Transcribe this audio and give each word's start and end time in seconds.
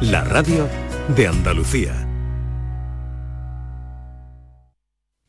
la 0.00 0.24
radio 0.24 0.68
de 1.16 1.26
Andalucía. 1.26 2.06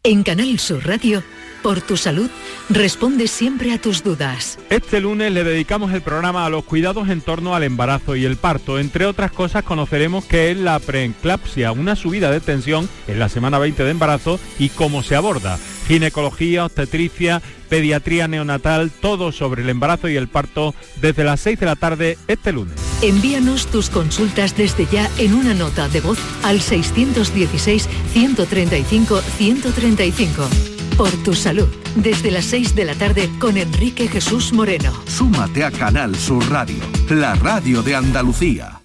En 0.04 0.24
Canal 0.24 0.60
Sur 0.60 0.86
Radio, 0.86 1.24
por 1.64 1.82
tu 1.82 1.96
salud, 1.96 2.30
responde 2.70 3.28
siempre 3.28 3.72
a 3.72 3.80
tus 3.80 4.04
dudas. 4.04 4.60
Este 4.70 5.00
lunes 5.00 5.32
le 5.32 5.46
dedicamos 5.46 5.94
el 5.94 6.02
programa 6.02 6.46
a 6.46 6.50
los 6.50 6.66
cuidados 6.66 7.08
en 7.10 7.22
torno 7.22 7.56
al 7.56 7.64
embarazo 7.64 8.16
y 8.18 8.26
el 8.26 8.36
parto. 8.36 8.78
Entre 8.78 9.06
otras 9.06 9.32
cosas 9.32 9.64
conoceremos 9.64 10.26
qué 10.26 10.52
es 10.52 10.58
la 10.58 10.80
preeclampsia, 10.80 11.72
una 11.72 11.96
subida 11.96 12.30
de 12.30 12.42
tensión 12.42 12.90
en 13.08 13.20
la 13.20 13.30
semana 13.30 13.60
20 13.60 13.84
de 13.84 13.92
embarazo 13.92 14.40
y 14.60 14.70
cómo 14.70 15.02
se 15.02 15.16
aborda. 15.16 15.58
Ginecología, 15.88 16.66
obstetricia, 16.66 17.42
pediatría 17.70 18.28
neonatal, 18.28 18.92
todo 18.92 19.32
sobre 19.32 19.62
el 19.64 19.70
embarazo 19.70 20.10
y 20.10 20.16
el 20.16 20.28
parto 20.28 20.76
desde 21.02 21.24
las 21.24 21.40
6 21.42 21.60
de 21.60 21.66
la 21.66 21.76
tarde 21.76 22.18
este 22.28 22.52
lunes. 22.52 22.76
Envíanos 23.02 23.68
tus 23.68 23.90
consultas 23.90 24.56
desde 24.58 24.86
ya 24.86 25.10
en 25.18 25.34
una 25.34 25.54
nota 25.54 25.88
de 25.88 26.02
voz 26.02 26.20
al 26.44 26.62
616 26.62 27.88
135 28.14 29.22
135 29.22 30.50
por 30.98 31.12
tu 31.24 31.34
salud. 31.34 31.68
Desde 31.96 32.32
las 32.32 32.46
6 32.46 32.76
de 32.76 32.86
la 32.86 32.96
tarde 32.96 33.30
con 33.40 33.58
Enrique 33.58 34.08
Jesús 34.08 34.52
Moreno. 34.52 34.92
Súmate 35.08 35.64
a 35.64 35.72
Canal 35.72 36.16
Sur 36.16 36.50
Radio, 36.50 36.84
la 37.10 37.36
radio 37.36 37.84
de 37.84 37.96
Andalucía. 37.96 38.77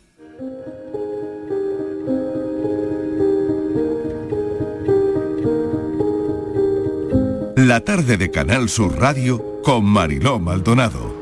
La 7.62 7.78
tarde 7.78 8.16
de 8.16 8.28
Canal 8.28 8.68
Sur 8.68 8.98
Radio 8.98 9.60
con 9.62 9.84
Mariló 9.84 10.40
Maldonado. 10.40 11.14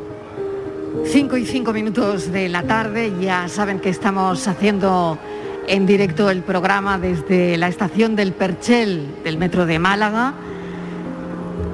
5 1.04 1.36
y 1.36 1.44
5 1.44 1.70
minutos 1.74 2.32
de 2.32 2.48
la 2.48 2.62
tarde, 2.62 3.12
ya 3.20 3.46
saben 3.46 3.78
que 3.78 3.90
estamos 3.90 4.48
haciendo 4.48 5.18
en 5.68 5.84
directo 5.84 6.30
el 6.30 6.42
programa 6.42 6.98
desde 6.98 7.58
la 7.58 7.68
estación 7.68 8.16
del 8.16 8.32
Perchel 8.32 9.16
del 9.22 9.36
Metro 9.36 9.66
de 9.66 9.78
Málaga 9.78 10.32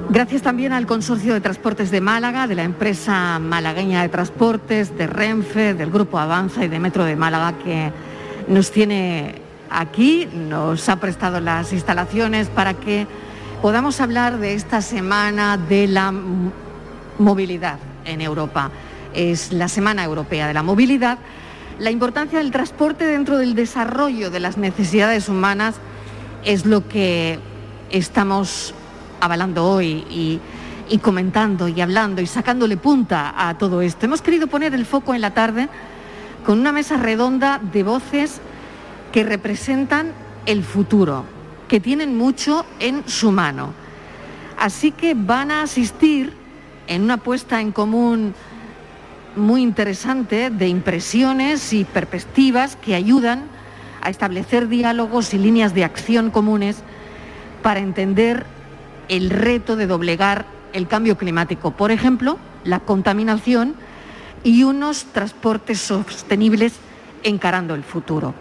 Gracias 0.09 0.41
también 0.41 0.73
al 0.73 0.85
Consorcio 0.85 1.33
de 1.33 1.39
Transportes 1.39 1.89
de 1.89 2.01
Málaga, 2.01 2.45
de 2.45 2.55
la 2.55 2.63
empresa 2.63 3.39
malagueña 3.39 4.01
de 4.01 4.09
transportes, 4.09 4.97
de 4.97 5.07
Renfe, 5.07 5.75
del 5.75 5.91
Grupo 5.91 6.19
Avanza 6.19 6.65
y 6.65 6.67
de 6.67 6.79
Metro 6.79 7.05
de 7.05 7.15
Málaga 7.15 7.57
que 7.63 7.93
nos 8.49 8.71
tiene 8.71 9.35
aquí, 9.69 10.27
nos 10.33 10.89
ha 10.89 10.99
prestado 10.99 11.39
las 11.39 11.71
instalaciones 11.71 12.49
para 12.49 12.73
que 12.73 13.07
podamos 13.61 14.01
hablar 14.01 14.37
de 14.37 14.53
esta 14.53 14.81
semana 14.81 15.57
de 15.57 15.87
la 15.87 16.13
movilidad 17.17 17.79
en 18.05 18.21
Europa. 18.21 18.71
Es 19.13 19.51
la 19.51 19.67
Semana 19.67 20.03
Europea 20.03 20.47
de 20.47 20.53
la 20.53 20.63
Movilidad. 20.63 21.17
La 21.79 21.91
importancia 21.91 22.39
del 22.39 22.51
transporte 22.51 23.05
dentro 23.05 23.37
del 23.37 23.55
desarrollo 23.55 24.29
de 24.29 24.39
las 24.39 24.57
necesidades 24.57 25.27
humanas 25.27 25.75
es 26.45 26.65
lo 26.65 26.87
que 26.87 27.39
estamos 27.89 28.73
avalando 29.19 29.65
hoy 29.65 30.39
y, 30.89 30.97
comentando 30.99 31.67
y 31.67 31.81
hablando 31.81 32.21
y 32.21 32.27
sacándole 32.27 32.77
punta 32.77 33.33
a 33.35 33.57
todo 33.57 33.81
esto. 33.81 34.05
Hemos 34.05 34.21
querido 34.21 34.47
poner 34.47 34.73
el 34.73 34.85
foco 34.85 35.13
en 35.13 35.21
la 35.21 35.33
tarde 35.33 35.67
con 36.45 36.59
una 36.59 36.71
mesa 36.71 36.97
redonda 36.97 37.59
de 37.59 37.83
voces 37.83 38.39
que 39.11 39.23
representan 39.23 40.11
el 40.45 40.63
futuro, 40.63 41.25
que 41.67 41.79
tienen 41.79 42.17
mucho 42.17 42.65
en 42.79 43.07
su 43.07 43.31
mano. 43.31 43.73
Así 44.57 44.91
que 44.91 45.13
van 45.13 45.51
a 45.51 45.63
asistir 45.63 46.33
en 46.87 47.03
una 47.03 47.17
puesta 47.17 47.61
en 47.61 47.71
común 47.71 48.33
muy 49.35 49.61
interesante 49.61 50.49
de 50.49 50.67
impresiones 50.67 51.73
y 51.73 51.83
perspectivas 51.83 52.75
que 52.75 52.95
ayudan 52.95 53.45
a 54.01 54.09
establecer 54.09 54.67
diálogos 54.67 55.33
y 55.33 55.37
líneas 55.37 55.73
de 55.73 55.83
acción 55.83 56.31
comunes 56.31 56.77
para 57.61 57.79
entender 57.79 58.45
el 59.09 59.29
reto 59.29 59.75
de 59.75 59.87
doblegar 59.87 60.45
el 60.73 60.87
cambio 60.87 61.17
climático. 61.17 61.71
Por 61.71 61.91
ejemplo, 61.91 62.37
la 62.63 62.79
contaminación 62.79 63.75
y 64.43 64.63
unos 64.63 65.05
transportes 65.05 65.79
sostenibles 65.79 66.73
encarando 67.23 67.75
el 67.75 67.83
futuro. 67.83 68.33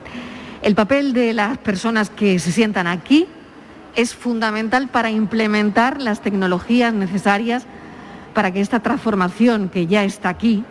El 0.67 0.75
papel 0.75 1.13
de 1.13 1.33
las 1.33 1.59
personas 1.59 2.11
que 2.11 2.41
se 2.41 2.51
sientan 2.51 2.89
aquí 2.89 3.29
es 3.95 4.17
fundamental 4.17 4.89
para 4.89 5.13
implementar 5.13 6.03
las 6.03 6.23
tecnologías 6.23 6.93
necesarias 6.93 7.67
para 8.35 8.51
que 8.51 8.61
esta 8.61 8.81
transformación 8.81 9.69
que 9.69 9.87
ya 9.87 10.03
está 10.03 10.29
aquí 10.29 10.65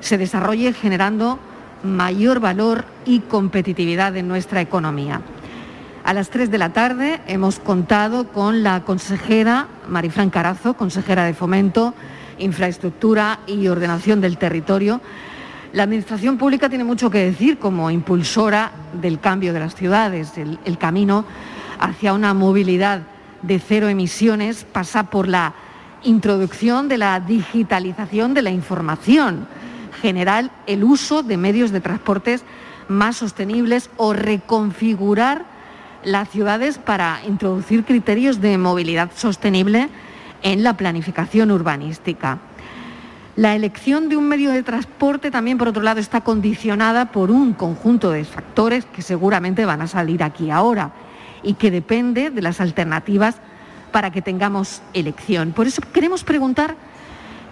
se 0.00 0.18
desarrolle 0.18 0.72
generando 0.72 1.38
mayor 1.84 2.40
valor 2.40 2.84
y 3.06 3.20
competitividad 3.20 4.16
en 4.16 4.26
nuestra 4.26 4.62
economía. 4.62 5.20
A 6.02 6.12
las 6.12 6.30
3 6.30 6.50
de 6.50 6.58
la 6.58 6.72
tarde 6.72 7.20
hemos 7.28 7.60
contado 7.60 8.32
con 8.32 8.64
la 8.64 8.82
consejera 8.82 9.68
Marifran 9.88 10.30
Carazo, 10.30 10.74
consejera 10.74 11.22
de 11.22 11.34
Fomento, 11.34 11.94
Infraestructura 12.40 13.38
y 13.46 13.68
Ordenación 13.68 14.20
del 14.20 14.38
Territorio. 14.38 15.00
La 15.72 15.84
Administración 15.84 16.36
Pública 16.36 16.68
tiene 16.68 16.82
mucho 16.82 17.10
que 17.10 17.18
decir 17.18 17.58
como 17.58 17.92
impulsora 17.92 18.72
del 18.92 19.20
cambio 19.20 19.52
de 19.52 19.60
las 19.60 19.76
ciudades. 19.76 20.32
El, 20.36 20.78
camino 20.78 21.24
hacia 21.78 22.12
una 22.12 22.34
movilidad 22.34 23.02
de 23.42 23.60
cero 23.60 23.88
emisiones 23.88 24.64
pasa 24.64 25.04
por 25.10 25.28
la 25.28 25.54
introducción 26.02 26.88
de 26.88 26.98
la 26.98 27.20
digitalización 27.20 28.34
de 28.34 28.42
la 28.42 28.50
información 28.50 29.46
general, 30.02 30.50
el 30.66 30.82
uso 30.82 31.22
de 31.22 31.36
medios 31.36 31.70
de 31.70 31.80
transportes 31.80 32.42
más 32.88 33.18
sostenibles 33.18 33.90
o 33.96 34.12
reconfigurar 34.12 35.44
las 36.02 36.30
ciudades 36.30 36.78
para 36.78 37.20
introducir 37.28 37.84
criterios 37.84 38.40
de 38.40 38.58
movilidad 38.58 39.10
sostenible 39.14 39.88
en 40.42 40.64
la 40.64 40.76
planificación 40.76 41.52
urbanística. 41.52 42.38
La 43.40 43.54
elección 43.54 44.10
de 44.10 44.18
un 44.18 44.28
medio 44.28 44.50
de 44.50 44.62
transporte 44.62 45.30
también, 45.30 45.56
por 45.56 45.68
otro 45.68 45.82
lado, 45.82 45.98
está 45.98 46.20
condicionada 46.20 47.10
por 47.10 47.30
un 47.30 47.54
conjunto 47.54 48.10
de 48.10 48.26
factores 48.26 48.84
que 48.84 49.00
seguramente 49.00 49.64
van 49.64 49.80
a 49.80 49.86
salir 49.86 50.22
aquí 50.22 50.50
ahora 50.50 50.90
y 51.42 51.54
que 51.54 51.70
depende 51.70 52.28
de 52.28 52.42
las 52.42 52.60
alternativas 52.60 53.36
para 53.92 54.10
que 54.10 54.20
tengamos 54.20 54.82
elección. 54.92 55.52
Por 55.52 55.66
eso 55.66 55.80
queremos 55.90 56.22
preguntar 56.22 56.76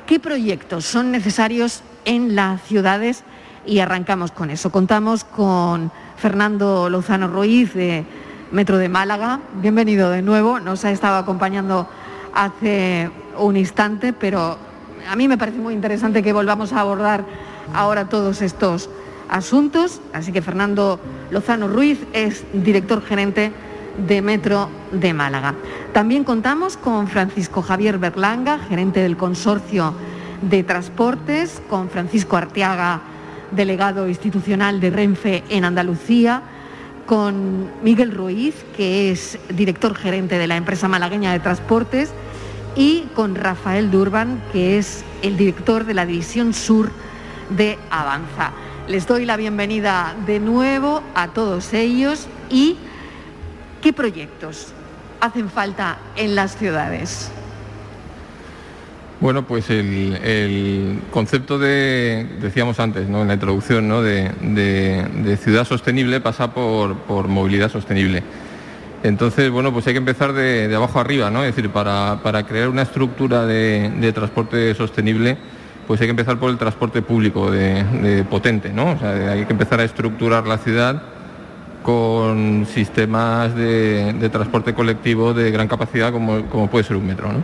qué 0.07 0.21
proyectos 0.21 0.85
son 0.85 1.11
necesarios 1.11 1.83
en 2.05 2.37
las 2.37 2.61
ciudades 2.61 3.25
y 3.65 3.79
arrancamos 3.79 4.31
con 4.31 4.51
eso. 4.51 4.71
Contamos 4.71 5.25
con 5.25 5.91
Fernando 6.19 6.91
Lozano 6.91 7.29
Ruiz 7.29 7.73
de 7.73 8.05
Metro 8.53 8.77
de 8.77 8.91
Málaga. 8.91 9.41
Bienvenido 9.55 10.11
de 10.11 10.21
nuevo. 10.21 10.61
Nos 10.61 10.85
ha 10.85 10.91
estado 10.91 11.17
acompañando 11.17 11.89
hace 12.35 13.11
un 13.39 13.57
instante, 13.57 14.13
pero 14.13 14.68
a 15.09 15.17
mí 15.17 15.27
me 15.27 15.39
parece 15.39 15.59
muy 15.59 15.75
interesante 15.75 16.23
que 16.23 16.33
volvamos 16.33 16.73
a 16.73 16.81
abordar 16.81 17.25
ahora 17.75 18.09
todos 18.09 18.43
estos 18.43 18.91
asuntos. 19.29 20.01
Así 20.13 20.33
que 20.33 20.43
Fernando 20.43 21.01
Lozano 21.31 21.69
Ruiz 21.69 21.99
es 22.13 22.45
director 22.53 23.03
gerente 23.03 23.53
de 24.07 24.23
Metro 24.23 24.69
de 24.93 25.13
Málaga. 25.15 25.55
También 25.93 26.25
contamos 26.25 26.77
con 26.77 27.09
Francisco 27.09 27.63
Javier 27.63 27.99
Berlanga, 27.99 28.59
gerente 28.59 29.01
del 29.01 29.17
Consorcio 29.17 29.95
de 30.43 30.63
Transportes, 30.63 31.61
con 31.69 31.89
Francisco 31.89 32.37
Arteaga, 32.37 33.01
delegado 33.51 34.09
institucional 34.09 34.79
de 34.79 34.91
Renfe 34.91 35.43
en 35.49 35.65
Andalucía, 35.65 36.43
con 37.07 37.71
Miguel 37.83 38.13
Ruiz, 38.13 38.55
que 38.77 39.11
es 39.11 39.39
director 39.49 39.95
gerente 39.95 40.39
de 40.39 40.47
la 40.47 40.57
empresa 40.57 40.87
malagueña 40.87 41.33
de 41.33 41.41
transportes, 41.41 42.13
y 42.79 43.09
con 43.15 43.35
Rafael 43.35 43.91
Durban, 43.91 44.41
que 44.53 44.79
es 44.79 45.05
el 45.23 45.37
director 45.37 45.85
de 45.85 45.95
la 45.95 46.07
División 46.07 46.55
Sur 46.55 46.93
de 47.51 47.77
Avanza. 47.91 48.53
Les 48.87 49.07
doy 49.07 49.27
la 49.27 49.37
bienvenida 49.37 50.15
de 50.27 50.39
nuevo 50.39 51.03
a 51.17 51.29
todos 51.29 51.75
ellos 51.75 52.29
y 52.49 52.77
qué 53.83 53.93
proyectos 53.93 54.69
hacen 55.21 55.51
falta 55.51 55.99
en 56.15 56.37
las 56.37 56.57
ciudades. 56.57 57.33
Bueno, 59.21 59.45
pues 59.45 59.69
el, 59.71 61.03
concepto 61.11 61.59
de, 61.59 62.29
decíamos 62.41 62.79
antes, 62.79 63.09
¿no? 63.09 63.23
en 63.23 63.29
la 63.29 63.35
introducción, 63.35 63.89
¿no? 63.89 64.03
de, 64.03 65.37
ciudad 65.43 65.67
sostenible 65.67 66.21
pasa 66.21 66.55
por, 66.55 67.27
movilidad 67.27 67.73
sostenible. 67.73 68.23
Entonces, 69.03 69.51
bueno, 69.51 69.73
pues 69.73 69.87
hay 69.87 69.95
que 69.95 69.99
empezar 69.99 70.33
de, 70.33 70.75
abajo 70.75 70.99
arriba, 70.99 71.31
¿no? 71.31 71.45
Es 71.45 71.55
decir, 71.55 71.71
para, 71.71 72.19
crear 72.47 72.69
una 72.69 72.83
estructura 72.83 73.47
de, 73.47 74.13
transporte 74.15 74.75
sostenible, 74.75 75.37
pues 75.87 76.01
hay 76.01 76.07
que 76.07 76.11
empezar 76.11 76.39
por 76.39 76.51
el 76.51 76.59
transporte 76.59 77.03
público 77.03 77.51
de, 77.51 78.25
potente, 78.29 78.73
¿no? 78.73 78.93
O 78.93 78.99
sea, 78.99 79.33
hay 79.33 79.45
que 79.45 79.53
empezar 79.53 79.81
a 79.81 79.85
estructurar 79.85 80.47
la 80.47 80.59
ciudad 80.59 81.03
con 81.83 82.67
sistemas 82.67 83.55
de, 83.55 84.29
transporte 84.33 84.75
colectivo 84.75 85.33
de 85.33 85.51
gran 85.51 85.69
capacidad 85.69 86.13
como, 86.13 86.47
como 86.47 86.69
puede 86.69 86.85
ser 86.85 86.97
un 86.97 87.07
metro, 87.07 87.33
¿no? 87.33 87.43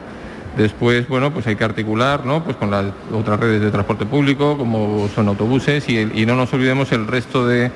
Después, 0.57 1.09
bueno, 1.09 1.33
pues 1.33 1.47
hay 1.49 1.57
que 1.57 1.65
articular 1.65 2.25
¿no? 2.25 2.45
pues 2.45 2.57
con 2.57 2.71
las 2.71 2.87
otras 3.13 3.41
redes 3.41 3.61
de 3.61 3.71
transporte 3.73 4.07
público, 4.07 4.57
como 4.57 5.09
son 5.09 5.27
autobuses, 5.27 5.89
y, 5.89 6.27
no 6.27 6.37
nos 6.37 6.53
olvidemos 6.53 6.93
el 6.93 7.09
resto 7.09 7.47
de, 7.47 7.73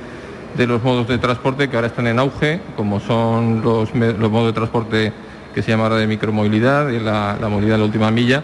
de 0.58 0.66
los 0.66 0.82
modos 0.82 1.06
de 1.06 1.18
transporte 1.18 1.68
que 1.68 1.76
ahora 1.76 1.86
están 1.86 2.08
en 2.08 2.18
auge, 2.18 2.60
como 2.76 2.98
son 2.98 3.62
los, 3.62 3.94
modos 3.94 4.46
de 4.48 4.52
transporte 4.52 5.12
que 5.54 5.62
se 5.62 5.70
llama 5.70 5.84
ahora 5.84 5.96
de 5.96 6.08
micromovilidad, 6.08 6.88
y 6.88 6.98
la, 6.98 7.38
movilidad 7.48 7.74
de 7.74 7.78
la 7.78 7.84
última 7.84 8.10
milla, 8.10 8.42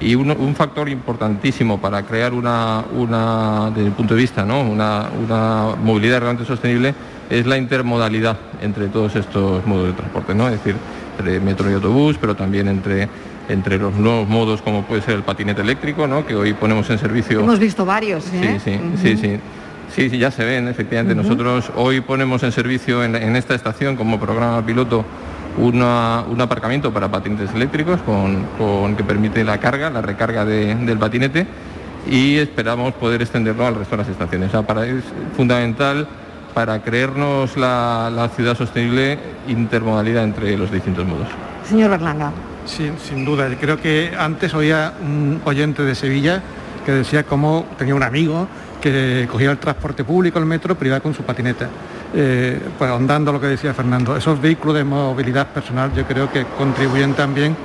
y 0.00 0.14
un, 0.14 0.54
factor 0.56 0.88
importantísimo 0.88 1.78
para 1.78 2.02
crear 2.02 2.32
una, 2.32 2.82
desde 3.74 3.88
el 3.88 3.92
punto 3.92 4.14
de 4.14 4.20
vista, 4.22 4.46
¿no? 4.46 4.62
una, 4.62 5.06
movilidad 5.84 6.20
realmente 6.20 6.46
sostenible 6.46 6.94
es 7.28 7.46
la 7.46 7.58
intermodalidad 7.58 8.38
entre 8.62 8.88
todos 8.88 9.14
estos 9.14 9.64
modos 9.66 9.88
de 9.88 9.92
transporte, 9.92 10.34
¿no? 10.34 10.48
es 10.48 10.52
decir, 10.52 10.76
entre 11.18 11.40
metro 11.40 11.70
y 11.70 11.74
autobús, 11.74 12.16
pero 12.18 12.34
también 12.34 12.68
entre 12.68 13.08
entre 13.50 13.78
los 13.78 13.92
nuevos 13.94 14.28
modos 14.28 14.62
como 14.62 14.84
puede 14.84 15.02
ser 15.02 15.14
el 15.14 15.22
patinete 15.24 15.60
eléctrico, 15.60 16.06
¿no? 16.06 16.24
que 16.24 16.36
hoy 16.36 16.52
ponemos 16.52 16.88
en 16.88 17.00
servicio. 17.00 17.40
Hemos 17.40 17.58
visto 17.58 17.84
varios. 17.84 18.24
¿eh? 18.32 18.60
Sí, 18.64 18.70
sí, 18.70 18.80
sí, 19.02 19.16
sí, 19.16 19.40
sí. 19.92 20.08
ya 20.18 20.30
se 20.30 20.44
ven, 20.44 20.68
efectivamente. 20.68 21.14
Nosotros 21.14 21.70
hoy 21.76 22.00
ponemos 22.00 22.42
en 22.42 22.52
servicio 22.52 23.04
en, 23.04 23.36
esta 23.36 23.54
estación 23.54 23.96
como 23.96 24.18
programa 24.18 24.64
piloto 24.64 25.04
un 25.58 25.82
aparcamiento 26.40 26.92
para 26.92 27.10
patinetes 27.10 27.54
eléctricos 27.54 28.00
con, 28.02 28.96
que 28.96 29.04
permite 29.04 29.44
la 29.44 29.58
carga, 29.58 29.90
la 29.90 30.00
recarga 30.00 30.44
del 30.44 30.98
patinete 30.98 31.46
y 32.08 32.36
esperamos 32.36 32.94
poder 32.94 33.20
extenderlo 33.20 33.66
al 33.66 33.74
resto 33.74 33.96
de 33.96 34.02
las 34.02 34.08
estaciones. 34.08 34.48
O 34.48 34.52
sea, 34.52 34.62
para, 34.62 34.86
es 34.86 35.04
fundamental 35.36 36.06
para 36.54 36.82
creernos 36.82 37.56
la, 37.56 38.10
la 38.14 38.28
ciudad 38.28 38.56
sostenible 38.56 39.18
intermodalidad 39.48 40.24
entre 40.24 40.56
los 40.56 40.70
distintos 40.70 41.06
modos. 41.06 41.28
Señor 41.68 41.90
Berlanga. 41.90 42.32
Sí, 42.66 42.90
sin 43.02 43.24
duda. 43.24 43.48
Creo 43.60 43.80
que 43.80 44.12
antes 44.18 44.54
oía 44.54 44.92
un 45.02 45.40
oyente 45.44 45.82
de 45.82 45.94
Sevilla 45.94 46.42
que 46.84 46.92
decía 46.92 47.24
cómo 47.24 47.66
tenía 47.78 47.94
un 47.94 48.02
amigo 48.02 48.48
que 48.80 49.28
cogía 49.30 49.50
el 49.50 49.58
transporte 49.58 50.04
público, 50.04 50.38
el 50.38 50.46
metro, 50.46 50.74
pero 50.74 51.00
con 51.02 51.14
su 51.14 51.22
patineta. 51.22 51.68
Eh, 52.12 52.60
pues 52.76 52.90
ahondando 52.90 53.32
lo 53.32 53.40
que 53.40 53.46
decía 53.46 53.72
Fernando, 53.72 54.16
esos 54.16 54.40
vehículos 54.40 54.76
de 54.76 54.84
movilidad 54.84 55.46
personal 55.48 55.92
yo 55.94 56.04
creo 56.04 56.30
que 56.32 56.44
contribuyen 56.58 57.14
también 57.14 57.56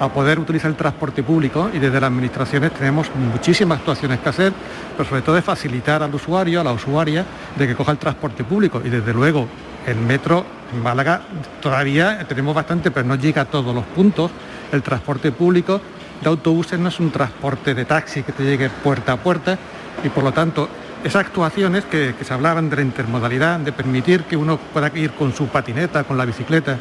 a 0.00 0.08
poder 0.08 0.38
utilizar 0.38 0.70
el 0.70 0.76
transporte 0.76 1.22
público 1.22 1.70
y 1.72 1.78
desde 1.78 2.00
las 2.00 2.08
administraciones 2.08 2.72
tenemos 2.72 3.10
muchísimas 3.14 3.78
actuaciones 3.78 4.18
que 4.20 4.28
hacer, 4.28 4.52
pero 4.96 5.08
sobre 5.08 5.22
todo 5.22 5.36
de 5.36 5.42
facilitar 5.42 6.02
al 6.02 6.14
usuario, 6.14 6.60
a 6.60 6.64
la 6.64 6.72
usuaria, 6.72 7.24
de 7.56 7.66
que 7.66 7.74
coja 7.74 7.92
el 7.92 7.98
transporte 7.98 8.44
público 8.44 8.82
y 8.84 8.90
desde 8.90 9.14
luego 9.14 9.46
el 9.86 9.96
metro 9.96 10.44
en 10.72 10.82
Málaga 10.82 11.22
todavía 11.60 12.26
tenemos 12.26 12.54
bastante, 12.54 12.90
pero 12.90 13.06
no 13.06 13.14
llega 13.14 13.42
a 13.42 13.44
todos 13.44 13.74
los 13.74 13.84
puntos. 13.84 14.30
El 14.72 14.82
transporte 14.82 15.30
público 15.30 15.80
de 16.20 16.28
autobuses 16.28 16.78
no 16.78 16.88
es 16.88 16.98
un 17.00 17.10
transporte 17.10 17.74
de 17.74 17.84
taxi 17.84 18.22
que 18.22 18.32
te 18.32 18.44
llegue 18.44 18.70
puerta 18.70 19.12
a 19.12 19.16
puerta 19.16 19.58
y 20.02 20.08
por 20.08 20.24
lo 20.24 20.32
tanto 20.32 20.68
esas 21.04 21.26
actuaciones 21.26 21.84
que, 21.84 22.14
se 22.20 22.32
hablaban 22.34 22.70
de 22.70 22.76
la 22.76 22.82
intermodalidad, 22.82 23.60
de 23.60 23.72
permitir 23.72 24.24
que 24.24 24.36
uno 24.36 24.56
pueda 24.56 24.90
ir 24.94 25.12
con 25.12 25.34
su 25.34 25.48
patineta, 25.48 26.04
con 26.04 26.16
la 26.16 26.24
bicicleta, 26.24 26.78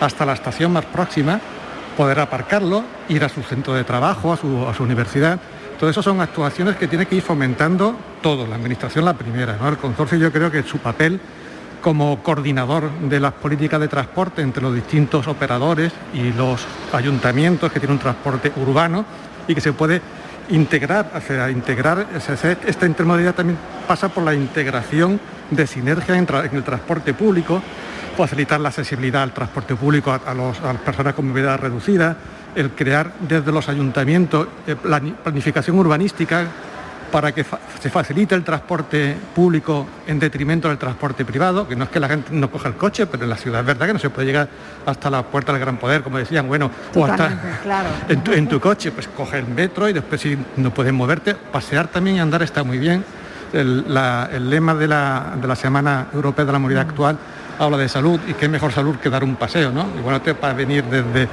hasta 0.00 0.26
la 0.26 0.34
estación 0.34 0.72
más 0.72 0.84
próxima, 0.84 1.40
poder 1.96 2.20
aparcarlo, 2.20 2.84
ir 3.08 3.24
a 3.24 3.28
su 3.30 3.42
centro 3.42 3.72
de 3.72 3.84
trabajo, 3.84 4.32
a 4.32 4.36
su, 4.36 4.66
a 4.68 4.74
su 4.74 4.82
universidad. 4.82 5.40
Todo 5.80 5.88
eso 5.88 6.02
son 6.02 6.20
actuaciones 6.20 6.76
que 6.76 6.88
tiene 6.88 7.06
que 7.06 7.16
ir 7.16 7.22
fomentando 7.22 7.96
todo, 8.22 8.46
la 8.46 8.56
administración 8.56 9.06
la 9.06 9.14
primera. 9.14 9.56
¿no? 9.56 9.68
El 9.68 9.78
consorcio 9.78 10.18
yo 10.18 10.30
creo 10.30 10.50
que 10.50 10.62
su 10.62 10.78
papel 10.78 11.18
como 11.80 12.22
coordinador 12.22 12.90
de 13.00 13.20
las 13.20 13.32
políticas 13.32 13.80
de 13.80 13.88
transporte 13.88 14.42
entre 14.42 14.62
los 14.62 14.74
distintos 14.74 15.26
operadores 15.26 15.92
y 16.14 16.32
los 16.32 16.66
ayuntamientos 16.92 17.72
que 17.72 17.78
tienen 17.78 17.96
un 17.96 18.02
transporte 18.02 18.52
urbano 18.56 19.04
y 19.46 19.54
que 19.54 19.60
se 19.60 19.72
puede 19.72 20.00
integrar, 20.50 21.10
o 21.14 21.20
sea, 21.20 21.50
integrar, 21.50 22.06
esta 22.66 22.86
intermodalidad 22.86 23.34
también 23.34 23.58
pasa 23.86 24.08
por 24.08 24.24
la 24.24 24.34
integración 24.34 25.20
de 25.50 25.66
sinergia 25.66 26.16
en, 26.16 26.26
el 26.52 26.62
transporte 26.62 27.14
público, 27.14 27.62
facilitar 28.16 28.60
la 28.60 28.68
accesibilidad 28.68 29.22
al 29.22 29.32
transporte 29.32 29.74
público 29.74 30.10
a, 30.10 30.16
a 30.26 30.34
las 30.34 30.58
personas 30.84 31.14
con 31.14 31.28
movilidad 31.28 31.58
reducida, 31.58 32.16
el 32.54 32.70
crear 32.70 33.12
desde 33.20 33.50
los 33.52 33.68
ayuntamientos 33.68 34.48
eh, 34.66 34.76
planificación 34.76 35.78
urbanística 35.78 36.46
para 37.14 37.30
que 37.30 37.46
se 37.80 37.90
facilite 37.90 38.34
el 38.34 38.42
transporte 38.42 39.16
público 39.36 39.86
en 40.04 40.18
detrimento 40.18 40.66
del 40.66 40.78
transporte 40.78 41.24
privado, 41.24 41.68
que 41.68 41.76
no 41.76 41.84
es 41.84 41.90
que 41.90 42.00
la 42.00 42.08
gente 42.08 42.30
no 42.32 42.50
coja 42.50 42.66
el 42.66 42.74
coche, 42.74 43.06
pero 43.06 43.22
en 43.22 43.30
la 43.30 43.36
ciudad 43.36 43.60
es 43.60 43.66
verdad 43.68 43.86
que 43.86 43.92
no 43.92 44.00
se 44.00 44.10
puede 44.10 44.26
llegar 44.26 44.48
hasta 44.84 45.10
la 45.10 45.22
puerta 45.22 45.52
del 45.52 45.60
Gran 45.60 45.76
Poder, 45.76 46.02
como 46.02 46.18
decían, 46.18 46.48
bueno, 46.48 46.72
o 46.92 47.04
hasta 47.04 47.30
en, 48.08 48.48
tu, 48.48 48.58
coche, 48.58 48.90
pues 48.90 49.06
coge 49.06 49.38
el 49.38 49.46
metro 49.46 49.88
y 49.88 49.92
después 49.92 50.20
si 50.22 50.36
no 50.56 50.74
puedes 50.74 50.92
moverte, 50.92 51.36
pasear 51.36 51.86
también 51.86 52.16
y 52.16 52.18
andar 52.18 52.42
está 52.42 52.64
muy 52.64 52.78
bien. 52.78 53.04
El, 53.52 53.84
lema 54.50 54.74
de 54.74 54.88
la, 54.88 55.34
de 55.40 55.46
la 55.46 55.54
Semana 55.54 56.08
Europea 56.12 56.44
de 56.44 56.50
la 56.50 56.58
Movilidad 56.58 56.88
Actual 56.88 57.16
habla 57.58 57.78
de 57.78 57.88
salud 57.88 58.20
y 58.26 58.34
qué 58.34 58.48
mejor 58.48 58.72
salud 58.72 58.96
que 58.96 59.10
dar 59.10 59.24
un 59.24 59.36
paseo, 59.36 59.70
¿no? 59.70 59.84
Bueno, 60.02 60.20
te 60.20 60.34
para 60.34 60.54
venir 60.54 60.84
desde 60.84 61.28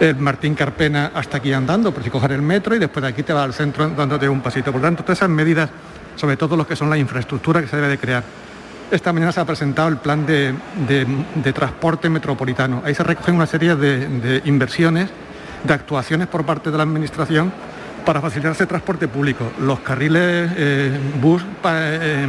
el 0.00 0.16
Martín 0.16 0.54
Carpena 0.54 1.12
hasta 1.14 1.36
aquí 1.36 1.52
andando, 1.52 1.92
por 1.92 2.02
si 2.02 2.10
coger 2.10 2.32
el 2.32 2.42
metro 2.42 2.74
y 2.74 2.78
después 2.78 3.02
de 3.02 3.08
aquí 3.08 3.22
te 3.22 3.32
va 3.32 3.44
al 3.44 3.52
centro 3.52 3.88
dándote 3.90 4.28
un 4.28 4.40
pasito. 4.40 4.72
Por 4.72 4.80
lo 4.80 4.86
tanto, 4.86 5.02
todas 5.02 5.18
esas 5.18 5.28
medidas, 5.28 5.68
sobre 6.16 6.36
todo 6.36 6.56
lo 6.56 6.66
que 6.66 6.74
son 6.74 6.88
la 6.88 6.96
infraestructura 6.96 7.60
que 7.60 7.68
se 7.68 7.76
debe 7.76 7.88
de 7.88 7.98
crear. 7.98 8.24
Esta 8.90 9.12
mañana 9.12 9.30
se 9.30 9.40
ha 9.40 9.44
presentado 9.44 9.88
el 9.88 9.98
plan 9.98 10.26
de, 10.26 10.54
transporte 11.54 12.08
metropolitano. 12.08 12.82
Ahí 12.84 12.94
se 12.94 13.04
recogen 13.04 13.36
una 13.36 13.46
serie 13.46 13.76
de, 13.76 14.42
inversiones, 14.46 15.10
de 15.62 15.74
actuaciones 15.74 16.26
por 16.26 16.44
parte 16.44 16.70
de 16.70 16.76
la 16.76 16.82
Administración 16.82 17.52
para 18.04 18.20
facilitar 18.20 18.52
ese 18.52 18.66
transporte 18.66 19.06
público. 19.06 19.52
Los 19.60 19.80
carriles 19.80 20.50
eh, 20.56 20.98
bus 21.20 21.44
eh, 21.64 22.26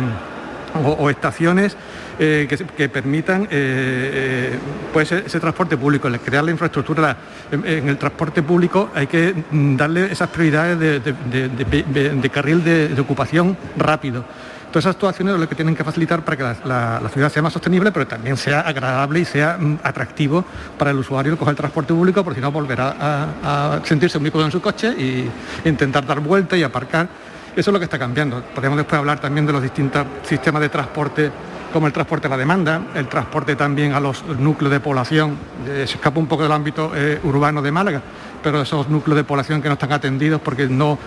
o 0.84 1.10
estaciones 1.10 1.76
eh, 2.20 2.48
que, 2.78 2.90
permitan 2.90 3.44
eh, 3.44 3.48
eh, 3.52 4.60
pues 4.94 5.12
ese, 5.12 5.40
transporte 5.40 5.78
público, 5.78 6.10
crear 6.24 6.44
la 6.44 6.52
infraestructura 6.52 7.16
en, 7.52 7.88
el 7.88 7.98
transporte 7.98 8.44
público 8.44 8.92
hay 8.94 9.08
que 9.08 9.34
mm, 9.50 9.76
darle 9.76 10.12
esas 10.12 10.30
prioridades 10.30 10.80
de, 10.80 12.30
carril 12.32 12.64
de, 12.64 13.00
ocupación 13.00 13.58
rápido. 13.78 14.24
Todas 14.72 14.86
esas 14.86 14.96
actuaciones 14.96 15.34
son 15.34 15.42
lo 15.42 15.50
que 15.50 15.56
tienen 15.56 15.76
que 15.76 15.84
facilitar 15.84 16.24
para 16.24 16.38
que 16.38 16.44
la, 16.66 17.02
ciudad 17.12 17.30
sea 17.30 17.42
más 17.42 17.54
sostenible, 17.54 17.92
pero 17.92 18.08
también 18.08 18.38
sea 18.38 18.62
agradable 18.62 19.20
y 19.20 19.26
sea 19.26 19.58
mm, 19.60 19.80
atractivo 19.84 20.46
para 20.78 20.92
el 20.92 20.98
usuario 20.98 21.32
el 21.32 21.38
coger 21.38 21.52
el 21.52 21.58
transporte 21.58 21.94
público, 21.94 22.24
porque 22.24 22.40
si 22.40 22.42
no 22.42 22.52
volverá 22.52 22.96
a, 23.44 23.82
sentirse 23.84 24.20
muy 24.20 24.32
cómodo 24.32 24.48
en 24.48 24.52
su 24.52 24.62
coche 24.62 24.94
e 24.98 25.28
intentar 25.66 26.06
dar 26.06 26.20
vuelta 26.20 26.56
y 26.58 26.64
aparcar. 26.64 27.08
Eso 27.56 27.70
es 27.70 27.74
lo 27.74 27.80
que 27.80 27.86
está 27.86 28.00
cambiando. 28.00 28.42
Podemos 28.56 28.78
después 28.78 28.98
hablar 28.98 29.20
también 29.20 29.46
de 29.46 29.52
los 29.52 29.62
distintos 29.62 30.06
sistemas 30.24 30.62
de 30.62 30.70
transporte 30.70 31.32
como 31.72 31.88
el 31.88 31.94
transporte 31.94 32.28
a 32.28 32.30
la 32.30 32.38
demanda, 32.38 32.82
el 32.96 33.08
transporte 33.08 33.56
también 33.56 33.94
a 33.94 34.00
los 34.00 34.24
núcleos 34.26 34.72
de 34.72 34.80
población, 34.80 35.38
se 35.66 35.84
escapa 35.84 36.20
un 36.20 36.28
poco 36.28 36.44
del 36.44 36.52
ámbito 36.52 36.92
eh, 36.96 37.20
urbano 37.24 37.62
de 37.62 37.72
Málaga, 37.72 38.02
pero 38.44 38.62
esos 38.62 38.90
núcleos 38.90 39.18
de 39.18 39.24
población 39.24 39.62
que 39.62 39.68
no 39.68 39.74
están 39.74 39.92
atendidos 39.92 40.42
porque 40.42 40.68
no 40.68 40.98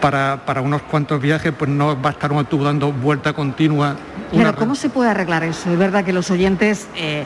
para, 0.00 0.40
unos 0.62 0.82
cuantos 0.82 1.20
viajes 1.20 1.52
pues 1.56 1.70
no 1.70 2.00
va 2.00 2.10
a 2.10 2.12
estar 2.12 2.32
un 2.32 2.38
autobús 2.38 2.66
dando 2.66 2.92
vuelta 2.92 3.32
continua. 3.32 3.96
Pero 4.30 4.54
¿cómo 4.54 4.74
se 4.74 4.88
puede 4.90 5.10
arreglar 5.10 5.42
eso? 5.44 5.70
Es 5.70 5.78
verdad 5.78 6.04
que 6.04 6.12
los 6.12 6.30
oyentes 6.30 6.88
eh, 6.96 7.24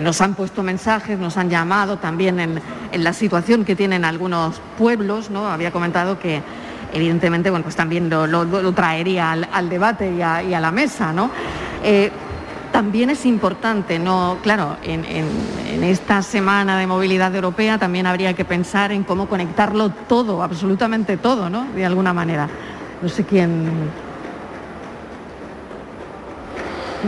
nos 0.00 0.20
han 0.20 0.34
puesto 0.34 0.62
mensajes, 0.62 1.18
nos 1.18 1.36
han 1.36 1.50
llamado 1.50 1.98
también 1.98 2.40
en, 2.40 2.60
la 2.92 3.12
situación 3.12 3.64
que 3.64 3.76
tienen 3.76 4.04
algunos 4.04 4.60
pueblos, 4.78 5.30
¿no? 5.30 5.48
Había 5.48 5.70
comentado 5.70 6.18
que 6.18 6.40
evidentemente, 6.94 7.50
bueno, 7.50 7.64
pues 7.64 7.76
también 7.76 8.08
lo, 8.08 8.72
traería 8.72 9.32
al, 9.32 9.68
debate 9.68 10.12
y 10.14 10.22
a, 10.22 10.60
la 10.60 10.72
mesa, 10.72 11.12
¿no? 11.12 11.30
Eh, 11.82 12.10
también 12.76 13.08
es 13.08 13.24
importante, 13.24 13.98
no, 13.98 14.36
claro, 14.42 14.76
en, 14.82 15.02
esta 15.82 16.20
semana 16.20 16.78
de 16.78 16.86
movilidad 16.86 17.34
europea 17.34 17.78
también 17.78 18.06
habría 18.06 18.34
que 18.34 18.44
pensar 18.44 18.92
en 18.92 19.02
cómo 19.02 19.30
conectarlo 19.30 19.88
todo, 19.88 20.42
absolutamente 20.42 21.16
todo, 21.16 21.48
¿no? 21.48 21.66
De 21.74 21.86
alguna 21.86 22.12
manera. 22.12 22.50
No 23.00 23.08
sé 23.08 23.24
quién. 23.24 23.64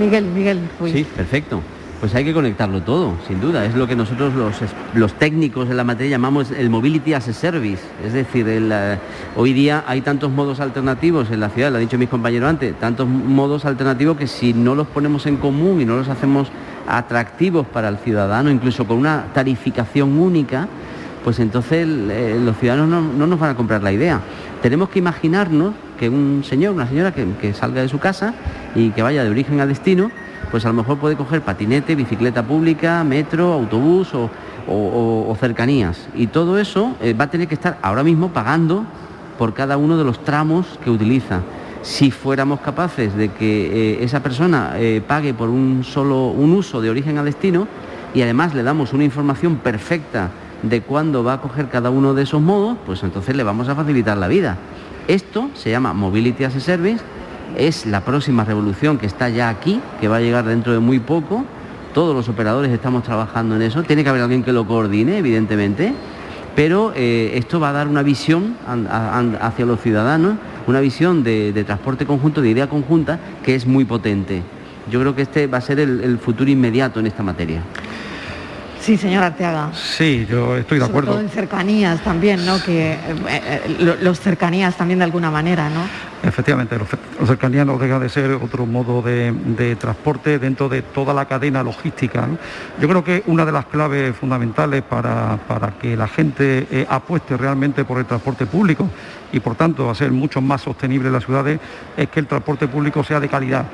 Miguel, 0.00 0.25
Miguel. 0.25 0.70
Sí, 0.87 1.04
perfecto. 1.04 1.60
Pues 2.00 2.14
hay 2.14 2.24
que 2.24 2.32
conectarlo 2.32 2.80
todo, 2.82 3.16
sin 3.26 3.40
duda. 3.40 3.64
Es 3.64 3.74
lo 3.74 3.88
que 3.88 3.96
nosotros 3.96 4.32
los, 4.94 5.12
técnicos 5.14 5.68
de 5.68 5.74
la 5.74 5.82
materia 5.82 6.12
llamamos 6.12 6.52
el 6.52 6.70
mobility 6.70 7.12
as 7.12 7.26
a 7.26 7.32
service. 7.32 7.82
Es 8.06 8.12
decir, 8.12 8.46
eh, 8.48 8.98
hoy 9.34 9.52
día 9.52 9.82
hay 9.84 10.00
tantos 10.00 10.30
modos 10.30 10.60
alternativos 10.60 11.28
en 11.32 11.40
la 11.40 11.50
ciudad, 11.50 11.72
lo 11.72 11.78
han 11.78 11.82
dicho 11.82 11.98
mis 11.98 12.08
compañeros 12.08 12.50
antes, 12.50 12.78
tantos 12.78 13.08
modos 13.08 13.64
alternativos 13.64 14.16
que 14.16 14.28
si 14.28 14.52
no 14.52 14.76
los 14.76 14.86
ponemos 14.86 15.26
en 15.26 15.38
común 15.38 15.80
y 15.80 15.84
no 15.84 15.96
los 15.96 16.08
hacemos 16.08 16.52
atractivos 16.86 17.66
para 17.66 17.88
el 17.88 17.98
ciudadano, 17.98 18.48
incluso 18.48 18.86
con 18.86 18.98
una 18.98 19.32
tarificación 19.34 20.20
única, 20.20 20.68
pues 21.24 21.40
entonces 21.40 21.84
eh, 21.88 22.40
los 22.40 22.56
ciudadanos 22.58 22.88
no, 22.88 23.26
nos 23.26 23.40
van 23.40 23.50
a 23.50 23.56
comprar 23.56 23.82
la 23.82 23.90
idea. 23.90 24.20
Tenemos 24.62 24.88
que 24.88 25.00
imaginarnos 25.00 25.74
que 25.98 26.08
un 26.08 26.44
señor, 26.44 26.74
una 26.74 26.86
señora 26.86 27.12
que 27.12 27.52
salga 27.54 27.82
de 27.82 27.88
su 27.88 27.98
casa 27.98 28.34
y 28.76 28.90
que 28.90 29.02
vaya 29.02 29.24
de 29.24 29.30
origen 29.30 29.60
a 29.60 29.66
destino, 29.66 30.12
pues 30.50 30.64
a 30.64 30.68
lo 30.68 30.75
mejor 30.75 30.99
puede 30.99 31.16
coger 31.16 31.42
patinete, 31.42 31.95
bicicleta 31.95 32.42
pública, 32.42 33.04
metro, 33.04 33.52
autobús 33.52 34.09
o, 34.14 34.30
cercanías. 35.40 36.09
Y 36.14 36.26
todo 36.26 36.59
eso 36.59 36.95
eh, 37.00 37.14
va 37.14 37.25
a 37.25 37.30
tener 37.30 37.49
que 37.49 37.54
estar 37.54 37.78
ahora 37.80 38.02
mismo 38.02 38.30
pagando 38.30 38.85
por 39.38 39.54
cada 39.54 39.76
uno 39.76 39.97
de 39.97 40.04
los 40.04 40.23
tramos 40.25 40.66
que 40.83 40.90
utiliza. 40.90 41.40
Si 41.83 42.11
fuéramos 42.11 42.61
capaces 42.61 43.14
de 43.14 43.30
que 43.30 43.95
eh, 43.95 44.04
esa 44.04 44.21
persona 44.21 44.73
eh, 44.76 45.00
pague 45.07 45.33
por 45.33 45.49
un 45.49 45.85
solo 45.85 46.26
un 46.26 46.52
uso 46.52 46.80
de 46.80 46.90
origen 46.90 47.18
a 47.18 47.23
destino 47.23 47.68
y 48.14 48.23
además 48.23 48.54
le 48.54 48.62
damos 48.62 48.92
una 48.92 49.04
información 49.04 49.57
perfecta 49.57 50.30
de 50.62 50.80
cuándo 50.83 51.23
va 51.23 51.35
a 51.35 51.40
coger 51.40 51.68
cada 51.68 51.90
uno 51.90 52.14
de 52.14 52.25
esos 52.25 52.42
modos, 52.42 52.76
pues 52.85 53.02
entonces 53.04 53.37
le 53.37 53.45
vamos 53.45 53.68
a 53.68 53.76
facilitar 53.76 54.18
la 54.18 54.28
vida. 54.28 54.57
Esto 55.07 55.50
se 55.54 55.71
llama 55.71 55.92
Mobility 55.92 56.45
as 56.45 56.57
a 56.57 56.61
Service, 56.61 57.02
es 57.56 57.86
la 57.86 58.00
próxima 58.02 58.44
revolución 58.44 58.98
que 58.98 59.06
está 59.06 59.28
ya 59.28 59.48
aquí, 59.48 59.80
que 60.00 60.08
va 60.08 60.16
a 60.16 60.20
llegar 60.20 60.44
dentro 60.44 60.72
de 60.72 60.78
muy 60.78 60.98
poco. 60.98 61.44
Todos 61.94 62.14
los 62.14 62.28
operadores 62.28 62.70
estamos 62.70 63.02
trabajando 63.02 63.56
en 63.56 63.62
eso. 63.62 63.82
Tiene 63.82 64.02
que 64.02 64.10
haber 64.10 64.22
alguien 64.22 64.42
que 64.42 64.52
lo 64.52 64.66
coordine, 64.66 65.18
evidentemente, 65.18 65.92
pero 66.54 66.92
eh, 66.94 67.32
esto 67.34 67.60
va 67.60 67.70
a 67.70 67.72
dar 67.72 67.88
una 67.88 68.02
visión 68.02 68.56
hacia 69.40 69.64
los 69.64 69.80
ciudadanos, 69.80 70.34
una 70.66 70.80
visión 70.80 71.22
de, 71.22 71.64
transporte 71.64 72.06
conjunto, 72.06 72.42
de 72.42 72.50
idea 72.50 72.68
conjunta, 72.68 73.18
que 73.42 73.54
es 73.54 73.66
muy 73.66 73.84
potente. 73.84 74.42
Yo 74.90 75.00
creo 75.00 75.14
que 75.14 75.22
este 75.22 75.46
va 75.46 75.58
a 75.58 75.62
ser 75.62 75.80
el 75.80 76.18
futuro 76.18 76.50
inmediato 76.50 77.00
en 77.00 77.06
esta 77.06 77.22
materia. 77.22 77.62
Sí, 78.88 78.97
señor 78.97 79.23
Arteaga. 79.23 79.71
Sí, 79.75 80.26
yo 80.30 80.57
estoy 80.57 80.78
de 80.78 80.87
acuerdo. 80.87 81.11
Todo 81.11 81.21
en 81.21 81.28
cercanías 81.28 82.02
también, 82.02 82.47
¿no? 82.47 82.59
Que 82.62 82.92
eh, 82.92 82.99
eh, 83.28 83.99
los 84.00 84.18
cercanías 84.18 84.78
también 84.78 85.00
de 85.00 85.04
alguna 85.04 85.30
manera, 85.30 85.68
¿no? 85.68 85.83
Efectivamente, 86.26 86.78
los, 86.78 87.28
cercanías 87.28 87.66
no 87.66 87.76
deja 87.76 87.99
de 87.99 88.09
ser 88.09 88.30
otro 88.30 88.64
modo 88.64 89.02
de, 89.02 89.76
transporte 89.78 90.38
dentro 90.38 90.71
de 90.71 90.80
toda 90.80 91.12
la 91.12 91.26
cadena 91.26 91.62
logística. 91.62 92.26
Yo 92.80 92.88
creo 92.88 93.04
que 93.04 93.25
una 93.26 93.45
de 93.45 93.52
las 93.52 93.66
claves 93.66 94.16
fundamentales 94.16 94.83
para, 94.83 95.38
que 95.78 95.95
la 95.95 96.09
gente 96.09 96.66
eh, 96.71 96.87
apueste 96.88 97.37
realmente 97.37 97.85
por 97.85 97.99
el 97.99 98.07
transporte 98.07 98.47
público 98.47 98.88
y 99.33 99.40
por 99.40 99.54
tanto 99.54 99.90
a 99.90 99.95
ser 99.95 100.12
mucho 100.12 100.40
más 100.40 100.62
sostenible 100.62 101.09
en 101.09 101.12
las 101.12 101.26
ciudades 101.26 101.61
es 101.95 102.09
que 102.09 102.21
el 102.21 102.26
transporte 102.26 102.66
público 102.68 103.04
sea 103.04 103.21
de 103.21 103.28
calidad 103.28 103.66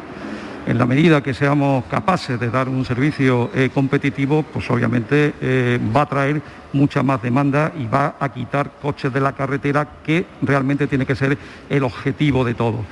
en 0.67 0.79
la 0.79 0.87
medida 0.87 1.23
que 1.23 1.35
seamos 1.35 1.85
capaces 1.85 2.41
de 2.41 2.51
dar 2.51 2.69
un 2.69 2.85
servicio 2.85 3.51
eh, 3.55 3.71
competitivo, 3.73 4.43
pues 4.43 4.71
obviamente 4.71 5.35
eh, 5.41 5.79
va 5.95 6.03
a 6.03 6.07
traer 6.07 6.41
mucha 6.73 7.03
más 7.03 7.23
demanda 7.23 7.73
y 7.79 7.87
va 7.87 8.17
a 8.19 8.33
quitar 8.33 8.73
coches 8.81 9.13
de 9.13 9.21
la 9.21 9.33
carretera, 9.33 9.87
que 10.05 10.27
realmente 10.43 10.87
tiene 10.87 11.05
que 11.05 11.15
ser 11.15 11.37
el 11.69 11.83
objetivo 11.83 12.45
de 12.45 12.55
todo. 12.55 12.85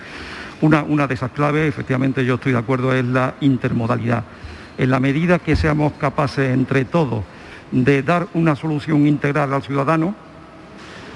Una, 0.60 0.82
una 0.82 1.06
de 1.06 1.14
esas 1.14 1.32
claves, 1.32 1.68
efectivamente 1.68 2.24
yo 2.24 2.34
estoy 2.34 2.52
de 2.52 2.58
acuerdo, 2.58 2.94
es 2.94 3.04
la 3.04 3.34
intermodalidad. 3.40 4.24
En 4.76 4.90
la 4.90 5.00
medida 5.00 5.38
que 5.38 5.56
seamos 5.56 5.94
capaces 5.94 6.50
entre 6.52 6.84
todos 6.84 7.24
de 7.70 8.02
dar 8.02 8.28
una 8.34 8.54
solución 8.54 9.06
integral 9.06 9.52
al 9.52 9.62
ciudadano, 9.62 10.14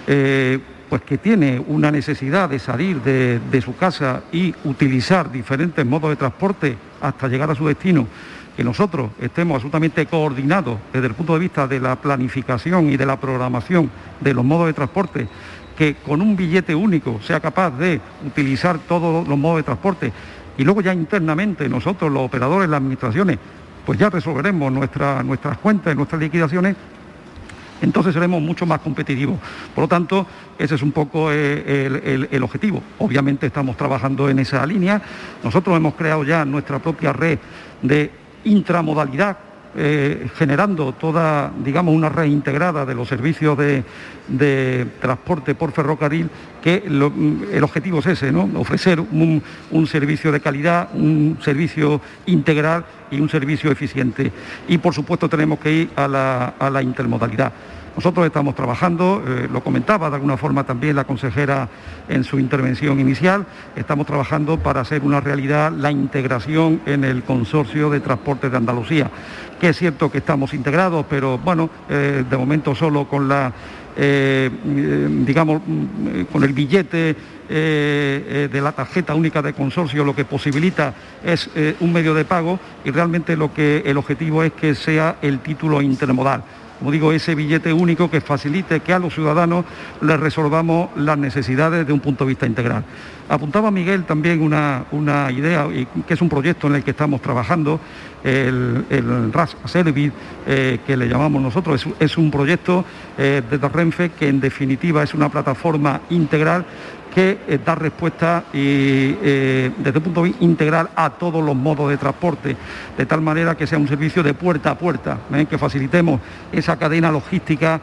eh, 0.07 0.59
pues 0.88 1.02
que 1.02 1.19
tiene 1.19 1.62
una 1.66 1.90
necesidad 1.90 2.49
de 2.49 2.59
salir 2.59 3.02
de, 3.02 3.61
su 3.61 3.76
casa 3.76 4.23
y 4.33 4.55
utilizar 4.64 5.31
diferentes 5.31 5.85
modos 5.85 6.11
de 6.11 6.16
transporte 6.16 6.76
hasta 7.00 7.28
llegar 7.28 7.50
a 7.50 7.55
su 7.55 7.66
destino, 7.66 8.07
que 8.57 8.62
nosotros 8.62 9.11
estemos 9.21 9.57
absolutamente 9.57 10.07
coordinados 10.07 10.78
desde 10.93 11.09
el 11.09 11.14
punto 11.14 11.35
de 11.35 11.40
vista 11.40 11.66
de 11.66 11.81
la 11.81 11.97
planificación 11.97 12.90
y 12.90 12.97
de 12.97 13.07
la 13.07 13.19
programación 13.19 13.90
de 14.21 14.35
los 14.35 14.45
modos 14.45 14.66
de 14.66 14.73
transporte, 14.73 15.28
que 15.76 15.97
con 15.97 16.23
un 16.23 16.37
billete 16.37 16.75
único 16.75 17.21
sea 17.23 17.40
capaz 17.40 17.71
de 17.71 18.00
utilizar 18.26 18.78
todos 18.78 19.26
los 19.26 19.38
modos 19.38 19.59
de 19.59 19.62
transporte. 19.64 20.12
Y 20.57 20.64
luego 20.64 20.81
ya 20.81 20.95
internamente 20.95 21.69
nosotros, 21.69 22.11
los 22.11 22.23
operadores, 22.23 22.69
las 22.69 22.78
administraciones, 22.78 23.38
pues 23.85 23.99
ya 23.99 24.09
resolveremos 24.09 24.73
nuestras 24.73 25.59
cuentas, 25.59 25.95
nuestras 25.95 26.21
liquidaciones 26.21 26.76
entonces 27.83 28.14
seremos 28.14 28.40
mucho 28.40 28.66
más 28.66 28.80
competitivos. 28.80 29.38
Por 29.75 29.83
lo 29.83 29.88
tanto, 29.88 30.26
ese 30.59 30.75
es 30.75 30.83
un 30.83 30.92
poco 30.92 31.30
eh, 31.33 32.28
el, 32.30 32.42
objetivo. 32.42 32.83
Obviamente 32.99 33.47
estamos 33.47 33.76
trabajando 33.76 34.28
en 34.28 34.38
esa 34.38 34.64
línea. 34.66 35.00
Nosotros 35.42 35.76
hemos 35.76 35.95
creado 35.95 36.25
ya 36.25 36.45
nuestra 36.45 36.78
propia 36.78 37.12
red 37.12 37.38
de 37.83 38.11
intramodalidad 38.45 39.37
eh, 39.76 40.28
generando 40.37 40.92
toda, 40.92 41.52
digamos, 41.62 41.95
una 41.95 42.09
red 42.09 42.25
integrada 42.25 42.87
de 42.87 42.95
los 42.95 43.09
servicios 43.09 43.59
de, 43.59 43.85
transporte 45.00 45.54
por 45.54 45.73
ferrocarril, 45.73 46.30
que 46.62 46.83
el 46.87 47.62
objetivo 47.62 47.99
es 48.00 48.06
ese, 48.06 48.33
¿no? 48.33 48.49
ofrecer 48.56 49.00
un, 49.00 49.42
servicio 49.87 50.33
de 50.33 50.40
calidad, 50.40 50.88
un 50.95 51.38
servicio 51.42 52.00
integral 52.26 52.85
y 53.11 53.21
un 53.21 53.28
servicio 53.28 53.71
eficiente. 53.71 54.33
Y 54.66 54.78
por 54.78 54.95
supuesto 54.95 55.28
tenemos 55.28 55.59
que 55.59 55.73
ir 55.73 55.90
a 55.95 56.09
la 56.09 56.83
intermodalidad. 56.83 57.52
Nosotros 57.97 58.26
estamos 58.26 58.55
trabajando, 58.55 59.25
eh, 59.26 59.49
lo 59.50 59.65
comentaba 59.65 60.11
de 60.11 60.17
alguna 60.17 60.37
forma 60.37 60.65
también 60.65 60.97
la 60.97 61.05
consejera 61.05 61.67
en 62.11 62.25
su 62.25 62.38
intervención 62.38 63.00
inicial, 63.00 63.47
estamos 63.75 64.07
trabajando 64.07 64.59
para 64.59 64.83
hacer 64.83 65.03
una 65.03 65.19
realidad 65.19 65.73
la 65.73 65.91
integración 65.91 66.83
en 66.85 67.05
el 67.05 67.23
consorcio 67.23 67.88
de 67.88 68.00
transporte 68.00 68.50
de 68.50 68.57
Andalucía, 68.59 69.11
que 69.59 69.71
es 69.71 69.79
cierto 69.79 70.12
que 70.12 70.19
estamos 70.19 70.53
integrados, 70.53 71.07
pero 71.09 71.38
bueno, 71.38 71.71
eh, 71.88 72.23
de 72.29 72.37
momento 72.37 72.75
solo 72.75 73.09
con 73.09 73.29
la 73.29 73.50
eh, 73.99 74.50
digamos, 75.25 75.62
mm, 75.67 76.25
con 76.31 76.45
el 76.45 76.53
billete 76.53 77.17
de 77.49 78.61
la 78.61 78.73
tarjeta 78.73 79.15
única 79.15 79.41
de 79.41 79.53
consorcio 79.53 80.05
lo 80.05 80.17
que 80.17 80.25
posibilita 80.25 80.93
es 81.25 81.49
un 81.79 81.93
medio 81.93 82.12
de 82.12 82.25
pago 82.25 82.59
y 82.85 82.91
realmente 82.91 83.37
lo 83.37 83.55
que 83.55 83.85
el 83.87 83.97
objetivo 83.99 84.43
es 84.43 84.53
que 84.53 84.75
sea 84.75 85.19
el 85.23 85.38
título 85.38 85.81
intermodal 85.81 86.43
como 86.78 86.90
digo, 86.90 87.12
ese 87.12 87.35
billete 87.35 87.73
único 87.73 88.11
que 88.11 88.21
facilite 88.21 88.80
que 88.80 88.92
a 88.92 88.99
los 88.99 89.14
ciudadanos 89.14 89.64
les 90.00 90.21
resolvamos 90.21 90.90
las 90.97 91.16
necesidades 91.18 91.87
de 91.87 91.92
un 91.92 92.00
punto 92.00 92.25
de 92.25 92.28
vista 92.28 92.47
integral. 92.47 92.85
Apuntaba 93.28 93.71
Miguel 93.71 94.04
también 94.04 94.40
una, 94.40 94.85
idea, 95.33 95.66
que 96.06 96.14
es 96.14 96.21
un 96.21 96.28
proyecto 96.28 96.68
en 96.68 96.76
el 96.76 96.85
que 96.85 96.92
estamos 96.92 97.21
trabajando, 97.21 97.80
el, 98.23 98.85
el 98.90 99.33
RAS 99.33 99.56
Service, 99.64 100.12
eh, 100.47 100.78
que 100.87 100.97
le 100.97 101.09
llamamos 101.09 101.42
nosotros, 101.42 101.87
es, 101.99 102.18
un 102.18 102.30
proyecto 102.30 102.85
eh, 103.18 103.42
de 103.49 103.68
Renfe 103.68 104.11
que 104.11 104.28
en 104.28 104.40
definitiva 104.40 105.02
es 105.02 105.14
una 105.14 105.28
plataforma 105.28 106.00
integral 106.11 106.64
que 107.16 107.38
eh, 107.49 107.58
da 107.64 107.75
respuesta 107.75 108.44
y, 108.52 109.16
eh, 109.25 109.70
desde 109.78 109.96
el 109.96 110.04
punto 110.04 110.20
de 110.20 110.28
vista 110.28 110.44
integral 110.44 110.90
a 110.94 111.08
todos 111.08 111.42
los 111.42 111.56
modos 111.56 111.88
de 111.88 111.96
transporte, 111.96 112.54
de 112.94 113.06
tal 113.06 113.23
manera 113.23 113.54
que 113.54 113.66
sea 113.66 113.78
un 113.78 113.88
servicio 113.88 114.23
de 114.23 114.35
puerta 114.35 114.73
a 114.73 114.75
puerta, 114.76 115.20
¿eh? 115.32 115.46
que 115.49 115.56
facilitemos 115.56 116.20
esa 116.52 116.76
cadena 116.76 117.11
logística 117.11 117.80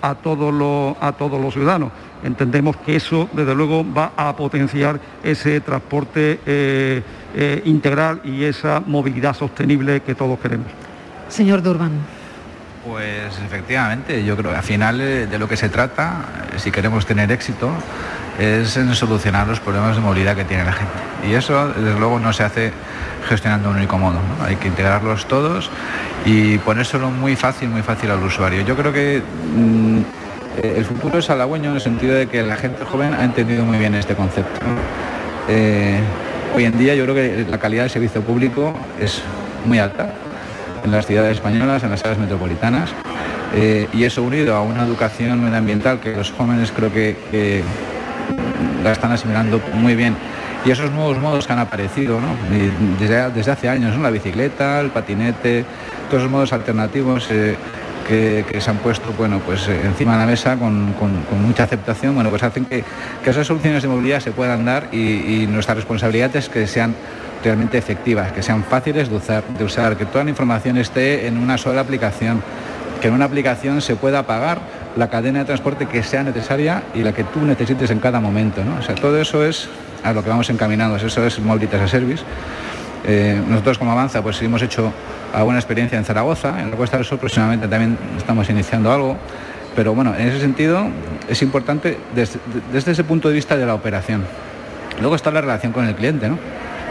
a, 0.00 0.14
todos 0.14 0.52
los, 0.52 0.96
a 1.00 1.12
todos 1.12 1.38
los 1.40 1.52
ciudadanos. 1.52 1.90
Entendemos 2.24 2.76
que 2.78 2.96
eso, 2.96 3.28
desde 3.34 3.54
luego, 3.54 3.84
va 3.92 4.12
a 4.16 4.34
potenciar 4.34 5.00
ese 5.22 5.60
transporte 5.60 7.02
integral 7.64 8.20
y 8.24 8.44
esa 8.44 8.82
movilidad 8.86 9.34
sostenible 9.34 10.00
que 10.00 10.14
todos 10.14 10.38
queremos. 10.38 10.66
Señor 11.28 11.62
Durban. 11.62 12.15
Pues 12.86 13.36
efectivamente, 13.44 14.24
yo 14.24 14.36
creo 14.36 14.52
que 14.52 14.56
al 14.56 14.62
final 14.62 14.98
de 14.98 15.38
lo 15.38 15.48
que 15.48 15.56
se 15.56 15.68
trata, 15.68 16.24
si 16.56 16.70
queremos 16.70 17.04
tener 17.04 17.32
éxito, 17.32 17.70
es 18.38 18.76
en 18.76 18.94
solucionar 18.94 19.48
los 19.48 19.60
problemas 19.60 19.96
de 19.96 20.02
movilidad 20.02 20.36
que 20.36 20.44
tiene 20.44 20.64
la 20.64 20.72
gente. 20.72 20.92
Y 21.28 21.32
eso, 21.34 21.68
desde 21.68 21.98
luego, 21.98 22.20
no 22.20 22.32
se 22.32 22.44
hace 22.44 22.72
gestionando 23.28 23.70
un 23.70 23.76
único 23.76 23.98
modo. 23.98 24.20
Hay 24.44 24.56
que 24.56 24.68
integrarlos 24.68 25.26
todos 25.26 25.70
y 26.24 26.58
ponérselo 26.58 27.10
muy 27.10 27.34
fácil, 27.34 27.70
muy 27.70 27.82
fácil 27.82 28.10
al 28.10 28.22
usuario. 28.22 28.62
Yo 28.62 28.76
creo 28.76 28.92
que 28.92 29.20
mm, 29.54 30.00
el 30.62 30.84
futuro 30.84 31.18
es 31.18 31.28
halagüeño 31.28 31.70
en 31.70 31.76
el 31.76 31.80
sentido 31.80 32.14
de 32.14 32.28
que 32.28 32.42
la 32.42 32.56
gente 32.56 32.84
joven 32.84 33.14
ha 33.14 33.24
entendido 33.24 33.64
muy 33.64 33.78
bien 33.78 33.94
este 33.94 34.14
concepto. 34.14 34.60
Eh, 35.48 36.00
hoy 36.54 36.64
en 36.64 36.78
día 36.78 36.94
yo 36.94 37.04
creo 37.04 37.14
que 37.16 37.46
la 37.50 37.58
calidad 37.58 37.82
del 37.82 37.90
servicio 37.90 38.20
público 38.22 38.74
es 39.00 39.22
muy 39.64 39.78
alta 39.80 40.08
en 40.84 40.90
las 40.90 41.06
ciudades 41.06 41.36
españolas, 41.36 41.82
en 41.82 41.90
las 41.90 42.02
áreas 42.04 42.18
metropolitanas. 42.18 42.90
Eh, 43.54 43.88
y 43.92 44.04
eso 44.04 44.22
unido 44.22 44.54
a 44.54 44.62
una 44.62 44.84
educación 44.84 45.42
medioambiental 45.42 46.00
que 46.00 46.12
los 46.16 46.32
jóvenes 46.32 46.72
creo 46.72 46.92
que 46.92 47.62
la 48.82 48.92
están 48.92 49.12
asimilando 49.12 49.60
muy 49.74 49.94
bien. 49.94 50.16
Y 50.66 50.70
esos 50.72 50.90
nuevos 50.90 51.18
modos 51.18 51.46
que 51.46 51.52
han 51.52 51.60
aparecido 51.60 52.18
desde, 52.98 53.50
hace 53.52 53.68
años, 53.68 53.96
la 53.98 54.10
bicicleta, 54.10 54.80
el 54.80 54.90
patinete, 54.90 55.64
todos 56.10 56.24
los 56.24 56.32
modos 56.32 56.52
alternativos 56.52 57.28
eh, 57.30 57.56
que, 58.08 58.60
se 58.60 58.70
han 58.70 58.78
puesto 58.78 59.12
bueno, 59.16 59.40
pues, 59.46 59.68
eh, 59.68 59.80
encima 59.84 60.14
de 60.14 60.18
la 60.18 60.26
mesa 60.26 60.56
con, 60.56 60.92
mucha 61.40 61.62
aceptación, 61.62 62.16
bueno, 62.16 62.30
pues 62.30 62.42
hacen 62.42 62.64
que, 62.64 62.82
esas 63.24 63.46
soluciones 63.46 63.82
de 63.82 63.88
movilidad 63.88 64.18
se 64.18 64.32
puedan 64.32 64.64
dar 64.64 64.88
y, 64.92 65.46
nuestra 65.48 65.74
responsabilidad 65.74 66.34
es 66.34 66.48
que 66.48 66.66
sean 66.66 66.96
realmente 67.42 67.78
efectivas, 67.78 68.32
que 68.32 68.42
sean 68.42 68.64
fáciles 68.64 69.08
de 69.08 69.64
usar, 69.64 69.96
que 69.96 70.06
toda 70.06 70.24
la 70.24 70.30
información 70.30 70.76
esté 70.78 71.26
en 71.26 71.38
una 71.38 71.58
sola 71.58 71.80
aplicación, 71.80 72.42
que 73.00 73.08
en 73.08 73.14
una 73.14 73.24
aplicación 73.24 73.80
se 73.80 73.96
pueda 73.96 74.24
pagar 74.24 74.60
la 74.96 75.08
cadena 75.08 75.40
de 75.40 75.44
transporte 75.44 75.86
que 75.86 76.02
sea 76.02 76.22
necesaria 76.22 76.82
y 76.94 77.02
la 77.02 77.12
que 77.12 77.24
tú 77.24 77.40
necesites 77.40 77.90
en 77.90 78.00
cada 78.00 78.20
momento. 78.20 78.64
¿no? 78.64 78.78
O 78.78 78.82
sea, 78.82 78.94
todo 78.94 79.20
eso 79.20 79.44
es 79.44 79.68
a 80.02 80.12
lo 80.12 80.22
que 80.22 80.30
vamos 80.30 80.48
encaminados, 80.50 81.02
eso 81.02 81.26
es 81.26 81.38
Mobility 81.38 81.76
as 81.76 81.82
a 81.82 81.88
Service. 81.88 82.24
Eh, 83.04 83.40
nosotros 83.48 83.78
como 83.78 83.92
Avanza 83.92 84.22
pues 84.22 84.40
hemos 84.42 84.62
hecho 84.62 84.92
alguna 85.32 85.58
experiencia 85.58 85.98
en 85.98 86.04
Zaragoza, 86.04 86.60
en 86.60 86.70
la 86.70 86.76
Cuesta 86.76 86.96
del 86.96 87.06
Sol 87.06 87.18
próximamente 87.18 87.68
también 87.68 87.98
estamos 88.16 88.48
iniciando 88.50 88.92
algo, 88.92 89.16
pero 89.76 89.94
bueno, 89.94 90.14
en 90.16 90.28
ese 90.28 90.40
sentido 90.40 90.88
es 91.28 91.42
importante 91.42 91.98
desde, 92.14 92.40
ese 92.90 93.04
punto 93.04 93.28
de 93.28 93.34
vista 93.34 93.56
de 93.56 93.66
la 93.66 93.74
operación. 93.74 94.24
Luego 95.00 95.14
está 95.14 95.30
la 95.30 95.42
relación 95.42 95.72
con 95.72 95.86
el 95.86 95.94
cliente, 95.94 96.28
¿no? 96.28 96.38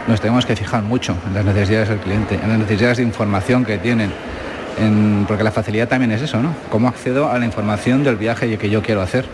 Nos 0.08 0.20
tenemos 0.20 0.46
que 0.46 0.54
fijar 0.54 0.82
mucho 0.82 1.16
en 1.26 1.34
las 1.34 1.44
necesidades 1.44 1.88
del 1.88 1.98
cliente, 1.98 2.36
en 2.36 2.48
las 2.48 2.58
necesidades 2.58 2.98
de 2.98 3.02
información 3.02 3.64
que 3.64 3.76
tienen, 3.78 4.12
porque 5.26 5.42
la 5.42 5.50
facilidad 5.50 5.88
también 5.88 6.12
es 6.12 6.22
eso, 6.22 6.40
¿no? 6.40 6.54
Cómo 6.70 6.88
accedo 6.88 7.30
a 7.30 7.38
la 7.38 7.44
información 7.44 8.04
del 8.04 8.16
viaje 8.16 8.56
que 8.56 8.70
yo 8.70 8.82
quiero 8.82 9.02
hacer 9.02 9.24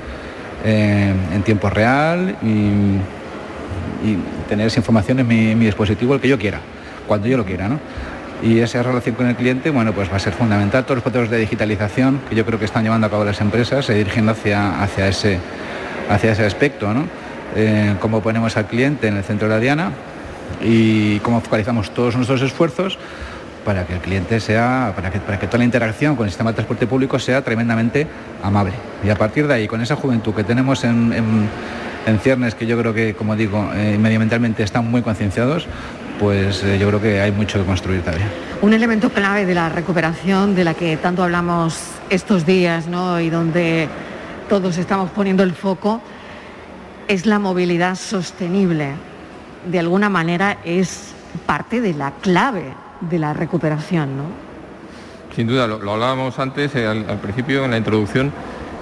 eh, 0.64 1.12
en 1.34 1.42
tiempo 1.42 1.68
real 1.68 2.36
y, 2.42 2.98
tener 4.48 4.66
esa 4.66 4.80
información 4.80 5.20
en 5.20 5.28
mi, 5.28 5.54
dispositivo 5.54 6.14
el 6.14 6.20
que 6.20 6.28
yo 6.28 6.36
quiera, 6.36 6.58
cuando 7.06 7.28
yo 7.28 7.36
lo 7.36 7.44
quiera, 7.44 7.68
¿no? 7.68 7.78
Y 8.42 8.58
esa 8.58 8.82
relación 8.82 9.14
con 9.14 9.28
el 9.28 9.36
cliente, 9.36 9.70
bueno, 9.70 9.92
pues 9.92 10.10
va 10.10 10.16
a 10.16 10.18
ser 10.18 10.32
fundamental. 10.32 10.84
Todos 10.84 10.96
los 10.96 11.04
procesos 11.04 11.30
de 11.30 11.38
digitalización 11.38 12.20
que 12.28 12.34
yo 12.34 12.44
creo 12.44 12.58
que 12.58 12.64
están 12.64 12.82
llevando 12.82 13.06
a 13.06 13.10
cabo 13.10 13.24
las 13.24 13.40
empresas 13.40 13.84
se 13.84 13.94
dirigen 13.94 14.28
hacia, 14.28 14.82
hacia, 14.82 15.06
ese, 15.06 15.38
hacia 16.10 16.32
ese 16.32 16.44
aspecto, 16.44 16.92
¿no? 16.92 17.04
Eh, 17.54 17.94
cómo 18.00 18.20
ponemos 18.20 18.56
al 18.56 18.66
cliente 18.66 19.06
en 19.06 19.16
el 19.18 19.22
centro 19.22 19.46
de 19.46 19.54
la 19.54 19.60
diana 19.60 19.92
y 20.60 21.18
cómo 21.20 21.40
focalizamos 21.40 21.92
todos 21.94 22.16
nuestros 22.16 22.42
esfuerzos 22.42 22.98
para 23.64 23.86
que 23.86 23.94
el 23.94 24.00
cliente 24.00 24.40
sea, 24.40 24.92
para 24.94 25.10
que, 25.10 25.20
para 25.20 25.38
que 25.38 25.46
toda 25.46 25.58
la 25.58 25.64
interacción 25.64 26.16
con 26.16 26.26
el 26.26 26.30
sistema 26.30 26.50
de 26.50 26.56
transporte 26.56 26.86
público 26.86 27.18
sea 27.18 27.42
tremendamente 27.42 28.06
amable. 28.42 28.72
Y 29.04 29.10
a 29.10 29.16
partir 29.16 29.46
de 29.46 29.54
ahí, 29.54 29.68
con 29.68 29.80
esa 29.80 29.96
juventud 29.96 30.34
que 30.34 30.44
tenemos 30.44 30.84
en, 30.84 31.48
ciernes, 32.20 32.54
que 32.54 32.66
yo 32.66 32.78
creo 32.78 32.92
que, 32.92 33.14
como 33.14 33.36
digo, 33.36 33.70
eh, 33.74 33.96
medioambientalmente 33.98 34.62
están 34.62 34.90
muy 34.90 35.02
concienciados, 35.02 35.66
pues 36.18 36.62
eh, 36.64 36.78
yo 36.78 36.88
creo 36.88 37.00
que 37.00 37.20
hay 37.20 37.32
mucho 37.32 37.58
que 37.58 37.64
construir 37.64 38.02
todavía. 38.02 38.26
Un 38.60 38.72
elemento 38.74 39.10
clave 39.10 39.46
de 39.46 39.54
la 39.54 39.68
recuperación 39.68 40.54
de 40.54 40.64
la 40.64 40.74
que 40.74 40.96
tanto 40.96 41.22
hablamos 41.22 41.78
estos 42.10 42.44
días, 42.44 42.86
¿no? 42.88 43.20
Y 43.20 43.30
donde 43.30 43.88
todos 44.48 44.78
estamos 44.78 45.10
poniendo 45.10 45.42
el 45.42 45.52
foco, 45.52 46.00
es 47.08 47.26
la 47.26 47.38
movilidad 47.38 47.96
sostenible. 47.96 48.90
De 49.66 49.78
alguna 49.78 50.08
manera 50.08 50.58
es 50.64 51.14
parte 51.46 51.80
de 51.80 51.94
la 51.94 52.12
clave 52.20 52.74
de 53.00 53.18
la 53.18 53.32
recuperación, 53.32 54.16
¿no? 54.16 54.24
Sin 55.34 55.46
duda, 55.46 55.66
lo, 55.66 55.76
hablábamos 55.90 56.38
antes, 56.38 56.74
eh, 56.74 56.86
al, 56.86 57.18
principio, 57.18 57.64
en 57.64 57.70
la 57.70 57.78
introducción, 57.78 58.32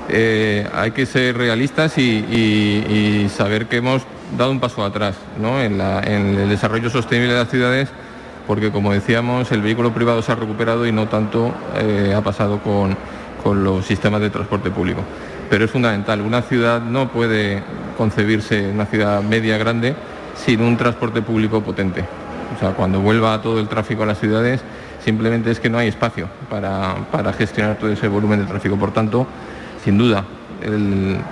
eh, 0.08 0.68
hay 0.74 0.90
que 0.90 1.06
ser 1.06 1.36
realistas 1.36 1.96
y, 1.96 3.28
saber 3.32 3.66
que 3.66 3.76
hemos 3.76 4.02
dado 4.36 4.50
un 4.50 4.58
paso 4.58 4.84
atrás 4.84 5.16
en, 5.38 5.80
el 5.80 6.48
desarrollo 6.48 6.90
sostenible 6.90 7.32
de 7.34 7.38
las 7.38 7.48
ciudades, 7.48 7.88
porque 8.48 8.72
como 8.72 8.92
decíamos, 8.92 9.52
el 9.52 9.62
vehículo 9.62 9.94
privado 9.94 10.22
se 10.22 10.32
ha 10.32 10.34
recuperado 10.34 10.86
y 10.86 10.92
no 10.92 11.06
tanto 11.06 11.54
eh, 11.76 12.12
ha 12.16 12.20
pasado 12.20 12.58
con, 12.58 12.96
con 13.44 13.62
los 13.62 13.86
sistemas 13.86 14.20
de 14.20 14.30
transporte 14.30 14.70
público. 14.70 15.02
Pero 15.48 15.64
es 15.64 15.70
fundamental, 15.70 16.20
una 16.20 16.42
ciudad 16.42 16.80
no 16.80 17.08
puede 17.12 17.62
concebirse, 17.96 18.70
una 18.70 18.86
ciudad 18.86 19.22
media 19.22 19.56
grande, 19.56 19.94
sin 20.44 20.60
un 20.62 20.76
transporte 20.76 21.22
público 21.22 21.60
potente. 21.60 22.04
O 22.56 22.58
sea, 22.58 22.70
cuando 22.70 23.00
vuelva 23.00 23.40
todo 23.40 23.60
el 23.60 23.68
tráfico 23.68 24.02
a 24.02 24.06
las 24.06 24.18
ciudades, 24.18 24.60
simplemente 25.04 25.50
es 25.50 25.60
que 25.60 25.70
no 25.70 25.78
hay 25.78 25.88
espacio 25.88 26.28
para, 26.48 26.96
gestionar 27.32 27.76
todo 27.76 27.90
ese 27.90 28.08
volumen 28.08 28.40
de 28.40 28.46
tráfico. 28.46 28.76
Por 28.76 28.92
tanto, 28.92 29.26
sin 29.84 29.98
duda, 29.98 30.24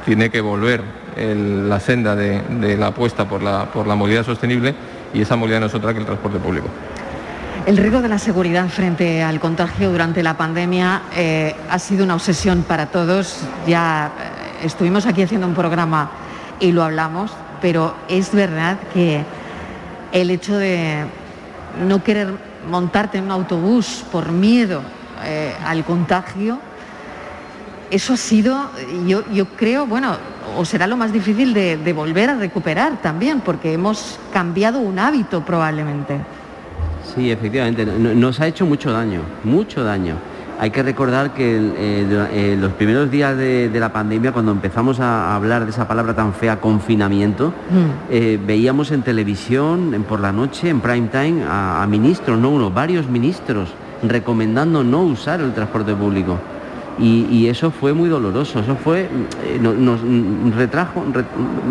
tiene 0.05 0.31
que 0.31 0.41
volver 0.41 0.83
la 1.17 1.81
senda 1.81 2.15
de, 2.15 2.77
la 2.77 2.89
apuesta 2.89 3.29
por 3.29 3.43
la, 3.43 3.67
por 3.67 3.87
la 3.87 3.95
movilidad 3.95 4.25
sostenible 4.25 4.75
y 5.13 5.23
esa 5.23 5.37
movilidad 5.37 5.61
no 5.61 5.67
es 5.67 5.75
otra 5.75 5.93
que 5.93 6.01
el 6.01 6.07
transporte 6.07 6.39
público. 6.39 6.69
El 7.67 7.77
riesgo 7.77 8.01
de 8.01 8.09
la 8.09 8.19
seguridad 8.19 8.67
frente 8.69 9.23
al 9.23 9.41
contagio 9.41 9.91
durante 9.91 10.23
la 10.23 10.39
pandemia 10.39 11.03
eh, 11.15 11.55
ha 11.69 11.79
sido 11.79 12.05
una 12.05 12.15
obsesión 12.15 12.63
para 12.63 12.87
todos. 12.87 13.41
Ya 13.67 14.07
eh, 14.07 14.67
estuvimos 14.67 15.05
aquí 15.05 15.23
haciendo 15.23 15.47
un 15.47 15.55
programa 15.55 16.11
y 16.61 16.73
lo 16.73 16.83
hablamos, 16.83 17.31
pero 17.61 17.95
es 18.09 18.33
verdad 18.33 18.79
que 18.93 19.23
el 20.13 20.31
hecho 20.31 20.57
de 20.57 21.05
no 21.87 22.03
querer 22.03 22.29
montarte 22.69 23.19
en 23.19 23.25
un 23.25 23.31
autobús 23.31 24.05
por 24.11 24.31
miedo 24.33 24.83
eh, 25.25 25.55
al 25.65 25.85
contagio, 25.85 26.59
eso 27.91 28.13
ha 28.13 28.17
sido, 28.17 28.71
yo, 29.07 29.47
creo, 29.57 29.87
bueno, 29.87 30.17
o 30.57 30.65
será 30.65 30.87
lo 30.87 30.97
más 30.97 31.13
difícil 31.13 31.55
de, 31.55 31.93
volver 31.93 32.31
a 32.31 32.35
recuperar 32.37 33.01
también, 33.01 33.41
porque 33.41 33.73
hemos 33.73 34.19
cambiado 34.33 34.79
un 34.79 34.99
hábito 34.99 35.43
probablemente. 35.45 36.19
Sí, 37.15 37.31
efectivamente, 37.31 37.87
nos 37.87 38.41
ha 38.41 38.47
hecho 38.47 38.67
mucho 38.67 38.93
daño, 38.93 39.23
mucho 39.43 39.83
daño. 39.83 40.17
Hay 40.61 40.71
que 40.71 40.83
recordar 40.83 41.35
que 41.35 41.57
eh, 41.57 42.29
eh, 42.33 42.57
los 42.61 42.73
primeros 42.73 43.11
días 43.13 43.37
de, 43.37 43.71
la 43.79 43.93
pandemia, 43.93 44.33
cuando 44.33 44.51
empezamos 44.51 44.99
a 44.99 45.37
hablar 45.37 45.65
de 45.65 45.71
esa 45.71 45.87
palabra 45.87 46.15
tan 46.15 46.35
fea, 46.35 46.61
confinamiento, 46.61 47.51
mm. 47.51 48.11
eh, 48.11 48.41
veíamos 48.45 48.91
en 48.91 49.03
televisión, 49.03 49.95
en 49.95 50.03
por 50.03 50.19
la 50.19 50.33
noche, 50.33 50.69
en 50.69 50.81
prime 50.81 51.09
time, 51.09 51.45
a, 51.49 51.87
ministros, 51.89 52.41
no 52.41 52.51
uno, 52.51 52.73
varios 52.73 53.09
ministros, 53.09 53.69
recomendando 54.03 54.83
no 54.83 55.03
usar 55.03 55.41
el 55.41 55.55
transporte 55.55 55.95
público. 55.95 56.39
Y, 56.99 57.47
eso 57.47 57.71
fue 57.71 57.93
muy 57.93 58.09
doloroso, 58.09 58.59
eso 58.59 58.75
fue, 58.75 59.09
nos, 59.61 60.01
retrajo, 60.57 61.05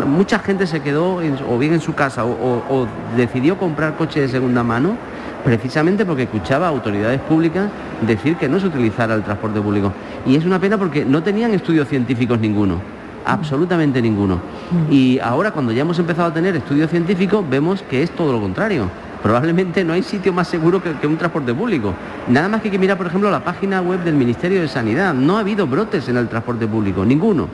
mucha 0.06 0.38
gente 0.38 0.66
se 0.66 0.80
quedó 0.80 1.20
o 1.50 1.58
bien 1.58 1.74
en 1.74 1.80
su 1.82 1.94
casa 1.94 2.24
o 2.24 2.86
decidió 3.14 3.58
comprar 3.58 3.94
coche 3.96 4.22
de 4.22 4.28
segunda 4.28 4.62
mano 4.62 4.96
precisamente 5.44 6.04
porque 6.04 6.24
escuchaba 6.24 6.66
a 6.66 6.70
autoridades 6.70 7.20
públicas 7.20 7.70
decir 8.06 8.36
que 8.36 8.48
no 8.48 8.60
se 8.60 8.66
utilizara 8.66 9.14
el 9.14 9.22
transporte 9.22 9.60
público. 9.60 9.92
Y 10.26 10.36
es 10.36 10.44
una 10.44 10.58
pena 10.58 10.78
porque 10.78 11.04
no 11.04 11.22
tenían 11.22 11.52
estudios 11.52 11.88
científicos 11.88 12.38
ninguno, 12.38 12.80
absolutamente 13.24 14.02
ninguno. 14.02 14.36
Mm. 14.36 14.92
Y 14.92 15.18
ahora 15.20 15.50
cuando 15.50 15.72
ya 15.72 15.82
hemos 15.82 15.98
empezado 15.98 16.28
a 16.28 16.34
tener 16.34 16.56
estudios 16.56 16.90
científicos 16.90 17.48
vemos 17.48 17.82
que 17.82 18.02
es 18.02 18.10
todo 18.10 18.32
lo 18.32 18.40
contrario. 18.40 18.88
Probablemente 19.22 19.82
no 19.82 19.94
hay 19.94 20.02
sitio 20.02 20.32
más 20.32 20.46
seguro 20.46 20.80
que, 20.80 21.06
un 21.06 21.16
transporte 21.16 21.52
público. 21.52 21.92
Nada 22.28 22.48
más 22.48 22.62
que 22.62 22.70
que 22.70 22.78
mirar, 22.78 22.96
por 22.96 23.08
ejemplo, 23.08 23.30
la 23.30 23.42
página 23.42 23.80
web 23.80 24.04
del 24.04 24.14
Ministerio 24.14 24.60
de 24.60 24.68
Sanidad. 24.68 25.12
No 25.12 25.36
ha 25.36 25.40
habido 25.40 25.66
brotes 25.66 26.08
en 26.08 26.16
el 26.16 26.28
transporte 26.28 26.68
público, 26.68 27.04
ninguno. 27.04 27.48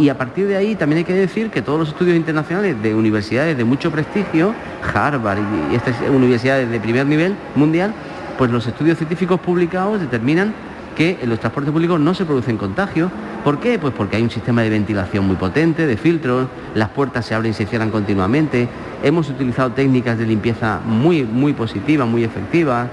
Y 0.00 0.08
a 0.08 0.16
partir 0.16 0.46
de 0.46 0.56
ahí 0.56 0.76
también 0.76 0.98
hay 0.98 1.04
que 1.04 1.12
decir 1.12 1.50
que 1.50 1.60
todos 1.60 1.78
los 1.78 1.90
estudios 1.90 2.16
internacionales 2.16 2.82
de 2.82 2.94
universidades 2.94 3.54
de 3.54 3.64
mucho 3.64 3.90
prestigio, 3.90 4.54
Harvard 4.94 5.40
y 5.70 5.74
estas 5.74 5.94
universidades 6.08 6.70
de 6.70 6.80
primer 6.80 7.04
nivel 7.04 7.34
mundial, 7.54 7.92
pues 8.38 8.50
los 8.50 8.66
estudios 8.66 8.96
científicos 8.96 9.38
publicados 9.40 10.00
determinan 10.00 10.54
que 10.96 11.18
en 11.20 11.28
los 11.28 11.38
transportes 11.38 11.70
públicos 11.70 12.00
no 12.00 12.14
se 12.14 12.24
producen 12.24 12.56
contagios. 12.56 13.12
¿Por 13.44 13.60
qué? 13.60 13.78
Pues 13.78 13.92
porque 13.94 14.16
hay 14.16 14.22
un 14.22 14.30
sistema 14.30 14.62
de 14.62 14.70
ventilación 14.70 15.26
muy 15.26 15.36
potente, 15.36 15.86
de 15.86 15.98
filtros, 15.98 16.48
las 16.74 16.88
puertas 16.88 17.26
se 17.26 17.34
abren 17.34 17.50
y 17.50 17.54
se 17.54 17.66
cierran 17.66 17.90
continuamente, 17.90 18.70
hemos 19.02 19.28
utilizado 19.28 19.72
técnicas 19.72 20.16
de 20.16 20.24
limpieza 20.24 20.80
muy, 20.82 21.24
muy 21.24 21.52
positivas, 21.52 22.08
muy 22.08 22.24
efectivas. 22.24 22.88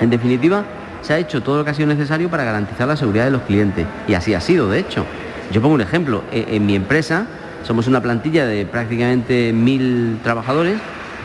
En 0.00 0.10
definitiva, 0.10 0.64
se 1.00 1.12
ha 1.12 1.18
hecho 1.18 1.44
todo 1.44 1.58
lo 1.58 1.64
que 1.64 1.70
ha 1.70 1.74
sido 1.74 1.86
necesario 1.86 2.28
para 2.28 2.42
garantizar 2.42 2.88
la 2.88 2.96
seguridad 2.96 3.26
de 3.26 3.30
los 3.30 3.42
clientes. 3.42 3.86
Y 4.08 4.14
así 4.14 4.34
ha 4.34 4.40
sido, 4.40 4.68
de 4.68 4.80
hecho. 4.80 5.04
Yo 5.52 5.60
pongo 5.60 5.74
un 5.74 5.80
ejemplo, 5.80 6.22
e, 6.32 6.56
en, 6.56 6.66
mi 6.66 6.74
empresa 6.74 7.26
somos 7.64 7.86
una 7.86 8.00
plantilla 8.00 8.46
de 8.46 8.66
prácticamente 8.66 9.52
mil 9.52 10.18
trabajadores 10.22 10.78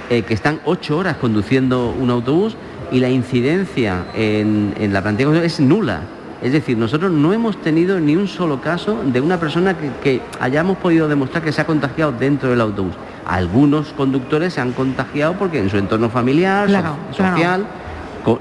eh, 0.09 0.23
que 0.23 0.33
están 0.33 0.59
ocho 0.65 0.97
horas 0.97 1.17
conduciendo 1.17 1.91
un 1.91 2.09
autobús 2.09 2.55
y 2.91 2.99
la 2.99 3.09
incidencia 3.09 4.05
en, 4.15 4.73
la 4.91 5.01
plantilla 5.01 5.43
es 5.43 5.59
nula. 5.59 6.01
Es 6.41 6.53
decir, 6.53 6.77
nosotros 6.77 7.11
no 7.11 7.33
hemos 7.33 7.61
tenido 7.61 7.99
ni 7.99 8.15
un 8.15 8.27
solo 8.27 8.61
caso 8.61 9.03
de 9.03 9.19
una 9.19 9.39
persona 9.39 9.75
que, 9.77 10.21
hayamos 10.39 10.77
podido 10.77 11.07
demostrar 11.07 11.43
que 11.43 11.51
se 11.51 11.61
ha 11.61 11.65
contagiado 11.65 12.13
dentro 12.13 12.49
del 12.49 12.61
autobús. 12.61 12.95
Algunos 13.25 13.89
conductores 13.89 14.53
se 14.53 14.61
han 14.61 14.71
contagiado 14.71 15.33
porque 15.33 15.59
en 15.59 15.69
su 15.69 15.77
entorno 15.77 16.09
familiar, 16.09 16.69
social, 17.11 17.65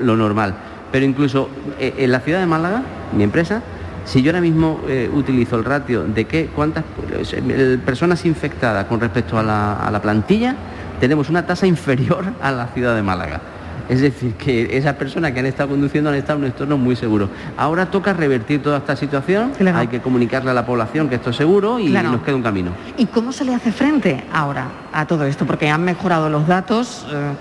lo 0.01 0.17
normal. 0.17 0.55
Pero 0.93 1.05
incluso 1.05 1.51
eh, 1.79 1.95
en 1.99 2.13
la 2.13 2.21
ciudad 2.21 2.41
de 2.41 2.47
Málaga, 2.47 2.83
mi 3.13 3.25
empresa, 3.25 3.63
si 4.09 4.23
yo 4.23 4.31
ahora 4.31 4.41
mismo 4.41 4.81
eh, 4.89 5.11
utilizo 5.13 5.57
el 5.57 5.65
ratio 5.65 6.05
de 6.05 6.25
qué, 6.25 6.49
cuántas 6.55 6.83
eh, 7.13 7.79
personas 7.85 8.25
infectadas 8.25 8.87
con 8.87 9.01
respecto 9.01 9.39
a 9.39 9.43
la, 9.43 10.01
plantilla, 10.03 10.57
tenemos 10.99 11.29
una 11.29 11.47
tasa 11.47 11.67
inferior 11.67 12.25
a 12.43 12.51
la 12.51 12.69
ciudad 12.69 12.97
de 12.97 13.03
Málaga. 13.03 13.41
Es 13.89 14.01
decir, 14.01 14.35
que 14.35 14.77
esas 14.77 14.95
personas 14.95 15.33
que 15.33 15.41
han 15.41 15.47
estado 15.47 15.71
conduciendo 15.71 16.11
han 16.11 16.17
estado 16.17 16.39
en 16.39 16.45
un 16.45 16.51
entorno 16.51 16.77
muy 16.77 16.95
seguro. 16.95 17.31
Ahora 17.57 17.91
toca 17.91 18.13
revertir 18.13 18.63
toda 18.63 18.79
esta 18.79 18.97
situación, 18.97 19.53
hay 19.75 19.89
que 19.89 20.01
comunicarle 20.01 20.51
a 20.51 20.55
la 20.55 20.67
población 20.67 21.09
que 21.09 21.15
esto 21.15 21.31
es 21.31 21.37
seguro 21.37 21.79
y 21.79 21.89
nos 21.89 22.23
queda 22.23 22.37
un 22.37 22.43
camino. 22.43 22.71
¿Y 22.99 23.07
cómo 23.07 23.33
se 23.33 23.45
le 23.45 23.55
hace 23.55 23.73
frente 23.73 24.25
ahora 24.33 24.69
a 24.93 25.07
todo 25.07 25.25
esto? 25.25 25.47
Porque 25.47 25.71
han 25.71 25.85
mejorado 25.85 26.29
los 26.29 26.47
datos, 26.47 27.07
eh, 27.11 27.33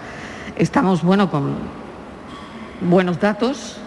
estamos, 0.58 1.04
bueno, 1.04 1.30
con 1.30 1.56
buenos 2.80 3.20
datos, 3.20 3.78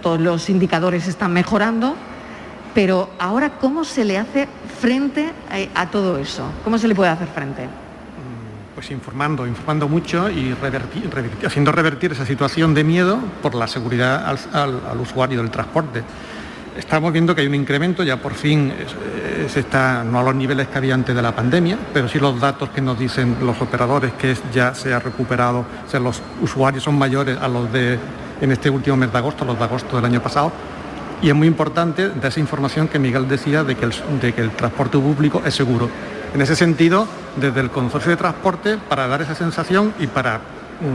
todos 0.00 0.20
los 0.20 0.48
indicadores 0.50 1.06
están 1.06 1.32
mejorando, 1.32 1.96
pero 2.74 3.10
ahora, 3.18 3.50
¿cómo 3.60 3.84
se 3.84 4.04
le 4.04 4.18
hace 4.18 4.48
frente 4.80 5.30
a, 5.74 5.86
todo 5.90 6.18
eso? 6.18 6.44
¿Cómo 6.64 6.78
se 6.78 6.88
le 6.88 6.94
puede 6.94 7.10
hacer 7.10 7.28
frente? 7.28 7.64
Mm, 7.64 8.74
pues 8.74 8.90
informando, 8.90 9.46
informando 9.46 9.88
mucho 9.88 10.30
y 10.30 10.54
haciendo 11.44 11.72
revertir 11.72 12.12
esa 12.12 12.24
situación 12.24 12.74
de 12.74 12.84
miedo 12.84 13.18
por 13.42 13.54
la 13.54 13.66
seguridad 13.66 14.36
al, 14.52 15.00
usuario 15.00 15.40
del 15.40 15.50
transporte. 15.50 16.02
Estamos 16.76 17.12
viendo 17.12 17.34
que 17.34 17.40
hay 17.40 17.48
un 17.48 17.56
incremento, 17.56 18.04
ya 18.04 18.16
por 18.16 18.32
fin 18.32 18.72
se 19.48 19.60
está 19.60 20.04
no 20.04 20.20
a 20.20 20.22
los 20.22 20.34
niveles 20.34 20.68
que 20.68 20.78
había 20.78 20.94
antes 20.94 21.14
de 21.14 21.20
la 21.20 21.34
pandemia, 21.34 21.76
pero 21.92 22.08
sí 22.08 22.20
los 22.20 22.40
datos 22.40 22.70
que 22.70 22.80
nos 22.80 22.96
dicen 22.96 23.36
los 23.42 23.60
operadores 23.60 24.12
que 24.12 24.36
ya 24.54 24.72
se 24.72 24.94
ha 24.94 25.00
recuperado, 25.00 25.66
o 25.86 25.90
sea, 25.90 25.98
los 25.98 26.22
usuarios 26.40 26.84
son 26.84 26.96
mayores 26.96 27.36
a 27.36 27.48
los 27.48 27.70
de 27.72 27.98
en 28.40 28.52
este 28.52 28.70
último 28.70 28.96
mes 28.96 29.12
de 29.12 29.18
agosto, 29.18 29.44
los 29.44 29.58
de 29.58 29.64
agosto 29.64 29.96
del 29.96 30.04
año 30.04 30.22
pasado. 30.22 30.52
Y 31.22 31.28
es 31.28 31.34
muy 31.34 31.46
importante 31.46 32.08
de 32.08 32.28
esa 32.28 32.40
información 32.40 32.88
que 32.88 32.98
Miguel 32.98 33.28
decía 33.28 33.62
de 33.62 33.76
que 33.76 33.84
el, 33.84 34.50
transporte 34.52 34.98
público 34.98 35.42
es 35.44 35.54
seguro. 35.54 35.88
En 36.32 36.40
ese 36.40 36.56
sentido, 36.56 37.06
desde 37.36 37.60
el 37.60 37.70
consorcio 37.70 38.10
de 38.10 38.16
transporte, 38.16 38.78
para 38.78 39.06
dar 39.06 39.20
esa 39.20 39.34
sensación 39.34 39.92
y 39.98 40.06
para 40.06 40.40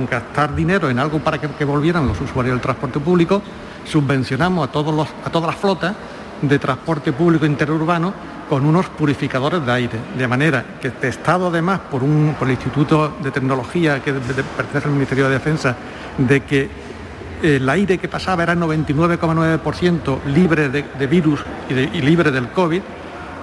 gastar 0.10 0.56
dinero 0.56 0.90
en 0.90 0.98
algo 0.98 1.20
para 1.20 1.40
que, 1.40 1.66
volvieran 1.66 2.08
los 2.08 2.20
usuarios 2.20 2.56
del 2.56 2.62
transporte 2.62 3.00
público, 3.00 3.42
subvencionamos 3.86 4.68
a, 4.68 4.72
todos 4.72 4.96
los, 4.96 5.08
a 5.24 5.30
todas 5.30 5.48
las 5.48 5.58
flotas 5.58 5.96
de 6.42 6.58
transporte 6.58 7.14
público 7.14 7.46
interurbano 7.46 8.12
con 8.50 8.66
unos 8.66 8.88
purificadores 8.90 9.66
de 9.66 9.72
aire, 9.72 10.00
de 10.18 10.28
manera 10.28 10.66
que 10.82 10.90
testado 10.90 11.48
además 11.48 11.82
por, 11.92 12.04
un, 12.04 12.36
por 12.38 12.48
el 12.48 12.54
Instituto 12.54 13.16
de 13.22 13.32
Tecnología 13.32 14.02
que 14.02 14.14
pertenece 14.14 14.88
al 14.88 14.94
Ministerio 14.94 15.26
de 15.26 15.34
Defensa, 15.34 15.76
de 16.18 16.44
que 16.44 16.85
el 17.42 17.68
aire 17.70 17.98
que 17.98 18.08
pasaba 18.08 18.44
era 18.44 18.56
99,9% 18.56 20.24
libre 20.26 20.70
de, 20.70 21.08
virus 21.08 21.42
y, 21.70 22.02
libre 22.02 22.32
del 22.32 22.50
COVID, 22.50 22.82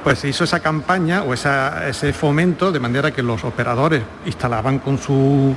pues 0.04 0.18
se 0.18 0.28
hizo 0.28 0.44
esa 0.44 0.60
campaña 0.60 1.22
o 1.22 1.34
ese 1.34 2.12
fomento 2.12 2.72
de 2.72 2.80
manera 2.80 3.10
que 3.10 3.22
los 3.22 3.44
operadores 3.44 4.02
instalaban 4.26 4.78
con, 4.80 4.98
su, 4.98 5.54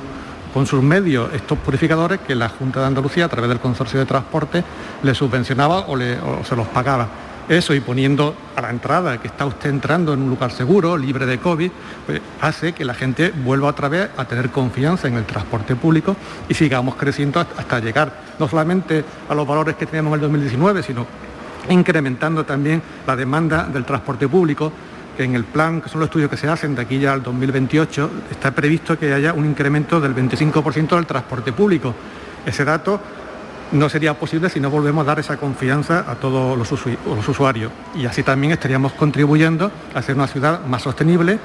con 0.54 0.66
sus 0.66 0.82
medios 0.82 1.32
estos 1.34 1.58
purificadores 1.58 2.20
que 2.20 2.34
la 2.34 2.48
Junta 2.48 2.80
de 2.80 2.86
Andalucía 2.86 3.24
a 3.24 3.28
través 3.28 3.48
del 3.48 3.60
Consorcio 3.60 3.98
de 3.98 4.06
Transporte 4.06 4.62
les 5.02 5.16
subvencionaba 5.16 5.86
o 5.88 5.98
se 6.44 6.56
los 6.56 6.66
pagaba 6.68 7.08
eso 7.48 7.74
y 7.74 7.80
poniendo 7.80 8.34
a 8.56 8.60
la 8.60 8.70
entrada 8.70 9.20
que 9.20 9.28
está 9.28 9.46
usted 9.46 9.70
entrando 9.70 10.12
en 10.12 10.22
un 10.22 10.30
lugar 10.30 10.50
seguro, 10.50 10.96
libre 10.96 11.26
de 11.26 11.38
COVID, 11.38 11.70
pues 12.06 12.20
hace 12.40 12.72
que 12.72 12.84
la 12.84 12.94
gente 12.94 13.32
vuelva 13.44 13.68
otra 13.68 13.88
vez 13.88 14.10
a 14.16 14.24
tener 14.24 14.50
confianza 14.50 15.06
en 15.08 15.14
el 15.14 15.24
transporte 15.24 15.76
público 15.76 16.16
y 16.48 16.54
sigamos 16.54 16.96
creciendo 16.96 17.40
hasta 17.40 17.80
llegar 17.80 18.12
no 18.38 18.48
solamente 18.48 19.04
a 19.28 19.34
los 19.34 19.46
valores 19.46 19.76
que 19.76 19.86
teníamos 19.86 20.10
en 20.10 20.14
el 20.14 20.20
2019, 20.22 20.82
sino 20.82 21.06
incrementando 21.70 22.44
también 22.44 22.82
la 23.06 23.16
demanda 23.16 23.64
del 23.64 23.84
transporte 23.84 24.28
público, 24.28 24.72
que 25.16 25.24
en 25.24 25.34
el 25.34 25.44
plan, 25.44 25.80
que 25.80 25.88
son 25.88 26.00
los 26.00 26.08
estudios 26.08 26.30
que 26.30 26.36
se 26.36 26.48
hacen 26.48 26.74
de 26.74 26.82
aquí 26.82 26.98
ya 26.98 27.12
al 27.12 27.22
2028, 27.22 28.10
está 28.30 28.50
previsto 28.50 28.98
que 28.98 29.12
haya 29.12 29.32
un 29.32 29.46
incremento 29.46 30.00
del 30.00 30.14
25% 30.14 30.96
del 30.96 31.06
transporte 31.06 31.52
público. 31.52 31.94
Ese 32.44 32.64
dato 32.64 33.00
no 33.72 33.88
sería 33.88 34.14
posible 34.14 34.48
si 34.48 34.60
no 34.60 34.70
volvemos 34.70 35.02
a 35.02 35.06
dar 35.06 35.18
esa 35.18 35.36
confianza 35.36 36.04
a 36.10 36.14
todos 36.16 36.56
los, 36.56 37.28
usuarios. 37.28 37.72
Y 37.94 38.06
así 38.06 38.22
también 38.22 38.52
estaríamos 38.52 38.92
contribuyendo 38.92 39.70
a 39.94 39.98
hacer 39.98 40.14
una 40.14 40.26
ciudad 40.26 40.64
más 40.66 40.82
sostenible 40.82 41.38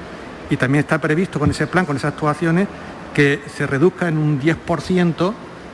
y 0.50 0.56
también 0.56 0.80
está 0.80 0.98
previsto 0.98 1.38
con 1.38 1.50
ese 1.50 1.66
plan, 1.66 1.86
con 1.86 1.96
esas 1.96 2.12
actuaciones, 2.12 2.68
que 3.14 3.42
se 3.54 3.66
reduzca 3.66 4.08
en 4.08 4.18
un 4.18 4.40
10% 4.40 5.32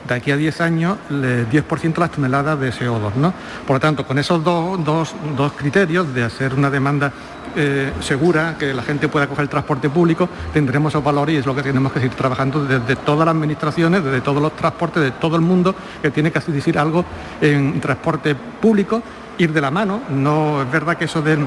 de 0.08 0.14
aquí 0.14 0.30
a 0.30 0.36
10 0.36 0.60
años 0.60 0.98
el 1.10 1.48
10% 1.48 1.98
las 1.98 2.10
toneladas 2.10 2.58
de 2.58 2.72
CO2. 2.72 3.14
¿no? 3.14 3.32
Por 3.66 3.76
lo 3.76 3.80
tanto, 3.80 4.06
con 4.06 4.18
esos 4.18 4.42
dos, 4.42 4.78
dos 5.36 5.52
criterios 5.52 6.12
de 6.14 6.24
hacer 6.24 6.54
una 6.54 6.70
demanda 6.70 7.12
eh, 7.56 7.92
segura, 8.00 8.56
que 8.58 8.72
la 8.72 8.82
gente 8.82 9.08
pueda 9.08 9.26
coger 9.26 9.44
el 9.44 9.48
transporte 9.48 9.88
público, 9.88 10.28
tendremos 10.52 10.92
esos 10.92 11.02
valores 11.02 11.34
y 11.34 11.38
es 11.38 11.46
lo 11.46 11.54
que 11.54 11.62
tenemos 11.62 11.92
que 11.92 12.00
seguir 12.00 12.16
trabajando 12.16 12.64
desde 12.64 12.96
todas 12.96 13.26
las 13.26 13.34
administraciones, 13.34 14.04
desde 14.04 14.20
todos 14.20 14.40
los 14.40 14.54
transportes, 14.54 15.02
de 15.02 15.10
todo 15.12 15.36
el 15.36 15.42
mundo, 15.42 15.74
que 16.00 16.10
tiene 16.10 16.30
que 16.30 16.40
decir 16.52 16.78
algo 16.78 17.04
en 17.40 17.80
transporte 17.80 18.34
público, 18.34 19.02
ir 19.38 19.52
de 19.52 19.60
la 19.60 19.70
mano. 19.70 20.02
No 20.10 20.62
es 20.62 20.70
verdad 20.70 20.96
que 20.96 21.06
eso 21.06 21.22
de 21.22 21.38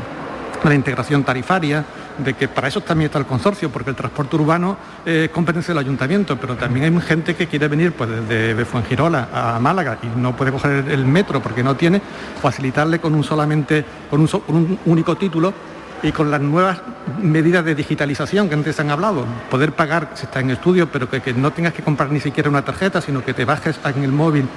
la 0.64 0.76
integración 0.76 1.24
tarifaria, 1.24 1.84
de 2.18 2.34
que 2.34 2.48
para 2.48 2.68
eso 2.68 2.82
también 2.82 3.08
está 3.08 3.20
el 3.20 3.26
consorcio, 3.26 3.70
porque 3.70 3.90
el 3.90 3.96
transporte 3.96 4.36
urbano 4.36 4.78
es 5.06 5.30
competencia 5.30 5.74
del 5.74 5.84
ayuntamiento, 5.84 6.38
pero 6.38 6.56
también 6.56 6.94
hay 6.94 7.02
gente 7.02 7.36
que 7.36 7.48
quiere 7.48 7.68
venir 7.68 7.94
pues, 7.94 8.10
desde 8.28 8.66
Fuengirola 8.66 9.30
a 9.34 9.60
Málaga 9.60 9.98
y 10.04 10.20
no 10.20 10.36
puede 10.36 10.52
coger 10.52 10.90
el 10.90 11.06
metro 11.06 11.42
porque 11.42 11.64
no 11.64 11.76
tiene, 11.76 12.02
facilitarle 12.42 13.00
con 13.00 13.16
un 13.16 13.24
solamente, 13.24 13.84
con 14.10 14.22
un, 14.22 14.80
único 14.86 15.16
título 15.16 15.54
y 16.04 16.12
con 16.12 16.32
las 16.32 16.42
nuevas 16.42 16.82
medidas 17.22 17.64
de 17.64 17.76
digitalización 17.76 18.50
que 18.50 18.56
antes 18.56 18.80
han 18.80 18.90
hablado, 18.90 19.26
poder 19.50 19.74
pagar, 19.74 20.12
si 20.16 20.26
está 20.26 20.40
en 20.40 20.50
estudio, 20.52 20.92
pero 20.92 21.10
que, 21.10 21.34
no 21.34 21.52
tengas 21.52 21.74
que 21.74 21.84
comprar 21.84 22.12
ni 22.12 22.20
siquiera 22.20 22.50
una 22.50 22.64
tarjeta, 22.64 23.02
sino 23.02 23.24
que 23.24 23.34
te 23.34 23.46
bajes 23.46 23.80
en 23.84 24.04
el 24.04 24.12
móvil 24.12 24.48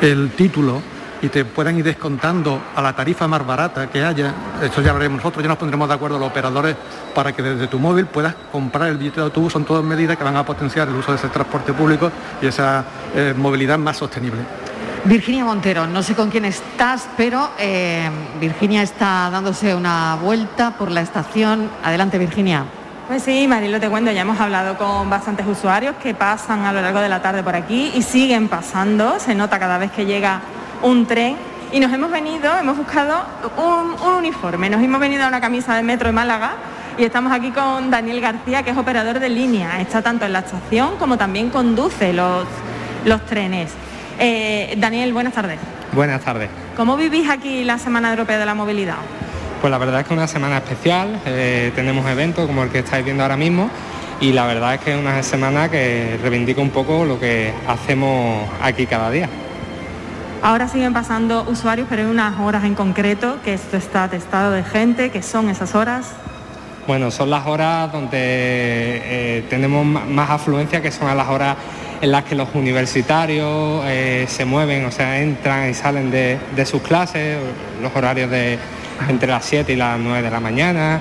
el 0.00 0.30
título 0.30 0.82
y 1.22 1.28
te 1.28 1.44
puedan 1.44 1.78
ir 1.78 1.84
descontando 1.84 2.60
a 2.74 2.82
la 2.82 2.92
tarifa 2.94 3.28
más 3.28 3.46
barata 3.46 3.88
que 3.88 4.04
haya. 4.04 4.34
Eso 4.60 4.82
ya 4.82 4.92
veremos 4.92 5.18
nosotros, 5.18 5.42
ya 5.42 5.48
nos 5.48 5.56
pondremos 5.56 5.88
de 5.88 5.94
acuerdo 5.94 6.18
los 6.18 6.28
operadores 6.28 6.76
para 7.14 7.32
que 7.32 7.42
desde 7.42 7.68
tu 7.68 7.78
móvil 7.78 8.06
puedas 8.06 8.34
comprar 8.50 8.88
el 8.88 8.98
billete 8.98 9.20
de 9.20 9.26
autobús. 9.26 9.52
Son 9.52 9.64
todas 9.64 9.84
medidas 9.84 10.16
que 10.16 10.24
van 10.24 10.36
a 10.36 10.44
potenciar 10.44 10.88
el 10.88 10.96
uso 10.96 11.12
de 11.12 11.18
ese 11.18 11.28
transporte 11.28 11.72
público 11.72 12.10
y 12.42 12.46
esa 12.46 12.84
eh, 13.14 13.34
movilidad 13.36 13.78
más 13.78 13.96
sostenible. 13.96 14.40
Virginia 15.04 15.44
Montero, 15.44 15.86
no 15.86 16.02
sé 16.02 16.14
con 16.14 16.28
quién 16.28 16.44
estás, 16.44 17.08
pero 17.16 17.50
eh, 17.58 18.08
Virginia 18.40 18.82
está 18.82 19.30
dándose 19.30 19.74
una 19.74 20.16
vuelta 20.16 20.72
por 20.72 20.90
la 20.90 21.02
estación. 21.02 21.70
Adelante, 21.84 22.18
Virginia. 22.18 22.64
Pues 23.06 23.22
sí, 23.22 23.46
Marilo, 23.46 23.78
te 23.78 23.88
cuento, 23.88 24.10
ya 24.10 24.22
hemos 24.22 24.40
hablado 24.40 24.76
con 24.76 25.10
bastantes 25.10 25.46
usuarios 25.46 25.96
que 26.02 26.14
pasan 26.14 26.64
a 26.64 26.72
lo 26.72 26.80
largo 26.80 27.00
de 27.00 27.08
la 27.08 27.20
tarde 27.20 27.42
por 27.42 27.54
aquí 27.54 27.92
y 27.94 28.02
siguen 28.02 28.48
pasando, 28.48 29.18
se 29.18 29.34
nota 29.34 29.58
cada 29.58 29.76
vez 29.76 29.90
que 29.90 30.06
llega 30.06 30.40
un 30.82 31.06
tren 31.06 31.36
y 31.72 31.80
nos 31.80 31.92
hemos 31.92 32.10
venido, 32.10 32.56
hemos 32.58 32.76
buscado 32.76 33.24
un, 33.56 33.94
un 34.06 34.14
uniforme, 34.14 34.68
nos 34.68 34.82
hemos 34.82 35.00
venido 35.00 35.24
a 35.24 35.28
una 35.28 35.40
camisa 35.40 35.74
de 35.74 35.82
metro 35.82 36.08
de 36.08 36.12
Málaga 36.12 36.52
y 36.98 37.04
estamos 37.04 37.32
aquí 37.32 37.50
con 37.50 37.90
Daniel 37.90 38.20
García, 38.20 38.62
que 38.62 38.70
es 38.70 38.76
operador 38.76 39.18
de 39.18 39.28
línea, 39.28 39.80
está 39.80 40.02
tanto 40.02 40.26
en 40.26 40.32
la 40.32 40.40
estación 40.40 40.96
como 40.98 41.16
también 41.16 41.50
conduce 41.50 42.12
los, 42.12 42.46
los 43.04 43.24
trenes. 43.26 43.72
Eh, 44.18 44.74
Daniel, 44.76 45.12
buenas 45.12 45.32
tardes. 45.32 45.58
Buenas 45.92 46.20
tardes. 46.22 46.50
¿Cómo 46.76 46.96
vivís 46.96 47.28
aquí 47.28 47.64
la 47.64 47.78
Semana 47.78 48.10
Europea 48.10 48.38
de 48.38 48.46
la 48.46 48.54
Movilidad? 48.54 48.96
Pues 49.60 49.70
la 49.70 49.78
verdad 49.78 50.00
es 50.00 50.06
que 50.06 50.14
es 50.14 50.18
una 50.18 50.28
semana 50.28 50.58
especial, 50.58 51.20
eh, 51.24 51.72
tenemos 51.74 52.04
eventos 52.10 52.46
como 52.46 52.64
el 52.64 52.70
que 52.70 52.80
estáis 52.80 53.04
viendo 53.04 53.22
ahora 53.22 53.36
mismo 53.36 53.70
y 54.20 54.32
la 54.32 54.46
verdad 54.46 54.74
es 54.74 54.80
que 54.80 54.92
es 54.92 54.98
una 54.98 55.22
semana 55.22 55.70
que 55.70 56.18
reivindica 56.20 56.60
un 56.60 56.70
poco 56.70 57.04
lo 57.04 57.18
que 57.18 57.52
hacemos 57.66 58.48
aquí 58.60 58.86
cada 58.86 59.10
día. 59.10 59.28
Ahora 60.42 60.66
siguen 60.66 60.92
pasando 60.92 61.44
usuarios, 61.48 61.86
pero 61.88 62.02
hay 62.02 62.08
unas 62.08 62.40
horas 62.40 62.64
en 62.64 62.74
concreto 62.74 63.38
que 63.44 63.54
esto 63.54 63.76
está 63.76 64.04
atestado 64.04 64.50
de 64.50 64.64
gente, 64.64 65.10
que 65.10 65.22
son 65.22 65.48
esas 65.48 65.76
horas. 65.76 66.10
Bueno, 66.86 67.12
son 67.12 67.30
las 67.30 67.46
horas 67.46 67.92
donde 67.92 68.10
eh, 68.18 69.44
tenemos 69.48 69.86
más 69.86 70.30
afluencia, 70.30 70.82
que 70.82 70.90
son 70.90 71.16
las 71.16 71.28
horas 71.28 71.56
en 72.00 72.10
las 72.10 72.24
que 72.24 72.34
los 72.34 72.48
universitarios 72.54 73.84
eh, 73.86 74.26
se 74.28 74.44
mueven, 74.44 74.84
o 74.84 74.90
sea, 74.90 75.20
entran 75.20 75.70
y 75.70 75.74
salen 75.74 76.10
de, 76.10 76.40
sus 76.66 76.82
clases, 76.82 77.38
los 77.80 77.94
horarios 77.94 78.28
de 78.28 78.58
entre 79.08 79.28
las 79.28 79.44
7 79.44 79.72
y 79.72 79.76
las 79.76 79.96
9 80.00 80.22
de 80.22 80.30
la 80.30 80.40
mañana, 80.40 81.00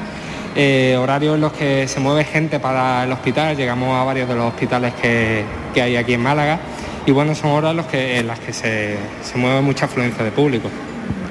eh, 0.55 0.95
horarios 1.01 1.33
en 1.33 1.41
los 1.41 1.53
que 1.53 1.87
se 1.87 1.99
mueve 1.99 2.25
gente 2.25 2.59
para 2.59 3.05
el 3.05 3.11
hospital, 3.11 3.57
llegamos 3.57 3.99
a 3.99 4.03
varios 4.03 4.29
de 4.29 4.35
los 4.35 4.45
hospitales 4.45 4.93
que, 5.01 5.43
hay 5.81 5.95
aquí 5.95 6.13
en 6.13 6.21
Málaga, 6.21 6.59
y 7.05 7.11
bueno, 7.11 7.35
son 7.35 7.51
horas 7.51 7.75
en, 7.93 8.27
las 8.27 8.39
que 8.39 8.53
se, 8.53 8.97
se 9.23 9.37
mueve 9.37 9.61
mucha 9.61 9.85
afluencia 9.85 10.23
de 10.23 10.31
público. 10.31 10.69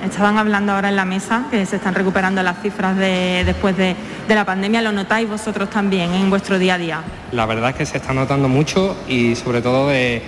Estaban 0.04 0.38
hablando 0.38 0.72
ahora 0.72 0.88
en 0.88 0.96
la 0.96 1.04
mesa 1.04 1.44
que 1.50 1.66
se 1.66 1.76
están 1.76 1.94
recuperando 1.94 2.42
las 2.42 2.62
cifras 2.62 2.96
de, 2.96 3.42
después 3.44 3.76
de, 3.76 3.94
la 4.28 4.44
pandemia. 4.44 4.80
¿Lo 4.80 4.92
notáis 4.92 5.28
vosotros 5.28 5.68
también 5.68 6.12
en 6.14 6.30
vuestro 6.30 6.58
día 6.58 6.74
a 6.74 6.78
día? 6.78 7.00
La 7.32 7.46
verdad 7.46 7.70
es 7.70 7.76
que 7.76 7.86
se 7.86 7.98
está 7.98 8.14
notando 8.14 8.48
mucho 8.48 8.96
y 9.08 9.34
sobre 9.34 9.60
todo 9.60 9.88
de, 9.88 10.22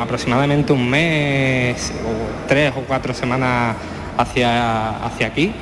aproximadamente 0.00 0.72
un 0.72 0.88
mes 0.88 1.92
o 2.04 2.48
tres 2.48 2.72
o 2.76 2.80
cuatro 2.82 3.12
semanas 3.12 3.76
hacia, 4.16 5.04
hacia 5.04 5.26
aquí 5.26 5.52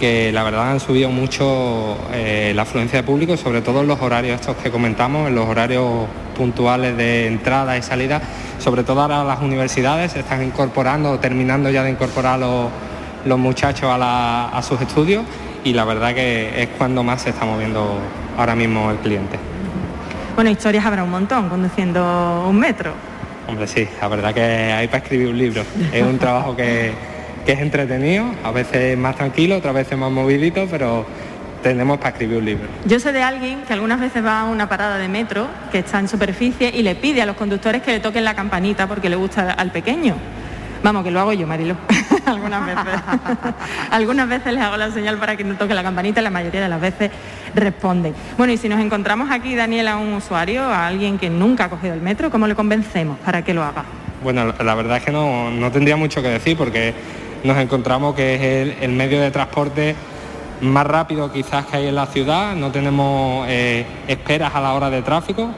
que 0.00 0.32
la 0.32 0.42
verdad 0.42 0.72
han 0.72 0.80
subido 0.80 1.10
mucho 1.10 1.98
eh, 2.12 2.52
la 2.56 2.62
afluencia 2.62 3.00
de 3.00 3.02
público, 3.06 3.36
sobre 3.36 3.60
todo 3.60 3.82
en 3.82 3.86
los 3.86 4.00
horarios 4.00 4.40
estos 4.40 4.56
que 4.56 4.70
comentamos, 4.70 5.28
en 5.28 5.34
los 5.34 5.46
horarios 5.46 6.06
puntuales 6.40 6.96
de 6.96 7.26
entrada 7.26 7.76
y 7.76 7.82
salida, 7.82 8.22
sobre 8.58 8.82
todo 8.82 9.02
ahora 9.02 9.22
las 9.24 9.42
universidades 9.42 10.12
se 10.12 10.20
están 10.20 10.42
incorporando, 10.42 11.18
terminando 11.18 11.68
ya 11.68 11.82
de 11.82 11.90
incorporar 11.90 12.38
los, 12.38 12.70
los 13.26 13.38
muchachos 13.38 13.90
a, 13.92 14.58
sus 14.62 14.80
estudios 14.80 15.22
y 15.64 15.74
la 15.74 15.84
verdad 15.84 16.14
que 16.14 16.62
es 16.62 16.68
cuando 16.78 17.02
más 17.04 17.20
se 17.20 17.30
está 17.30 17.44
moviendo 17.44 17.98
ahora 18.38 18.54
mismo 18.56 18.90
el 18.90 18.96
cliente. 18.96 19.38
Bueno, 20.34 20.48
historias 20.48 20.86
habrá 20.86 21.04
un 21.04 21.10
montón 21.10 21.50
conduciendo 21.50 22.46
un 22.48 22.58
metro. 22.58 22.94
Hombre, 23.46 23.66
sí, 23.66 23.86
la 24.00 24.08
verdad 24.08 24.32
que 24.32 24.40
hay 24.40 24.86
para 24.86 25.02
escribir 25.02 25.28
un 25.28 25.36
libro. 25.36 25.62
Es 25.92 26.02
un 26.02 26.18
trabajo 26.18 26.56
que, 26.56 26.92
que 27.44 27.52
es 27.52 27.60
entretenido, 27.60 28.24
a 28.42 28.50
veces 28.50 28.96
más 28.96 29.14
tranquilo, 29.14 29.58
otras 29.58 29.74
veces 29.74 29.98
más 29.98 30.10
movidito, 30.10 30.66
pero 30.70 31.04
tenemos 31.62 31.98
para 31.98 32.10
escribir 32.10 32.38
un 32.38 32.44
libro. 32.44 32.68
Yo 32.86 33.00
sé 33.00 33.12
de 33.12 33.22
alguien 33.22 33.62
que 33.62 33.72
algunas 33.72 34.00
veces 34.00 34.24
va 34.24 34.40
a 34.40 34.44
una 34.44 34.68
parada 34.68 34.98
de 34.98 35.08
metro 35.08 35.48
que 35.70 35.78
está 35.78 35.98
en 35.98 36.08
superficie 36.08 36.72
y 36.74 36.82
le 36.82 36.94
pide 36.94 37.22
a 37.22 37.26
los 37.26 37.36
conductores 37.36 37.82
que 37.82 37.92
le 37.92 38.00
toquen 38.00 38.24
la 38.24 38.34
campanita 38.34 38.86
porque 38.86 39.08
le 39.08 39.16
gusta 39.16 39.52
al 39.52 39.70
pequeño. 39.70 40.14
Vamos, 40.82 41.04
que 41.04 41.10
lo 41.10 41.20
hago 41.20 41.34
yo, 41.34 41.46
Marilo, 41.46 41.76
algunas 42.26 42.64
veces. 42.64 43.00
algunas 43.90 44.28
veces 44.28 44.54
les 44.54 44.62
hago 44.62 44.78
la 44.78 44.90
señal 44.90 45.18
para 45.18 45.36
que 45.36 45.44
no 45.44 45.54
toque 45.56 45.74
la 45.74 45.82
campanita 45.82 46.20
y 46.20 46.24
la 46.24 46.30
mayoría 46.30 46.62
de 46.62 46.68
las 46.68 46.80
veces 46.80 47.10
responden. 47.54 48.14
Bueno, 48.38 48.52
y 48.52 48.56
si 48.56 48.68
nos 48.68 48.80
encontramos 48.80 49.30
aquí, 49.30 49.54
Daniel, 49.54 49.88
a 49.88 49.98
un 49.98 50.14
usuario, 50.14 50.62
a 50.62 50.86
alguien 50.86 51.18
que 51.18 51.28
nunca 51.28 51.64
ha 51.64 51.68
cogido 51.68 51.92
el 51.92 52.00
metro, 52.00 52.30
¿cómo 52.30 52.46
le 52.46 52.54
convencemos 52.54 53.18
para 53.18 53.42
que 53.42 53.52
lo 53.52 53.62
haga? 53.62 53.84
Bueno, 54.22 54.54
la 54.58 54.74
verdad 54.74 54.98
es 54.98 55.04
que 55.04 55.12
no, 55.12 55.50
no 55.50 55.70
tendría 55.70 55.96
mucho 55.96 56.22
que 56.22 56.28
decir 56.28 56.56
porque 56.56 56.94
nos 57.44 57.56
encontramos 57.58 58.14
que 58.14 58.34
es 58.34 58.76
el, 58.82 58.92
medio 58.92 59.20
de 59.20 59.30
transporte 59.30 59.94
más 60.60 60.86
rápido 60.86 61.32
quizás 61.32 61.66
que 61.66 61.78
hay 61.78 61.86
en 61.86 61.94
la 61.94 62.06
ciudad, 62.06 62.54
no 62.54 62.70
tenemos 62.70 63.46
eh, 63.48 63.84
esperas 64.08 64.54
a 64.54 64.60
la 64.60 64.74
hora 64.74 64.90
de 64.90 65.02
tráfico, 65.02 65.50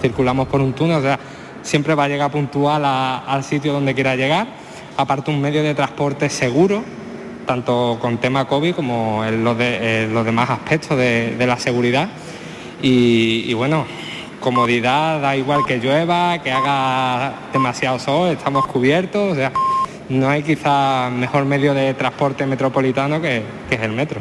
circulamos 0.00 0.48
por 0.48 0.60
un 0.60 0.72
túnel, 0.72 0.98
o 0.98 1.02
sea, 1.02 1.18
siempre 1.62 1.94
va 1.94 2.04
a 2.04 2.08
llegar 2.08 2.30
puntual 2.30 2.84
al 2.84 3.44
sitio 3.44 3.72
donde 3.72 3.94
quiera 3.94 4.16
llegar, 4.16 4.46
aparte 4.96 5.30
un 5.30 5.40
medio 5.40 5.62
de 5.62 5.74
transporte 5.74 6.28
seguro, 6.28 6.82
tanto 7.46 7.98
con 8.00 8.18
tema 8.18 8.46
COVID 8.46 8.74
como 8.74 9.24
en 9.24 9.42
los, 9.42 9.56
demás 9.58 10.50
aspectos 10.50 10.96
de, 10.96 11.44
la 11.46 11.58
seguridad. 11.58 12.08
Y, 12.82 13.52
bueno, 13.54 13.84
comodidad, 14.40 15.20
da 15.20 15.36
igual 15.36 15.66
que 15.66 15.78
llueva, 15.78 16.38
que 16.42 16.50
haga 16.52 17.32
demasiado 17.52 17.98
sol, 17.98 18.30
estamos 18.30 18.66
cubiertos, 18.66 19.32
o 19.32 19.34
sea, 19.34 19.52
no 20.08 20.28
hay 20.28 20.42
quizá 20.42 21.10
mejor 21.10 21.44
medio 21.44 21.74
de 21.74 21.92
transporte 21.94 22.46
metropolitano 22.46 23.20
que, 23.20 23.42
es 23.70 23.80
el 23.80 23.92
metro. 23.92 24.20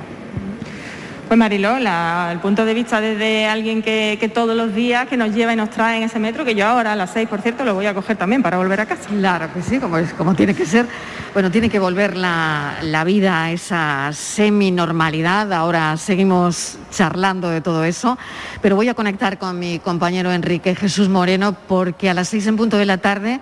Pues 1.30 1.38
Mariló, 1.38 1.78
el 1.78 2.40
punto 2.40 2.66
de 2.66 2.74
vista 2.74 3.00
desde 3.00 3.46
alguien 3.46 3.84
que, 3.84 4.32
todos 4.34 4.58
los 4.58 4.74
días 4.74 5.08
que 5.08 5.16
nos 5.16 5.32
lleva 5.32 5.54
y 5.54 5.56
nos 5.56 5.70
trae 5.70 5.98
en 5.98 6.02
ese 6.02 6.18
metro, 6.18 6.44
que 6.44 6.56
yo 6.56 6.66
ahora 6.66 6.94
a 6.94 6.96
las 6.96 7.12
seis, 7.12 7.30
por 7.30 7.40
cierto, 7.42 7.64
lo 7.64 7.76
voy 7.76 7.86
a 7.86 7.94
coger 7.94 8.18
también 8.18 8.42
para 8.42 8.58
volver 8.58 8.82
a 8.82 8.88
casa. 8.88 9.08
Claro 9.10 9.48
que 9.54 9.62
sí, 9.62 9.78
como, 9.78 10.00
es, 10.00 10.12
como 10.14 10.34
tiene 10.34 10.56
que 10.56 10.66
ser. 10.66 10.88
Bueno, 11.36 11.52
tiene 11.52 11.70
que 11.70 11.78
volver 11.78 12.18
la, 12.18 12.78
la 12.82 13.04
vida 13.04 13.44
a 13.44 13.52
esa 13.52 14.10
semi-normalidad. 14.12 15.54
Ahora 15.54 15.98
seguimos 15.98 16.80
charlando 16.90 17.50
de 17.50 17.62
todo 17.62 17.84
eso, 17.84 18.18
pero 18.64 18.76
voy 18.76 18.90
a 18.90 18.96
conectar 18.96 19.38
con 19.38 19.60
mi 19.60 19.78
compañero 19.78 20.32
Enrique 20.32 20.74
Jesús 20.74 21.10
Moreno 21.10 21.56
porque 21.68 22.10
a 22.10 22.16
las 22.16 22.30
seis 22.30 22.48
en 22.48 22.58
punto 22.58 22.76
de 22.80 22.88
la 22.88 22.98
tarde 22.98 23.40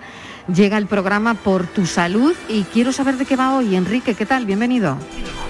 llega 0.54 0.78
el 0.78 0.86
programa 0.86 1.34
Por 1.34 1.66
tu 1.66 1.86
Salud 1.86 2.34
y 2.48 2.62
quiero 2.64 2.92
saber 2.92 3.16
de 3.16 3.26
qué 3.26 3.36
va 3.36 3.56
hoy. 3.56 3.76
Enrique, 3.76 4.14
¿qué 4.14 4.26
tal? 4.26 4.46
Bienvenido. 4.46 4.98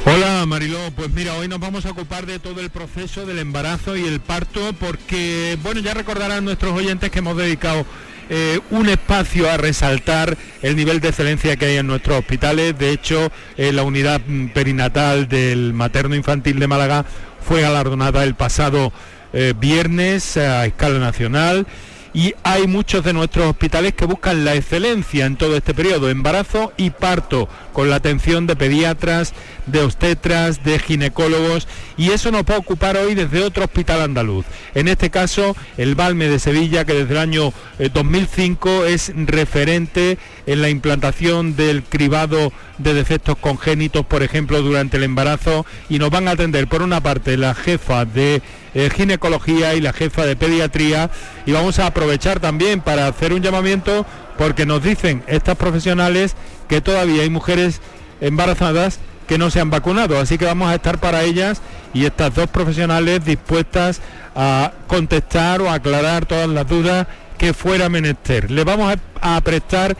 Hola 0.04 0.46
Mariló, 0.46 0.78
pues 0.96 1.10
mira, 1.10 1.34
hoy 1.34 1.48
nos 1.48 1.60
vamos 1.60 1.84
a 1.84 1.90
ocupar 1.90 2.24
de 2.26 2.38
todo 2.38 2.60
el 2.60 2.70
proceso 2.70 3.26
del 3.26 3.38
embarazo 3.38 3.96
y 3.96 4.04
el 4.04 4.20
parto 4.20 4.72
porque, 4.78 5.58
bueno, 5.62 5.80
ya 5.80 5.92
recordarán 5.92 6.44
nuestros 6.44 6.72
oyentes 6.72 7.10
que 7.10 7.18
hemos 7.18 7.36
dedicado 7.36 7.84
eh, 8.30 8.60
un 8.70 8.88
espacio 8.88 9.50
a 9.50 9.56
resaltar 9.56 10.36
el 10.62 10.76
nivel 10.76 11.00
de 11.00 11.08
excelencia 11.08 11.56
que 11.56 11.66
hay 11.66 11.76
en 11.76 11.86
nuestros 11.86 12.18
hospitales. 12.18 12.78
De 12.78 12.90
hecho, 12.90 13.30
eh, 13.56 13.72
la 13.72 13.82
unidad 13.82 14.20
perinatal 14.54 15.28
del 15.28 15.72
materno 15.74 16.14
infantil 16.14 16.58
de 16.58 16.68
Málaga 16.68 17.04
fue 17.40 17.62
galardonada 17.62 18.24
el 18.24 18.34
pasado 18.34 18.92
eh, 19.32 19.52
viernes 19.58 20.36
a 20.36 20.64
escala 20.64 20.98
nacional 20.98 21.66
y 22.12 22.34
hay 22.42 22.66
muchos 22.66 23.04
de 23.04 23.12
nuestros 23.12 23.46
hospitales 23.46 23.94
que 23.94 24.06
buscan 24.06 24.44
la 24.44 24.54
excelencia 24.54 25.26
en 25.26 25.36
todo 25.36 25.56
este 25.56 25.74
periodo, 25.74 26.08
embarazo 26.08 26.72
y 26.76 26.90
parto, 26.90 27.48
con 27.78 27.90
la 27.90 27.94
atención 27.94 28.48
de 28.48 28.56
pediatras, 28.56 29.34
de 29.66 29.82
obstetras, 29.82 30.64
de 30.64 30.80
ginecólogos 30.80 31.68
y 31.96 32.10
eso 32.10 32.32
nos 32.32 32.42
va 32.42 32.56
a 32.56 32.58
ocupar 32.58 32.96
hoy 32.96 33.14
desde 33.14 33.44
otro 33.44 33.62
hospital 33.62 34.00
andaluz. 34.00 34.46
En 34.74 34.88
este 34.88 35.10
caso, 35.10 35.54
el 35.76 35.94
Balme 35.94 36.28
de 36.28 36.40
Sevilla, 36.40 36.84
que 36.84 36.94
desde 36.94 37.12
el 37.12 37.20
año 37.20 37.52
2005 37.78 38.84
eh, 38.84 38.94
es 38.94 39.12
referente 39.14 40.18
en 40.46 40.60
la 40.60 40.70
implantación 40.70 41.54
del 41.54 41.84
cribado 41.84 42.52
de 42.78 42.94
defectos 42.94 43.38
congénitos, 43.38 44.04
por 44.04 44.24
ejemplo, 44.24 44.60
durante 44.60 44.96
el 44.96 45.04
embarazo 45.04 45.64
y 45.88 46.00
nos 46.00 46.10
van 46.10 46.26
a 46.26 46.32
atender 46.32 46.66
por 46.66 46.82
una 46.82 47.00
parte 47.00 47.36
la 47.36 47.54
jefa 47.54 48.04
de 48.06 48.42
eh, 48.74 48.90
ginecología 48.92 49.76
y 49.76 49.80
la 49.80 49.92
jefa 49.92 50.26
de 50.26 50.34
pediatría 50.34 51.10
y 51.46 51.52
vamos 51.52 51.78
a 51.78 51.86
aprovechar 51.86 52.40
también 52.40 52.80
para 52.80 53.06
hacer 53.06 53.32
un 53.32 53.40
llamamiento 53.40 54.04
porque 54.38 54.64
nos 54.64 54.82
dicen 54.82 55.22
estas 55.26 55.56
profesionales 55.56 56.36
que 56.68 56.80
todavía 56.80 57.22
hay 57.22 57.30
mujeres 57.30 57.80
embarazadas 58.20 59.00
que 59.26 59.36
no 59.36 59.50
se 59.50 59.60
han 59.60 59.68
vacunado, 59.68 60.18
así 60.18 60.38
que 60.38 60.46
vamos 60.46 60.70
a 60.70 60.76
estar 60.76 60.98
para 60.98 61.24
ellas 61.24 61.60
y 61.92 62.06
estas 62.06 62.34
dos 62.34 62.48
profesionales 62.48 63.24
dispuestas 63.24 64.00
a 64.34 64.72
contestar 64.86 65.60
o 65.60 65.70
aclarar 65.70 66.24
todas 66.24 66.48
las 66.48 66.66
dudas 66.66 67.06
que 67.36 67.52
fuera 67.52 67.88
menester. 67.88 68.50
Le 68.50 68.64
vamos 68.64 68.94
a, 69.20 69.40
prestar, 69.42 69.96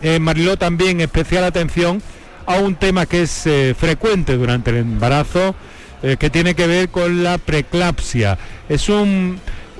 eh, 0.00 0.18
Mariló, 0.18 0.56
también 0.56 1.00
especial 1.00 1.44
atención 1.44 2.02
a 2.46 2.56
un 2.56 2.74
tema 2.74 3.06
que 3.06 3.22
es 3.22 3.46
eh, 3.46 3.74
frecuente 3.78 4.36
durante 4.36 4.70
el 4.70 4.78
embarazo, 4.78 5.54
eh, 6.02 6.16
que 6.18 6.30
tiene 6.30 6.54
que 6.54 6.66
ver 6.66 6.88
con 6.88 7.22
la 7.22 7.38
preclapsia. 7.38 8.38
Es 8.68 8.88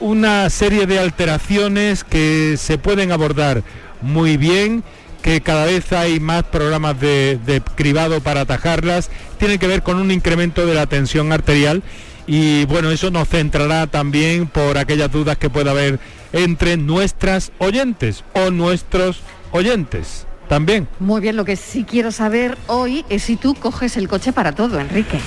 una 0.00 0.50
serie 0.50 0.86
de 0.86 0.98
alteraciones 0.98 2.04
que 2.04 2.56
se 2.56 2.78
pueden 2.78 3.10
abordar 3.10 3.62
muy 4.02 4.36
bien 4.36 4.82
que 5.22 5.40
cada 5.40 5.66
vez 5.66 5.92
hay 5.92 6.18
más 6.18 6.42
programas 6.42 7.00
de, 7.00 7.38
de, 7.46 7.60
cribado 7.60 8.20
para 8.20 8.40
atajarlas, 8.40 9.08
tiene 9.38 9.58
que 9.58 9.68
ver 9.68 9.82
con 9.82 9.98
un 9.98 10.10
incremento 10.10 10.66
de 10.66 10.74
la 10.74 10.86
tensión 10.86 11.32
arterial 11.32 11.82
y 12.26 12.64
bueno, 12.66 12.90
eso 12.90 13.10
nos 13.10 13.28
centrará 13.28 13.86
también 13.86 14.46
por 14.46 14.78
aquellas 14.78 15.10
dudas 15.10 15.38
que 15.38 15.50
pueda 15.50 15.70
haber 15.70 16.00
entre 16.32 16.76
nuestras 16.76 17.52
oyentes 17.58 18.24
o 18.34 18.50
nuestros 18.50 19.20
oyentes 19.52 20.26
también. 20.48 20.88
Muy 20.98 21.20
bien, 21.20 21.36
lo 21.36 21.44
que 21.44 21.56
sí 21.56 21.84
quiero 21.84 22.12
saber 22.12 22.58
hoy 22.66 23.04
es 23.08 23.22
si 23.22 23.36
tú 23.36 23.54
coges 23.54 23.96
el 23.96 24.08
coche 24.08 24.32
para 24.32 24.52
todo, 24.52 24.80
Enrique. 24.80 25.18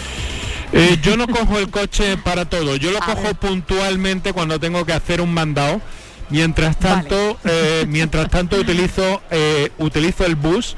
Eh, 0.72 0.98
yo 1.02 1.16
no 1.16 1.28
cojo 1.28 1.60
el 1.60 1.70
coche 1.70 2.18
para 2.18 2.46
todo, 2.46 2.76
yo 2.76 2.92
lo 2.92 3.00
cojo 3.00 3.34
puntualmente 3.36 4.34
cuando 4.34 4.60
tengo 4.60 4.86
que 4.86 4.94
hacer 4.94 5.22
un 5.22 5.34
mandado. 5.34 5.82
Mientras 6.30 6.78
tanto, 6.78 7.38
eh, 7.46 7.86
mientras 7.88 8.30
tanto 8.30 8.58
utilizo, 8.58 9.22
eh, 9.30 9.70
utilizo 9.78 10.26
el 10.26 10.36
bus 10.36 10.76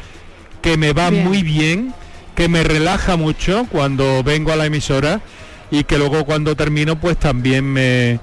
que 0.62 0.77
me 0.77 0.93
va 0.93 1.10
muy 1.12 1.41
bien, 1.41 1.93
que 2.36 2.49
me 2.49 2.63
relaja 2.63 3.15
mucho 3.15 3.65
cuando 3.71 4.23
vengo 4.23 4.51
a 4.51 4.55
la 4.55 4.65
emisora 4.65 5.21
y 5.71 5.83
que 5.83 5.97
luego 5.97 6.25
cuando 6.25 6.55
termino 6.55 6.99
pues 6.99 7.17
también 7.17 7.65
me, 7.65 8.19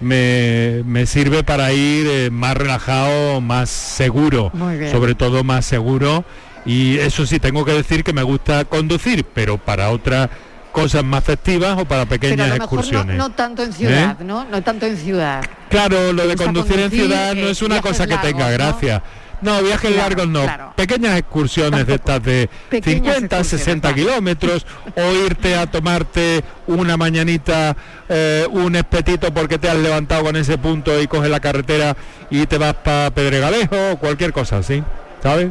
me, 0.00 1.06
sirve 1.06 1.42
para 1.42 1.72
ir 1.72 2.30
más 2.30 2.56
relajado, 2.56 3.40
más 3.40 3.70
seguro, 3.70 4.52
sobre 4.90 5.14
todo 5.14 5.44
más 5.44 5.66
seguro. 5.66 6.24
Y 6.64 6.98
eso 6.98 7.24
sí, 7.24 7.40
tengo 7.40 7.64
que 7.64 7.72
decir 7.72 8.04
que 8.04 8.12
me 8.12 8.22
gusta 8.22 8.64
conducir, 8.66 9.24
pero 9.24 9.58
para 9.58 9.90
otra 9.90 10.28
cosas 10.72 11.04
más 11.04 11.24
festivas 11.24 11.78
o 11.78 11.84
para 11.84 12.06
pequeñas 12.06 12.56
excursiones. 12.56 13.16
No, 13.16 13.30
tanto 13.30 13.62
en 13.62 13.72
ciudad, 13.72 14.16
¿Eh? 14.20 14.24
¿no? 14.24 14.44
No 14.44 14.62
tanto 14.62 14.86
en 14.86 14.96
ciudad. 14.96 15.44
Claro, 15.68 16.12
lo 16.12 16.26
de 16.26 16.36
conducir, 16.36 16.78
en 16.80 16.90
ciudad 16.90 17.34
no 17.34 17.48
es 17.48 17.62
una 17.62 17.80
cosa 17.80 18.06
que 18.06 18.16
tenga 18.18 18.50
gracia. 18.50 19.02
No, 19.40 19.62
viajes 19.62 19.94
largos 19.94 20.26
no. 20.26 20.44
Pequeñas 20.74 21.16
excursiones 21.16 21.86
de 21.86 21.94
estas 21.94 22.22
de 22.22 22.50
50, 22.70 23.44
60 23.44 23.94
kilómetros 23.94 24.66
o 24.96 25.26
irte 25.26 25.56
a 25.56 25.66
tomarte 25.66 26.42
una 26.66 26.96
mañanita 26.96 27.76
eh, 28.08 28.46
un 28.50 28.74
espetito 28.74 29.32
porque 29.32 29.58
te 29.58 29.68
has 29.68 29.76
levantado 29.76 30.24
con 30.24 30.36
ese 30.36 30.58
punto 30.58 31.00
y 31.00 31.06
coges 31.06 31.30
la 31.30 31.40
carretera 31.40 31.96
y 32.30 32.46
te 32.46 32.58
vas 32.58 32.74
para 32.74 33.10
Pedregalejo 33.10 33.92
o 33.92 33.96
cualquier 33.98 34.32
cosa 34.32 34.58
así, 34.58 34.82
¿sabes? 35.22 35.50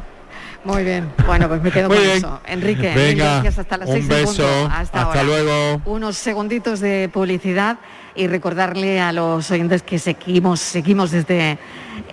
Muy 0.63 0.83
bien, 0.83 1.11
bueno, 1.25 1.47
pues 1.47 1.61
me 1.61 1.71
quedo 1.71 1.87
con 1.87 1.97
eso. 1.97 2.41
Enrique, 2.45 2.93
gracias 3.15 3.59
hasta 3.59 3.77
las 3.77 3.89
un 3.89 4.07
beso. 4.07 4.69
Hasta, 4.71 5.23
luego. 5.23 5.81
Unos 5.85 6.17
segunditos 6.17 6.79
de 6.79 7.09
publicidad 7.11 7.77
y 8.15 8.27
recordarle 8.27 8.99
a 8.99 9.11
los 9.13 9.49
oyentes 9.51 9.83
que 9.83 9.99
seguimos, 9.99 10.59
seguimos 10.59 11.11
desde 11.11 11.59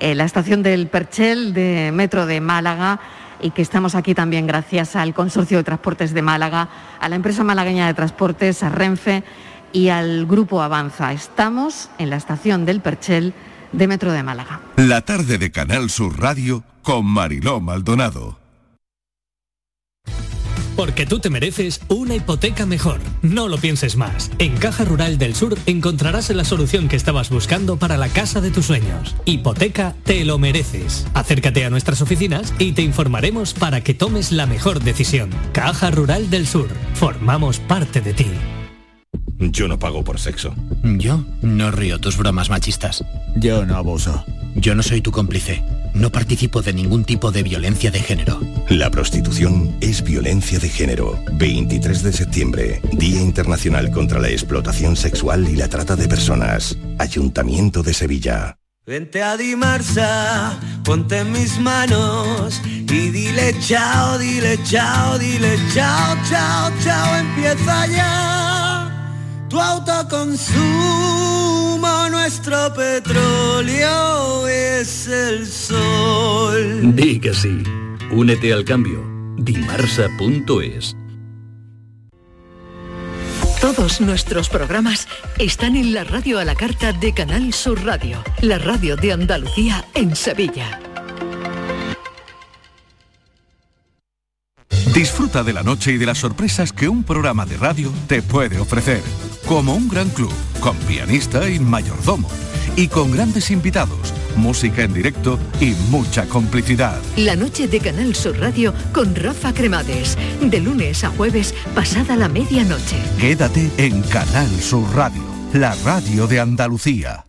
eh, 0.00 0.14
la 0.14 0.24
estación 0.24 0.62
del 0.62 0.86
Perchel 0.86 1.54
de 1.54 1.90
Metro 1.92 2.26
de 2.26 2.40
Málaga 2.40 3.00
y 3.40 3.50
que 3.50 3.62
estamos 3.62 3.94
aquí 3.94 4.14
también 4.14 4.46
gracias 4.46 4.96
al 4.96 5.14
Consorcio 5.14 5.58
de 5.58 5.64
Transportes 5.64 6.14
de 6.14 6.22
Málaga, 6.22 6.68
a 7.00 7.08
la 7.08 7.16
empresa 7.16 7.42
malagueña 7.44 7.86
de 7.86 7.94
transportes, 7.94 8.62
a 8.62 8.68
Renfe 8.68 9.24
y 9.72 9.88
al 9.88 10.26
Grupo 10.26 10.62
Avanza. 10.62 11.12
Estamos 11.12 11.90
en 11.98 12.10
la 12.10 12.16
estación 12.16 12.64
del 12.64 12.80
Perchel 12.80 13.34
de 13.72 13.88
Metro 13.88 14.12
de 14.12 14.22
Málaga. 14.22 14.60
La 14.76 15.00
tarde 15.00 15.38
de 15.38 15.50
Canal 15.50 15.90
Sur 15.90 16.20
Radio 16.20 16.62
con 16.84 17.06
Mariló 17.06 17.60
Maldonado. 17.60 18.38
Porque 20.76 21.06
tú 21.06 21.20
te 21.20 21.30
mereces 21.30 21.80
una 21.88 22.16
hipoteca 22.16 22.66
mejor. 22.66 23.00
No 23.22 23.48
lo 23.48 23.58
pienses 23.58 23.96
más. 23.96 24.30
En 24.38 24.56
Caja 24.56 24.84
Rural 24.84 25.18
del 25.18 25.34
Sur 25.34 25.56
encontrarás 25.66 26.30
la 26.30 26.44
solución 26.44 26.88
que 26.88 26.96
estabas 26.96 27.30
buscando 27.30 27.76
para 27.76 27.96
la 27.96 28.08
casa 28.08 28.40
de 28.40 28.50
tus 28.50 28.66
sueños. 28.66 29.14
Hipoteca 29.24 29.94
te 30.04 30.24
lo 30.24 30.38
mereces. 30.38 31.06
Acércate 31.14 31.64
a 31.64 31.70
nuestras 31.70 32.02
oficinas 32.02 32.52
y 32.58 32.72
te 32.72 32.82
informaremos 32.82 33.54
para 33.54 33.82
que 33.82 33.94
tomes 33.94 34.32
la 34.32 34.46
mejor 34.46 34.80
decisión. 34.80 35.30
Caja 35.52 35.90
Rural 35.90 36.28
del 36.28 36.46
Sur. 36.46 36.68
Formamos 36.94 37.60
parte 37.60 38.00
de 38.00 38.12
ti. 38.12 38.26
Yo 39.38 39.68
no 39.68 39.78
pago 39.78 40.02
por 40.02 40.18
sexo. 40.18 40.54
Yo 40.82 41.24
no 41.40 41.70
río 41.70 42.00
tus 42.00 42.16
bromas 42.18 42.50
machistas. 42.50 43.04
Yo 43.36 43.64
no 43.64 43.76
abuso. 43.76 44.24
Yo 44.56 44.74
no 44.74 44.82
soy 44.82 45.00
tu 45.00 45.12
cómplice. 45.12 45.62
No 45.94 46.10
participo 46.10 46.60
de 46.60 46.72
ningún 46.72 47.04
tipo 47.04 47.30
de 47.30 47.42
violencia 47.42 47.90
de 47.90 48.00
género. 48.00 48.40
La 48.68 48.90
prostitución 48.90 49.76
es 49.80 50.02
violencia 50.02 50.58
de 50.58 50.68
género. 50.68 51.18
23 51.34 52.02
de 52.02 52.12
septiembre, 52.12 52.80
Día 52.92 53.20
Internacional 53.20 53.92
contra 53.92 54.18
la 54.18 54.28
Explotación 54.28 54.96
Sexual 54.96 55.48
y 55.48 55.56
la 55.56 55.68
Trata 55.68 55.94
de 55.94 56.08
Personas. 56.08 56.76
Ayuntamiento 56.98 57.82
de 57.82 57.94
Sevilla. 57.94 58.58
Vente 58.86 59.22
a 59.22 59.38
Dimarsa, 59.38 60.60
ponte 60.84 61.20
en 61.20 61.32
mis 61.32 61.58
manos 61.58 62.60
y 62.66 63.08
dile 63.08 63.58
chao, 63.60 64.18
dile 64.18 64.58
chao, 64.62 65.18
dile 65.18 65.58
chao, 65.72 66.14
chao, 66.28 66.70
chao, 66.82 67.16
empieza 67.16 67.86
ya. 67.86 69.16
Tu 69.48 69.58
autoconsumo, 69.58 71.53
nuestro 72.24 72.72
petróleo 72.72 74.48
es 74.48 75.08
el 75.08 75.46
sol. 75.46 76.96
Di 76.96 77.20
que 77.20 77.34
sí. 77.34 77.62
Únete 78.10 78.50
al 78.50 78.64
cambio. 78.64 79.04
Dimarsa.es 79.36 80.96
Todos 83.60 84.00
nuestros 84.00 84.48
programas 84.48 85.06
están 85.38 85.76
en 85.76 85.92
la 85.92 86.04
radio 86.04 86.38
a 86.38 86.46
la 86.46 86.54
carta 86.54 86.94
de 86.94 87.12
Canal 87.12 87.52
Sur 87.52 87.84
Radio, 87.84 88.24
la 88.40 88.56
radio 88.56 88.96
de 88.96 89.12
Andalucía 89.12 89.84
en 89.92 90.16
Sevilla. 90.16 90.80
Disfruta 94.94 95.42
de 95.42 95.52
la 95.52 95.62
noche 95.62 95.92
y 95.92 95.98
de 95.98 96.06
las 96.06 96.16
sorpresas 96.16 96.72
que 96.72 96.88
un 96.88 97.04
programa 97.04 97.44
de 97.44 97.58
radio 97.58 97.92
te 98.08 98.22
puede 98.22 98.58
ofrecer. 98.58 99.02
Como 99.46 99.74
un 99.74 99.88
gran 99.88 100.08
club, 100.08 100.32
con 100.60 100.74
pianista 100.78 101.50
y 101.50 101.60
mayordomo. 101.60 102.28
Y 102.76 102.88
con 102.88 103.10
grandes 103.10 103.50
invitados, 103.50 104.14
música 104.36 104.82
en 104.82 104.94
directo 104.94 105.38
y 105.60 105.74
mucha 105.90 106.26
complicidad. 106.26 106.98
La 107.16 107.36
noche 107.36 107.68
de 107.68 107.78
Canal 107.78 108.14
Sur 108.14 108.38
Radio 108.38 108.72
con 108.92 109.14
Rafa 109.14 109.52
Cremades, 109.52 110.16
de 110.40 110.60
lunes 110.60 111.04
a 111.04 111.10
jueves 111.10 111.54
pasada 111.74 112.16
la 112.16 112.28
medianoche. 112.28 112.96
Quédate 113.20 113.70
en 113.76 114.00
Canal 114.02 114.48
Sur 114.60 114.88
Radio, 114.96 115.22
la 115.52 115.74
radio 115.84 116.26
de 116.26 116.40
Andalucía. 116.40 117.26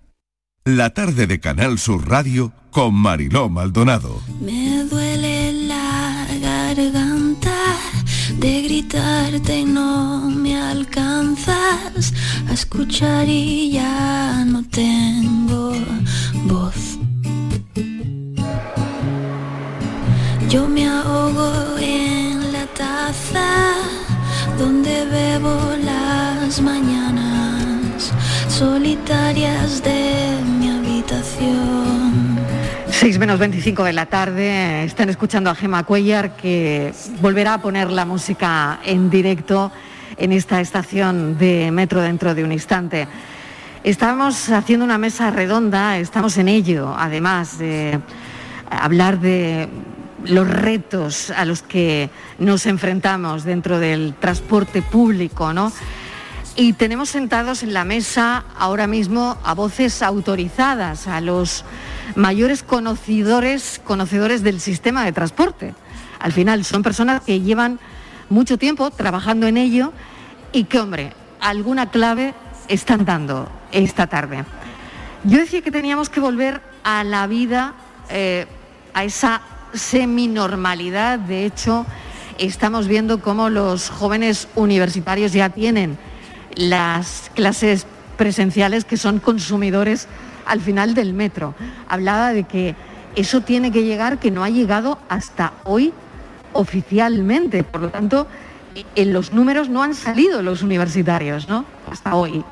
La 0.63 0.91
tarde 0.91 1.27
de 1.27 1.39
Canal 1.41 1.77
Sur 1.77 2.09
Radio 2.09 2.53
con 2.71 2.95
Mariló 2.95 3.49
Maldonado. 3.49 4.21
Me 4.39 4.85
duele 4.85 5.53
la 5.67 6.25
garganta 6.41 7.14
de 8.45 8.61
gritarte 8.61 9.61
y 9.61 9.65
no 9.65 10.29
me 10.29 10.55
alcanzas 10.55 12.13
a 12.47 12.53
escuchar 12.53 13.27
y 13.27 13.71
ya 13.71 14.45
no 14.45 14.61
tengo 14.69 15.73
voz. 16.43 16.81
Yo 20.47 20.67
me 20.67 20.87
ahogo 20.87 21.49
en 21.79 22.53
la 22.53 22.65
taza 22.81 23.49
donde 24.59 24.93
bebo 25.15 25.57
las 25.83 26.61
mañanas 26.61 28.11
solitarias 28.47 29.81
de 29.81 30.39
mi 30.57 30.67
habitación. 30.69 31.84
6 33.05 33.19
menos 33.19 33.37
25 33.37 33.83
de 33.83 33.93
la 33.93 34.07
tarde, 34.07 34.83
están 34.83 35.09
escuchando 35.09 35.51
a 35.51 35.53
Gema 35.53 35.83
Cuellar 35.83 36.35
que 36.35 36.91
volverá 37.21 37.53
a 37.53 37.61
poner 37.61 37.91
la 37.91 38.03
música 38.03 38.79
en 38.83 39.11
directo 39.11 39.71
en 40.17 40.31
esta 40.31 40.59
estación 40.59 41.37
de 41.37 41.69
metro 41.69 42.01
dentro 42.01 42.33
de 42.33 42.43
un 42.43 42.51
instante. 42.51 43.07
Estamos 43.83 44.49
haciendo 44.49 44.85
una 44.85 44.97
mesa 44.97 45.29
redonda, 45.29 45.99
estamos 45.99 46.35
en 46.39 46.47
ello, 46.47 46.95
además 46.97 47.59
de 47.59 47.99
hablar 48.71 49.19
de 49.19 49.69
los 50.23 50.47
retos 50.47 51.29
a 51.29 51.45
los 51.45 51.61
que 51.61 52.09
nos 52.39 52.65
enfrentamos 52.65 53.43
dentro 53.43 53.79
del 53.79 54.15
transporte 54.15 54.81
público, 54.81 55.53
¿no? 55.53 55.71
Y 56.55 56.73
tenemos 56.73 57.09
sentados 57.09 57.61
en 57.61 57.71
la 57.71 57.83
mesa 57.83 58.45
ahora 58.57 58.87
mismo 58.87 59.37
a 59.43 59.53
voces 59.53 60.01
autorizadas, 60.01 61.05
a 61.05 61.21
los 61.21 61.65
mayores 62.15 62.63
conocedores, 62.63 63.81
conocedores 63.83 64.43
del 64.43 64.59
sistema 64.59 65.03
de 65.03 65.11
transporte. 65.11 65.73
Al 66.19 66.31
final 66.31 66.63
son 66.63 66.83
personas 66.83 67.21
que 67.21 67.41
llevan 67.41 67.79
mucho 68.29 68.57
tiempo 68.57 68.91
trabajando 68.91 69.47
en 69.47 69.57
ello 69.57 69.93
y 70.51 70.65
que, 70.65 70.79
hombre, 70.79 71.13
alguna 71.39 71.89
clave 71.89 72.33
están 72.67 73.05
dando 73.05 73.49
esta 73.71 74.07
tarde. 74.07 74.45
Yo 75.23 75.39
decía 75.39 75.61
que 75.61 75.71
teníamos 75.71 76.09
que 76.09 76.19
volver 76.19 76.61
a 76.83 77.03
la 77.03 77.27
vida, 77.27 77.73
eh, 78.09 78.45
a 78.93 79.03
esa 79.03 79.41
seminormalidad. 79.73 81.19
De 81.19 81.45
hecho, 81.45 81.85
estamos 82.37 82.87
viendo 82.87 83.21
cómo 83.21 83.49
los 83.49 83.89
jóvenes 83.89 84.47
universitarios 84.55 85.33
ya 85.33 85.49
tienen 85.49 85.97
las 86.55 87.31
clases 87.33 87.85
presenciales 88.17 88.85
que 88.85 88.97
son 88.97 89.19
consumidores 89.19 90.07
al 90.45 90.61
final 90.61 90.93
del 90.93 91.13
metro. 91.13 91.53
Hablaba 91.87 92.31
de 92.33 92.43
que 92.43 92.75
eso 93.15 93.41
tiene 93.41 93.71
que 93.71 93.83
llegar, 93.83 94.19
que 94.19 94.31
no 94.31 94.43
ha 94.43 94.49
llegado 94.49 94.99
hasta 95.09 95.53
hoy 95.63 95.93
oficialmente. 96.53 97.63
Por 97.63 97.81
lo 97.81 97.89
tanto, 97.89 98.27
en 98.95 99.13
los 99.13 99.33
números 99.33 99.69
no 99.69 99.83
han 99.83 99.93
salido 99.93 100.41
los 100.41 100.61
universitarios, 100.61 101.47
¿no? 101.47 101.65
Hasta 101.91 102.15
hoy. 102.15 102.43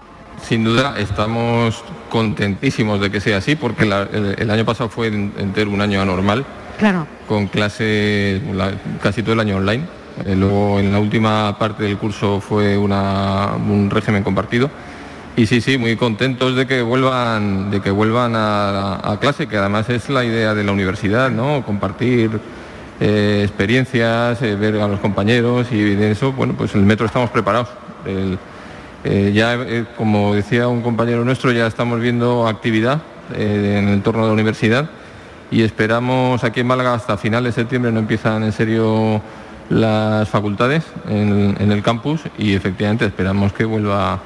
Sin 0.41 0.63
duda 0.63 0.95
estamos 0.99 1.83
contentísimos 2.09 2.99
de 2.99 3.09
que 3.11 3.21
sea 3.21 3.37
así 3.37 3.55
porque 3.55 3.85
la- 3.85 4.03
el, 4.11 4.35
el 4.37 4.49
año 4.51 4.65
pasado 4.65 4.89
fue 4.89 5.07
en- 5.07 5.33
entero 5.37 5.71
un 5.71 5.81
año 5.81 6.01
anormal 6.01 6.45
Claro. 6.79 7.07
con 7.27 7.47
clases 7.47 8.41
la- 8.53 8.73
casi 9.01 9.21
todo 9.23 9.33
el 9.33 9.39
año 9.39 9.57
online. 9.57 9.83
Eh, 10.25 10.35
luego 10.35 10.79
en 10.79 10.91
la 10.91 10.99
última 10.99 11.57
parte 11.57 11.83
del 11.83 11.97
curso 11.97 12.39
fue 12.41 12.77
una- 12.77 13.53
un 13.55 13.89
régimen 13.89 14.23
compartido. 14.23 14.69
Y 15.35 15.47
sí, 15.47 15.61
sí, 15.61 15.79
muy 15.79 15.95
contentos 15.95 16.55
de 16.55 16.67
que 16.67 16.83
vuelvan, 16.83 17.71
de 17.71 17.81
que 17.81 17.89
vuelvan 17.89 18.33
a, 18.35 19.17
clase, 19.19 19.47
que 19.47 19.57
además 19.57 19.89
es 19.89 20.09
la 20.09 20.23
idea 20.23 20.53
de 20.53 20.63
la 20.63 20.71
universidad, 20.71 21.31
¿no? 21.31 21.63
Compartir 21.65 22.39
eh, 22.99 23.41
experiencias, 23.43 24.39
eh, 24.43 24.55
ver 24.55 24.75
a 24.79 24.87
los 24.87 24.99
compañeros 24.99 25.67
y 25.71 25.81
de 25.95 26.11
eso, 26.11 26.33
bueno, 26.33 26.53
pues 26.55 26.75
el 26.75 26.81
metro 26.81 27.07
estamos 27.07 27.31
preparados. 27.31 27.69
El- 28.05 28.37
eh, 29.05 29.31
ya, 29.33 29.57
como 29.97 30.33
decía 30.33 30.69
un 30.69 30.81
compañero 30.81 31.25
nuestro, 31.25 31.51
ya 31.51 31.67
estamos 31.67 31.99
viendo 31.99 32.47
actividad 32.47 33.01
en 33.35 33.87
el 33.87 33.93
entorno 33.95 34.21
de 34.21 34.27
la 34.27 34.33
universidad 34.33 34.89
y 35.51 35.63
esperamos 35.63 36.43
aquí 36.45 36.61
en 36.61 36.67
Málaga 36.67 36.93
hasta 36.93 37.17
final 37.17 37.43
de 37.43 37.51
septiembre 37.51 37.91
no 37.91 37.99
empiezan 37.99 38.43
en 38.43 38.53
serio 38.53 39.21
las 39.69 40.29
facultades 40.29 40.85
en 41.09 41.71
el 41.71 41.83
campus 41.83 42.21
y 42.37 42.53
efectivamente 42.53 43.05
esperamos 43.05 43.51
que 43.51 43.65
vuelva 43.65 44.19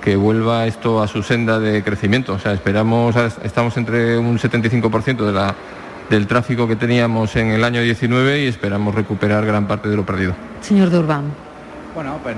que 0.00 0.16
vuelva 0.16 0.66
esto 0.66 1.02
a 1.02 1.08
su 1.08 1.22
senda 1.22 1.58
de 1.58 1.82
crecimiento. 1.82 2.34
O 2.34 2.38
sea, 2.38 2.52
esperamos, 2.52 3.14
estamos 3.42 3.76
entre 3.76 4.18
un 4.18 4.38
75% 4.38 5.24
de 5.24 5.32
la, 5.32 5.54
del 6.10 6.26
tráfico 6.26 6.66
que 6.66 6.76
teníamos 6.76 7.36
en 7.36 7.48
el 7.48 7.64
año 7.64 7.80
19 7.80 8.44
y 8.44 8.46
esperamos 8.46 8.94
recuperar 8.94 9.44
gran 9.44 9.66
parte 9.66 9.88
de 9.88 9.96
lo 9.96 10.06
perdido. 10.06 10.34
Señor 10.60 10.90
Durban. 10.90 11.24
Bueno, 11.94 12.18
pues 12.22 12.36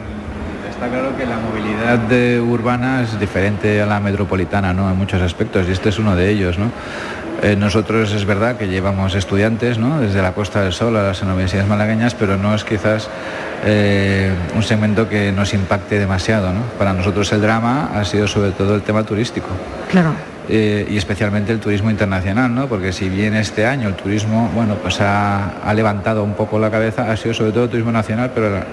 está 0.71 0.89
claro 0.89 1.17
que 1.17 1.27
la 1.27 1.37
movilidad 1.37 1.99
de 1.99 2.41
urbana 2.41 3.03
es 3.03 3.19
diferente 3.21 3.83
a 3.83 3.87
la 3.87 4.01
metropolitana, 4.01 4.73
¿no? 4.73 4.91
En 4.91 4.97
muchos 4.97 5.21
aspectos, 5.21 5.67
y 5.69 5.73
este 5.73 5.91
es 5.91 5.99
uno 5.99 6.17
de 6.17 6.31
ellos, 6.31 6.59
¿no? 6.59 6.71
Eh, 7.43 7.57
nosotros 7.57 8.13
es 8.13 8.27
verdad 8.27 8.57
que 8.57 8.69
llevamos 8.69 9.15
estudiantes, 9.15 9.79
¿no? 9.79 10.01
Desde 10.01 10.21
la 10.21 10.33
Costa 10.33 10.63
del 10.63 10.73
Sol 10.73 10.97
a 10.97 11.03
las 11.03 11.23
universidades 11.23 11.69
malagueñas, 11.69 12.15
pero 12.15 12.37
no 12.37 12.55
es 12.55 12.65
quizás 12.65 13.09
eh, 13.65 14.31
un 14.55 14.63
segmento 14.63 15.09
que 15.09 15.33
nos 15.33 15.55
impacte 15.55 15.99
demasiado, 15.99 16.53
¿no? 16.53 16.61
Para 16.79 16.93
nosotros 16.93 17.33
el 17.33 17.41
drama 17.41 17.91
ha 17.95 18.05
sido 18.05 18.29
sobre 18.29 18.51
todo 18.51 18.75
el 18.75 18.83
tema 18.83 19.05
turístico. 19.05 19.49
Claro. 19.91 20.13
Eh, 20.49 20.87
y 20.91 20.97
especialmente 20.99 21.53
el 21.53 21.61
turismo 21.61 21.91
internacional, 21.91 22.53
¿no? 22.53 22.67
porque 22.67 22.93
si 22.93 23.09
bien 23.09 23.37
este 23.37 23.67
año 23.67 23.87
el 23.87 23.95
turismo 23.95 24.51
bueno, 24.53 24.75
pues 24.75 25.01
ha, 25.01 25.61
ha 25.61 25.75
levantado 25.75 26.25
un 26.25 26.35
poco 26.35 26.59
la 26.59 26.73
cabeza, 26.73 27.09
ha 27.09 27.17
sido 27.17 27.35
sobre 27.35 27.53
todo 27.53 27.65
el 27.65 27.71
turismo 27.71 27.93
nacional, 27.93 28.33
pero 28.35 28.65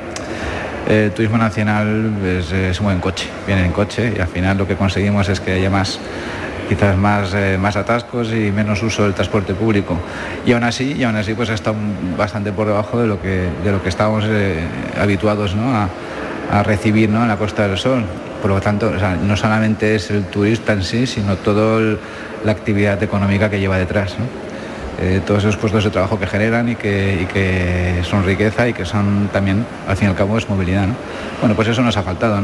el 0.90 1.12
turismo 1.12 1.38
nacional 1.38 2.14
es, 2.26 2.52
es 2.52 2.82
muy 2.82 2.94
en 2.94 3.00
coche, 3.00 3.28
viene 3.46 3.64
en 3.64 3.74
coche 3.74 4.12
y 4.18 4.20
al 4.20 4.28
final 4.28 4.58
lo 4.58 4.66
que 4.66 4.76
conseguimos 4.76 5.30
es 5.30 5.40
que 5.40 5.52
haya 5.52 5.70
más 5.70 6.00
quizás 6.68 6.98
más, 6.98 7.34
eh, 7.34 7.58
más 7.60 7.76
atascos 7.76 8.32
y 8.32 8.52
menos 8.52 8.82
uso 8.84 9.04
del 9.04 9.14
transporte 9.14 9.54
público. 9.54 9.98
Y 10.46 10.52
aún 10.52 10.64
así, 10.64 10.94
y 10.94 11.04
aún 11.04 11.16
así 11.16 11.34
pues 11.34 11.50
está 11.50 11.74
bastante 12.18 12.52
por 12.52 12.68
debajo 12.68 13.00
de 13.00 13.08
lo 13.08 13.22
que, 13.22 13.48
de 13.64 13.72
lo 13.72 13.82
que 13.82 13.90
estábamos 13.90 14.26
eh, 14.28 14.66
habituados 15.00 15.56
¿no? 15.56 15.74
a, 15.76 16.64
recibir 16.64 17.10
¿no? 17.10 17.24
en 17.24 17.28
la 17.28 17.38
Costa 17.38 17.68
del 17.68 17.78
Sol. 17.78 18.04
Por 18.42 18.52
lo 18.52 18.62
tanto, 18.62 18.92
no 19.24 19.36
solamente 19.36 19.96
es 19.96 20.12
el 20.12 20.26
turista 20.26 20.74
en 20.74 20.84
sí, 20.84 21.08
sino 21.08 21.36
toda 21.38 21.98
la 22.46 22.52
actividad 22.52 23.02
económica 23.02 23.50
que 23.50 23.60
lleva 23.60 23.78
detrás. 23.78 24.16
Eh, 25.00 25.22
todos 25.26 25.44
esos 25.44 25.58
puestos 25.58 25.84
de 25.84 25.92
trabajo 25.92 26.20
que 26.20 26.26
generan 26.26 26.70
y 26.70 26.76
que, 26.76 28.02
son 28.04 28.26
riqueza 28.26 28.68
y 28.68 28.74
que 28.74 28.84
son 28.84 29.30
también, 29.32 29.64
al 29.88 29.96
fin 29.96 30.08
y 30.08 30.12
al 30.12 30.18
cabo, 30.18 30.38
es 30.38 30.50
movilidad. 30.50 30.88
Bueno, 31.40 31.56
pues 31.56 31.68
eso 31.68 31.82
nos 31.84 31.96
ha 31.98 32.04
faltado. 32.04 32.38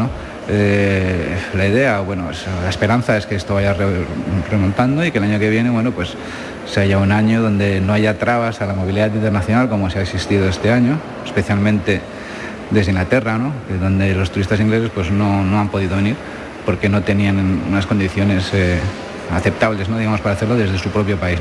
Eh, 0.49 1.35
la 1.55 1.67
idea, 1.67 2.01
bueno, 2.01 2.29
la 2.61 2.69
esperanza 2.69 3.17
es 3.17 3.25
que 3.25 3.35
esto 3.35 3.55
vaya 3.55 3.75
remontando 4.51 5.03
y 5.03 5.11
que 5.11 5.17
el 5.17 5.23
año 5.23 5.39
que 5.39 5.49
viene, 5.49 5.69
bueno, 5.69 5.91
pues 5.91 6.15
sea 6.65 6.97
un 6.99 7.11
año 7.11 7.41
donde 7.41 7.81
no 7.81 7.93
haya 7.93 8.17
trabas 8.19 8.61
a 8.61 8.65
la 8.65 8.73
movilidad 8.73 9.07
internacional 9.13 9.67
como 9.67 9.89
se 9.89 9.99
ha 9.99 10.01
existido 10.01 10.47
este 10.47 10.71
año, 10.71 10.99
especialmente 11.25 12.01
desde 12.71 12.91
Inglaterra, 12.91 13.37
¿no? 13.37 13.51
donde 13.79 14.13
los 14.13 14.31
turistas 14.31 14.59
ingleses 14.59 14.89
pues 14.93 15.11
no, 15.11 15.59
han 15.59 15.69
podido 15.69 15.95
venir 15.95 16.15
porque 16.65 16.87
no 16.87 17.01
tenían 17.01 17.61
unas 17.67 17.85
condiciones 17.85 18.49
eh, 18.53 18.79
aceptables 19.33 19.87
digamos, 19.87 20.21
para 20.21 20.35
hacerlo 20.35 20.55
desde 20.55 20.77
su 20.77 20.89
propio 20.89 21.17
país. 21.17 21.39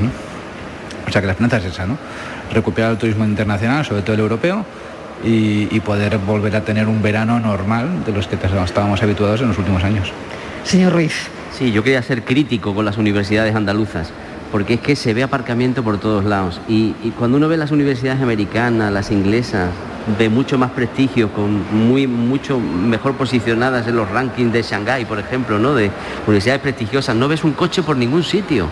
O 1.13 1.15
sea 1.15 1.21
que 1.21 1.27
la 1.27 1.33
esperanza 1.33 1.57
es 1.57 1.65
esa, 1.65 1.85
¿no? 1.85 1.95
recuperar 2.51 2.89
el 2.89 2.97
turismo 2.97 3.23
internacional, 3.23 3.85
sobre 3.85 4.01
todo 4.01 4.15
el 4.15 4.21
europeo, 4.21 4.65
y, 5.23 5.79
poder 5.81 6.17
volver 6.17 6.55
a 6.55 6.65
tener 6.65 6.87
un 6.87 7.03
verano 7.03 7.39
normal 7.39 8.03
de 8.03 8.11
los 8.11 8.25
que 8.25 8.35
estábamos 8.35 9.03
habituados 9.03 9.39
en 9.41 9.49
los 9.49 9.57
últimos 9.59 9.83
años. 9.83 10.11
Señor 10.63 10.91
Ruiz. 10.91 11.29
Sí, 11.55 11.71
yo 11.71 11.83
quería 11.83 12.01
ser 12.01 12.23
crítico 12.23 12.73
con 12.73 12.83
las 12.83 12.97
universidades 12.97 13.53
andaluzas 13.53 14.11
porque 14.51 14.73
es 14.73 14.79
que 14.79 14.95
se 14.95 15.13
ve 15.13 15.21
aparcamiento 15.21 15.83
por 15.83 15.99
todos 15.99 16.25
lados. 16.25 16.59
Y, 16.67 16.93
cuando 17.19 17.37
uno 17.37 17.47
ve 17.47 17.57
las 17.57 17.69
universidades 17.69 18.19
americanas, 18.19 18.91
las 18.91 19.11
inglesas, 19.11 19.69
de 20.17 20.29
mucho 20.29 20.57
más 20.57 20.71
prestigio, 20.71 21.31
con 21.31 21.87
muy 21.87 22.07
mucho 22.07 22.59
mejor 22.59 23.13
posicionadas 23.13 23.87
en 23.87 23.95
los 23.95 24.09
rankings 24.09 24.51
de 24.51 24.63
Shanghái, 24.63 25.05
por 25.05 25.19
ejemplo, 25.19 25.59
¿no? 25.59 25.75
de 25.75 25.91
universidades 26.25 26.63
prestigiosas, 26.63 27.15
no 27.15 27.27
ves 27.27 27.43
un 27.43 27.53
coche 27.53 27.83
por 27.83 27.97
ningún 27.97 28.23
sitio. 28.23 28.67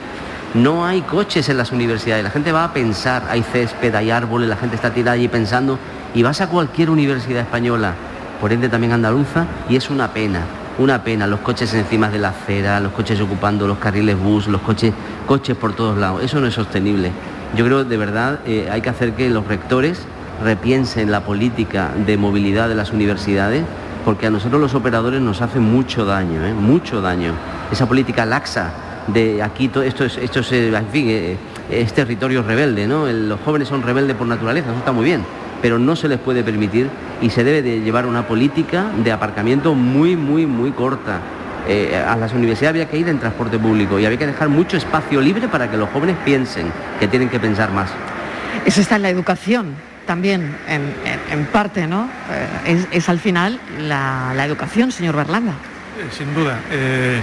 No 0.53 0.85
hay 0.85 1.01
coches 1.03 1.47
en 1.47 1.55
las 1.55 1.71
universidades, 1.71 2.25
la 2.25 2.29
gente 2.29 2.51
va 2.51 2.65
a 2.65 2.73
pensar, 2.73 3.23
hay 3.29 3.41
césped, 3.41 3.95
hay 3.95 4.11
árboles, 4.11 4.49
la 4.49 4.57
gente 4.57 4.75
está 4.75 4.89
tirada 4.93 5.13
allí 5.13 5.29
pensando, 5.29 5.79
y 6.13 6.23
vas 6.23 6.41
a 6.41 6.49
cualquier 6.49 6.89
universidad 6.89 7.43
española, 7.43 7.93
por 8.41 8.51
ende 8.51 8.67
también 8.67 8.91
andaluza, 8.91 9.45
y 9.69 9.77
es 9.77 9.89
una 9.89 10.09
pena, 10.09 10.41
una 10.77 11.05
pena, 11.05 11.25
los 11.25 11.39
coches 11.39 11.73
encima 11.73 12.09
de 12.09 12.19
la 12.19 12.29
acera, 12.29 12.81
los 12.81 12.91
coches 12.91 13.21
ocupando 13.21 13.65
los 13.65 13.77
carriles 13.77 14.19
bus, 14.19 14.49
los 14.49 14.59
coches, 14.59 14.93
coches 15.25 15.55
por 15.55 15.71
todos 15.73 15.97
lados, 15.97 16.21
eso 16.21 16.41
no 16.41 16.47
es 16.47 16.53
sostenible. 16.53 17.13
Yo 17.55 17.63
creo 17.63 17.85
de 17.85 17.95
verdad 17.95 18.39
eh, 18.45 18.67
hay 18.69 18.81
que 18.81 18.89
hacer 18.89 19.13
que 19.13 19.29
los 19.29 19.47
rectores 19.47 20.01
repiensen 20.43 21.11
la 21.11 21.21
política 21.21 21.91
de 22.05 22.17
movilidad 22.17 22.67
de 22.67 22.75
las 22.75 22.91
universidades, 22.91 23.63
porque 24.03 24.27
a 24.27 24.29
nosotros 24.29 24.59
los 24.59 24.75
operadores 24.75 25.21
nos 25.21 25.41
hace 25.41 25.61
mucho 25.61 26.03
daño, 26.03 26.45
¿eh? 26.45 26.53
mucho 26.53 27.01
daño. 27.01 27.35
Esa 27.71 27.87
política 27.87 28.25
laxa 28.25 28.73
de 29.07 29.41
aquí, 29.41 29.67
todo 29.67 29.83
esto 29.83 30.05
es, 30.05 30.17
esto 30.17 30.41
es, 30.41 30.51
en 30.51 30.87
fin, 30.91 31.09
eh, 31.09 31.37
es 31.69 31.93
territorio 31.93 32.43
rebelde, 32.43 32.87
¿no? 32.87 33.07
los 33.07 33.39
jóvenes 33.41 33.67
son 33.67 33.81
rebeldes 33.81 34.15
por 34.15 34.27
naturaleza, 34.27 34.69
eso 34.69 34.79
está 34.79 34.91
muy 34.91 35.05
bien, 35.05 35.23
pero 35.61 35.79
no 35.79 35.95
se 35.95 36.07
les 36.07 36.19
puede 36.19 36.43
permitir 36.43 36.89
y 37.21 37.29
se 37.29 37.43
debe 37.43 37.61
de 37.61 37.81
llevar 37.81 38.05
una 38.05 38.27
política 38.27 38.85
de 39.03 39.11
aparcamiento 39.11 39.73
muy, 39.73 40.15
muy, 40.15 40.45
muy 40.45 40.71
corta. 40.71 41.19
Eh, 41.67 41.95
a 41.95 42.15
las 42.15 42.33
universidades 42.33 42.73
había 42.73 42.89
que 42.89 42.97
ir 42.97 43.07
en 43.07 43.19
transporte 43.19 43.59
público 43.59 43.99
y 43.99 44.05
había 44.05 44.17
que 44.17 44.25
dejar 44.25 44.49
mucho 44.49 44.77
espacio 44.77 45.21
libre 45.21 45.47
para 45.47 45.69
que 45.69 45.77
los 45.77 45.89
jóvenes 45.89 46.17
piensen 46.25 46.71
que 46.99 47.07
tienen 47.07 47.29
que 47.29 47.39
pensar 47.39 47.71
más. 47.71 47.91
Eso 48.65 48.81
está 48.81 48.95
en 48.95 49.03
la 49.03 49.09
educación 49.09 49.75
también, 50.07 50.55
en, 50.67 51.45
parte, 51.45 51.85
¿no? 51.87 52.09
Eh, 52.65 52.85
es, 52.91 53.07
al 53.07 53.19
final 53.19 53.59
la, 53.79 54.33
la 54.35 54.45
educación, 54.45 54.91
señor 54.91 55.15
Berlanga. 55.15 55.53
Eh, 56.01 56.05
sin 56.11 56.33
duda. 56.33 56.59
Eh, 56.71 57.21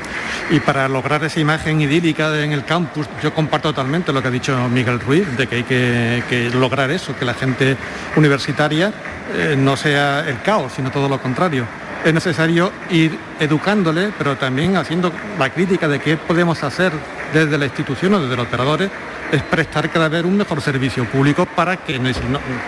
y 0.50 0.60
para 0.60 0.88
lograr 0.88 1.22
esa 1.24 1.40
imagen 1.40 1.80
idílica 1.80 2.38
en 2.42 2.52
el 2.52 2.64
campus, 2.64 3.06
yo 3.22 3.34
comparto 3.34 3.70
totalmente 3.70 4.12
lo 4.12 4.22
que 4.22 4.28
ha 4.28 4.30
dicho 4.30 4.68
Miguel 4.68 5.00
Ruiz, 5.00 5.36
de 5.36 5.46
que 5.46 5.56
hay 5.56 6.22
que, 6.22 6.50
lograr 6.54 6.90
eso, 6.90 7.16
que 7.16 7.24
la 7.24 7.34
gente 7.34 7.76
universitaria 8.16 8.92
eh, 9.34 9.56
no 9.58 9.76
sea 9.76 10.20
el 10.28 10.40
caos, 10.42 10.72
sino 10.74 10.90
todo 10.90 11.08
lo 11.08 11.20
contrario. 11.20 11.66
Es 12.04 12.14
necesario 12.14 12.72
ir 12.90 13.18
educándole, 13.40 14.12
pero 14.16 14.36
también 14.36 14.76
haciendo 14.76 15.12
la 15.38 15.50
crítica 15.50 15.88
de 15.88 15.98
qué 15.98 16.16
podemos 16.16 16.62
hacer 16.62 16.92
desde 17.32 17.58
la 17.58 17.64
institución 17.66 18.14
o 18.14 18.20
desde 18.20 18.36
los 18.36 18.46
operadores, 18.46 18.90
es 19.32 19.42
prestar 19.42 19.90
cada 19.90 20.08
vez 20.08 20.24
un 20.24 20.36
mejor 20.36 20.62
servicio 20.62 21.04
público 21.04 21.44
para 21.44 21.76
que, 21.78 21.98
no, 21.98 22.10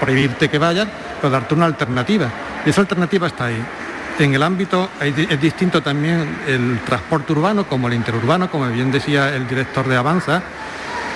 prohibirte 0.01 0.49
que 0.49 0.59
vayas, 0.59 0.89
pero 1.21 1.31
darte 1.31 1.55
una 1.55 1.67
alternativa. 1.67 2.29
Y 2.67 2.71
esa 2.71 2.81
alternativa 2.83 3.29
está 3.29 3.47
ahí. 3.47 3.65
En 4.21 4.35
el 4.35 4.43
ámbito 4.43 4.91
es 5.01 5.41
distinto 5.41 5.83
también 5.83 6.41
el 6.47 6.81
transporte 6.81 7.33
urbano 7.33 7.67
como 7.67 7.89
el 7.89 7.95
interurbano, 7.95 8.51
como 8.51 8.69
bien 8.69 8.93
decía 8.93 9.35
el 9.35 9.49
director 9.49 9.89
de 9.89 9.97
Avanza, 9.97 10.43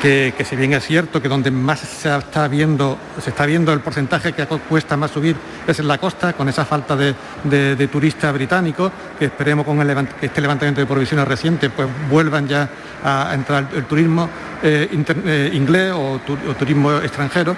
que, 0.01 0.35
si 0.43 0.57
bien 0.57 0.73
es 0.73 0.85
cierto 0.85 1.21
que 1.21 1.29
donde 1.29 1.51
más 1.51 1.81
se 1.81 2.17
está 2.17 2.49
viendo, 2.49 2.97
se 3.23 3.29
está 3.29 3.45
viendo 3.45 3.75
el 3.75 3.81
porcentaje 3.81 4.33
que 4.33 4.47
cuesta 4.47 4.97
más 4.97 5.11
subir 5.11 5.37
es 5.67 5.79
en 5.79 5.87
la 5.87 5.99
costa, 5.99 6.33
con 6.33 6.49
esa 6.49 6.65
falta 6.65 6.97
de, 6.97 7.89
turistas 7.93 8.33
británicos, 8.33 8.91
que 9.19 9.27
esperemos 9.27 9.67
con 9.67 9.79
este 10.23 10.41
levantamiento 10.41 10.81
de 10.81 10.87
provisiones 10.87 11.29
recientes, 11.29 11.71
pues 11.77 11.87
vuelvan 12.09 12.49
ya 12.49 12.71
a 13.05 13.35
entrar 13.35 13.69
el 13.75 13.85
turismo 13.85 14.31
eh, 14.63 14.89
eh, 15.27 15.51
inglés 15.53 15.93
o 15.95 16.21
turismo 16.59 16.97
extranjero 17.01 17.55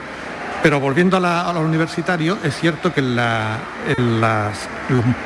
pero 0.63 0.81
volviendo 0.81 1.17
a, 1.19 1.53
lo 1.53 1.61
universitario, 1.61 2.39
es 2.43 2.57
cierto 2.57 2.93
que 2.93 3.01
en, 3.01 3.17
los 4.21 4.57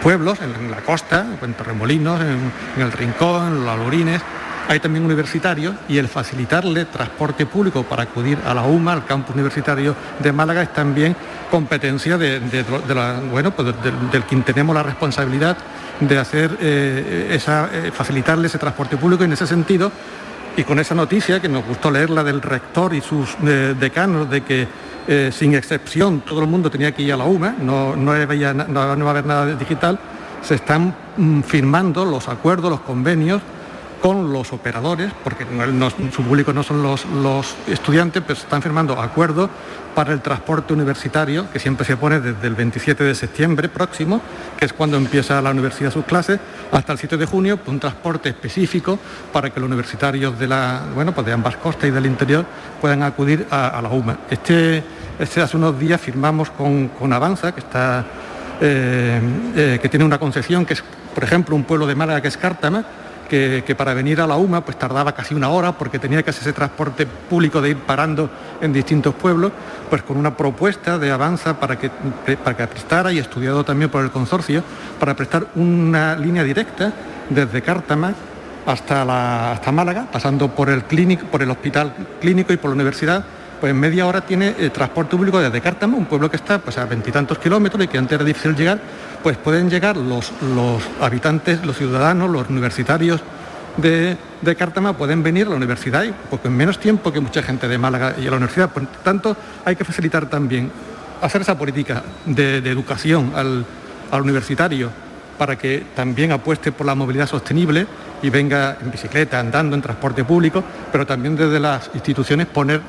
pueblos, 0.02 0.38
en, 0.40 0.70
la 0.70 0.78
costa, 0.78 1.26
en 1.40 1.54
Torremolinos, 1.54 2.20
en, 2.20 2.82
el 2.82 2.92
Rincón, 2.92 3.46
en 3.46 3.64
los 3.64 3.68
Alorines, 3.68 4.22
hay 4.68 4.78
también 4.78 5.04
universitarios 5.04 5.74
y 5.88 5.98
el 5.98 6.06
facilitarle 6.06 6.84
transporte 6.84 7.44
público 7.46 7.82
para 7.82 8.04
acudir 8.04 8.38
a 8.46 8.54
la 8.54 8.62
UMA, 8.62 8.92
al 8.92 9.04
campus 9.04 9.34
universitario 9.34 9.96
de 10.20 10.30
Málaga, 10.30 10.62
es 10.62 10.72
también 10.72 11.16
competencia 11.50 12.16
de, 12.16 12.40
bueno, 13.32 13.50
pues 13.50 13.74
del 14.12 14.22
quien 14.24 14.42
tenemos 14.44 14.74
la 14.74 14.82
responsabilidad 14.82 15.56
de 16.00 16.18
hacer 16.18 16.56
eh, 16.60 17.30
esa, 17.32 17.68
eh, 17.72 17.90
facilitarle 17.92 18.46
ese 18.46 18.58
transporte 18.58 18.96
público 18.96 19.24
en 19.24 19.32
ese 19.32 19.46
sentido. 19.46 19.90
Y 20.56 20.64
con 20.64 20.78
esa 20.78 20.94
noticia 20.94 21.40
que 21.40 21.48
nos 21.48 21.64
gustó 21.64 21.90
leerla 21.90 22.24
del 22.24 22.42
rector 22.42 22.92
y 22.94 23.00
sus 23.00 23.36
eh, 23.46 23.74
decanos 23.78 24.28
de 24.28 24.42
que 24.42 24.68
eh, 25.08 25.30
sin 25.32 25.54
excepción, 25.54 26.20
todo 26.20 26.40
el 26.40 26.46
mundo 26.46 26.70
tenía 26.70 26.92
que 26.92 27.02
ir 27.02 27.12
a 27.12 27.16
la 27.16 27.24
UMA, 27.24 27.56
no, 27.60 27.96
no, 27.96 28.12
va 28.12 28.16
a 28.18 29.10
haber 29.10 29.26
nada 29.26 29.54
digital, 29.54 29.98
se 30.42 30.54
están 30.54 30.94
mm, 31.16 31.40
firmando 31.42 32.04
los 32.04 32.28
acuerdos, 32.28 32.70
los 32.70 32.80
convenios 32.80 33.42
con 34.00 34.32
los 34.32 34.52
operadores, 34.52 35.12
porque 35.22 35.46
su 36.14 36.22
público 36.22 36.52
no 36.52 36.62
son 36.62 36.82
los, 36.82 37.04
estudiantes, 37.66 38.22
pero 38.26 38.36
se 38.36 38.44
están 38.44 38.62
firmando 38.62 38.98
acuerdos 38.98 39.50
para 39.94 40.12
el 40.12 40.20
transporte 40.20 40.72
universitario, 40.72 41.50
que 41.50 41.58
siempre 41.58 41.84
se 41.84 41.96
pone 41.96 42.20
desde 42.20 42.46
el 42.46 42.54
27 42.54 43.04
de 43.04 43.14
septiembre 43.14 43.68
próximo, 43.68 44.20
que 44.58 44.64
es 44.64 44.72
cuando 44.72 44.96
empieza 44.96 45.40
la 45.42 45.50
universidad 45.50 45.90
sus 45.90 46.04
clases, 46.04 46.38
hasta 46.72 46.92
el 46.92 46.98
7 46.98 47.16
de 47.16 47.26
junio, 47.26 47.58
un 47.66 47.80
transporte 47.80 48.28
específico 48.28 48.98
para 49.32 49.50
que 49.50 49.60
los 49.60 49.68
universitarios 49.68 50.38
de, 50.38 50.46
la, 50.46 50.82
bueno, 50.94 51.12
pues 51.12 51.26
de 51.26 51.32
ambas 51.32 51.56
costas 51.56 51.88
y 51.88 51.90
del 51.90 52.06
interior 52.06 52.44
puedan 52.80 53.02
acudir 53.02 53.46
a, 53.50 53.80
la 53.82 53.88
UMA. 53.88 54.18
Este, 54.30 54.82
este, 55.18 55.40
hace 55.40 55.56
unos 55.56 55.78
días 55.78 56.00
firmamos 56.00 56.50
con, 56.50 57.12
Avanza, 57.12 57.52
que, 57.52 57.60
está, 57.60 58.04
eh, 58.60 59.20
eh, 59.56 59.78
que 59.80 59.88
tiene 59.88 60.04
una 60.04 60.18
concesión, 60.18 60.64
que 60.64 60.74
es, 60.74 60.84
por 61.14 61.24
ejemplo, 61.24 61.56
un 61.56 61.64
pueblo 61.64 61.86
de 61.86 61.94
Málaga 61.94 62.20
que 62.20 62.28
es 62.28 62.36
Cártama, 62.36 62.84
que, 63.30 63.74
para 63.76 63.94
venir 63.94 64.20
a 64.20 64.26
la 64.26 64.36
UMA 64.36 64.64
pues 64.64 64.76
tardaba 64.76 65.12
casi 65.12 65.34
una 65.34 65.48
hora 65.50 65.70
porque 65.72 66.00
tenía 66.00 66.22
que 66.22 66.30
hacer 66.30 66.42
ese 66.42 66.52
transporte 66.52 67.06
público 67.06 67.60
de 67.60 67.70
ir 67.70 67.76
parando 67.76 68.28
en 68.60 68.72
distintos 68.72 69.14
pueblos, 69.14 69.52
pues 69.88 70.02
con 70.02 70.16
una 70.16 70.36
propuesta 70.36 70.98
de 70.98 71.12
avanza 71.12 71.58
para 71.58 71.78
que, 71.78 71.90
para 72.42 72.56
que 72.56 72.66
prestara 72.66 73.12
y 73.12 73.18
estudiado 73.18 73.64
también 73.64 73.88
por 73.88 74.02
el 74.02 74.10
consorcio, 74.10 74.64
para 74.98 75.14
prestar 75.14 75.46
una 75.54 76.16
línea 76.16 76.42
directa 76.42 76.92
desde 77.30 77.62
Cártama 77.62 78.12
hasta, 78.66 79.04
la, 79.04 79.52
hasta 79.52 79.70
Málaga, 79.70 80.08
pasando 80.10 80.48
por 80.48 80.68
el, 80.68 80.82
clínico, 80.82 81.26
por 81.26 81.40
el 81.40 81.50
hospital 81.50 81.94
clínico 82.20 82.52
y 82.52 82.56
por 82.56 82.70
la 82.70 82.74
universidad, 82.74 83.24
pues 83.60 83.70
en 83.70 83.78
media 83.78 84.06
hora 84.06 84.22
tiene 84.22 84.54
eh, 84.58 84.70
transporte 84.70 85.16
público 85.16 85.38
desde 85.38 85.60
Cártama, 85.60 85.96
un 85.96 86.06
pueblo 86.06 86.28
que 86.28 86.36
está 86.36 86.58
pues, 86.58 86.78
a 86.78 86.84
veintitantos 86.86 87.38
kilómetros 87.38 87.84
y 87.84 87.88
que 87.88 87.98
antes 87.98 88.16
era 88.16 88.24
difícil 88.24 88.56
llegar, 88.56 88.80
pues 89.22 89.36
pueden 89.36 89.68
llegar 89.70 89.96
los, 89.96 90.32
los 90.54 90.82
habitantes, 91.00 91.64
los 91.64 91.76
ciudadanos, 91.76 92.30
los 92.30 92.48
universitarios 92.48 93.20
de, 93.76 94.16
de, 94.40 94.56
Cártama 94.56 94.96
pueden 94.96 95.22
venir 95.22 95.46
a 95.46 95.50
la 95.50 95.56
universidad 95.56 96.04
y 96.04 96.12
en 96.44 96.56
menos 96.56 96.78
tiempo 96.78 97.12
que 97.12 97.20
mucha 97.20 97.42
gente 97.42 97.68
de 97.68 97.78
Málaga 97.78 98.14
y 98.18 98.26
a 98.26 98.30
la 98.30 98.36
universidad. 98.36 98.70
Por 98.70 98.86
tanto, 98.86 99.36
hay 99.64 99.76
que 99.76 99.84
facilitar 99.84 100.26
también 100.26 100.70
hacer 101.20 101.42
esa 101.42 101.56
política 101.56 102.02
de, 102.24 102.58
educación 102.58 103.32
al, 103.34 103.64
al, 104.10 104.22
universitario 104.22 104.90
para 105.38 105.56
que 105.56 105.84
también 105.94 106.32
apueste 106.32 106.72
por 106.72 106.86
la 106.86 106.94
movilidad 106.94 107.26
sostenible 107.26 107.86
y 108.22 108.28
venga 108.28 108.76
en 108.80 108.90
bicicleta, 108.90 109.38
andando, 109.38 109.76
en 109.76 109.82
transporte 109.82 110.24
público, 110.24 110.62
pero 110.92 111.06
también 111.06 111.36
desde 111.36 111.60
las 111.60 111.90
instituciones 111.94 112.46
poner 112.46 112.80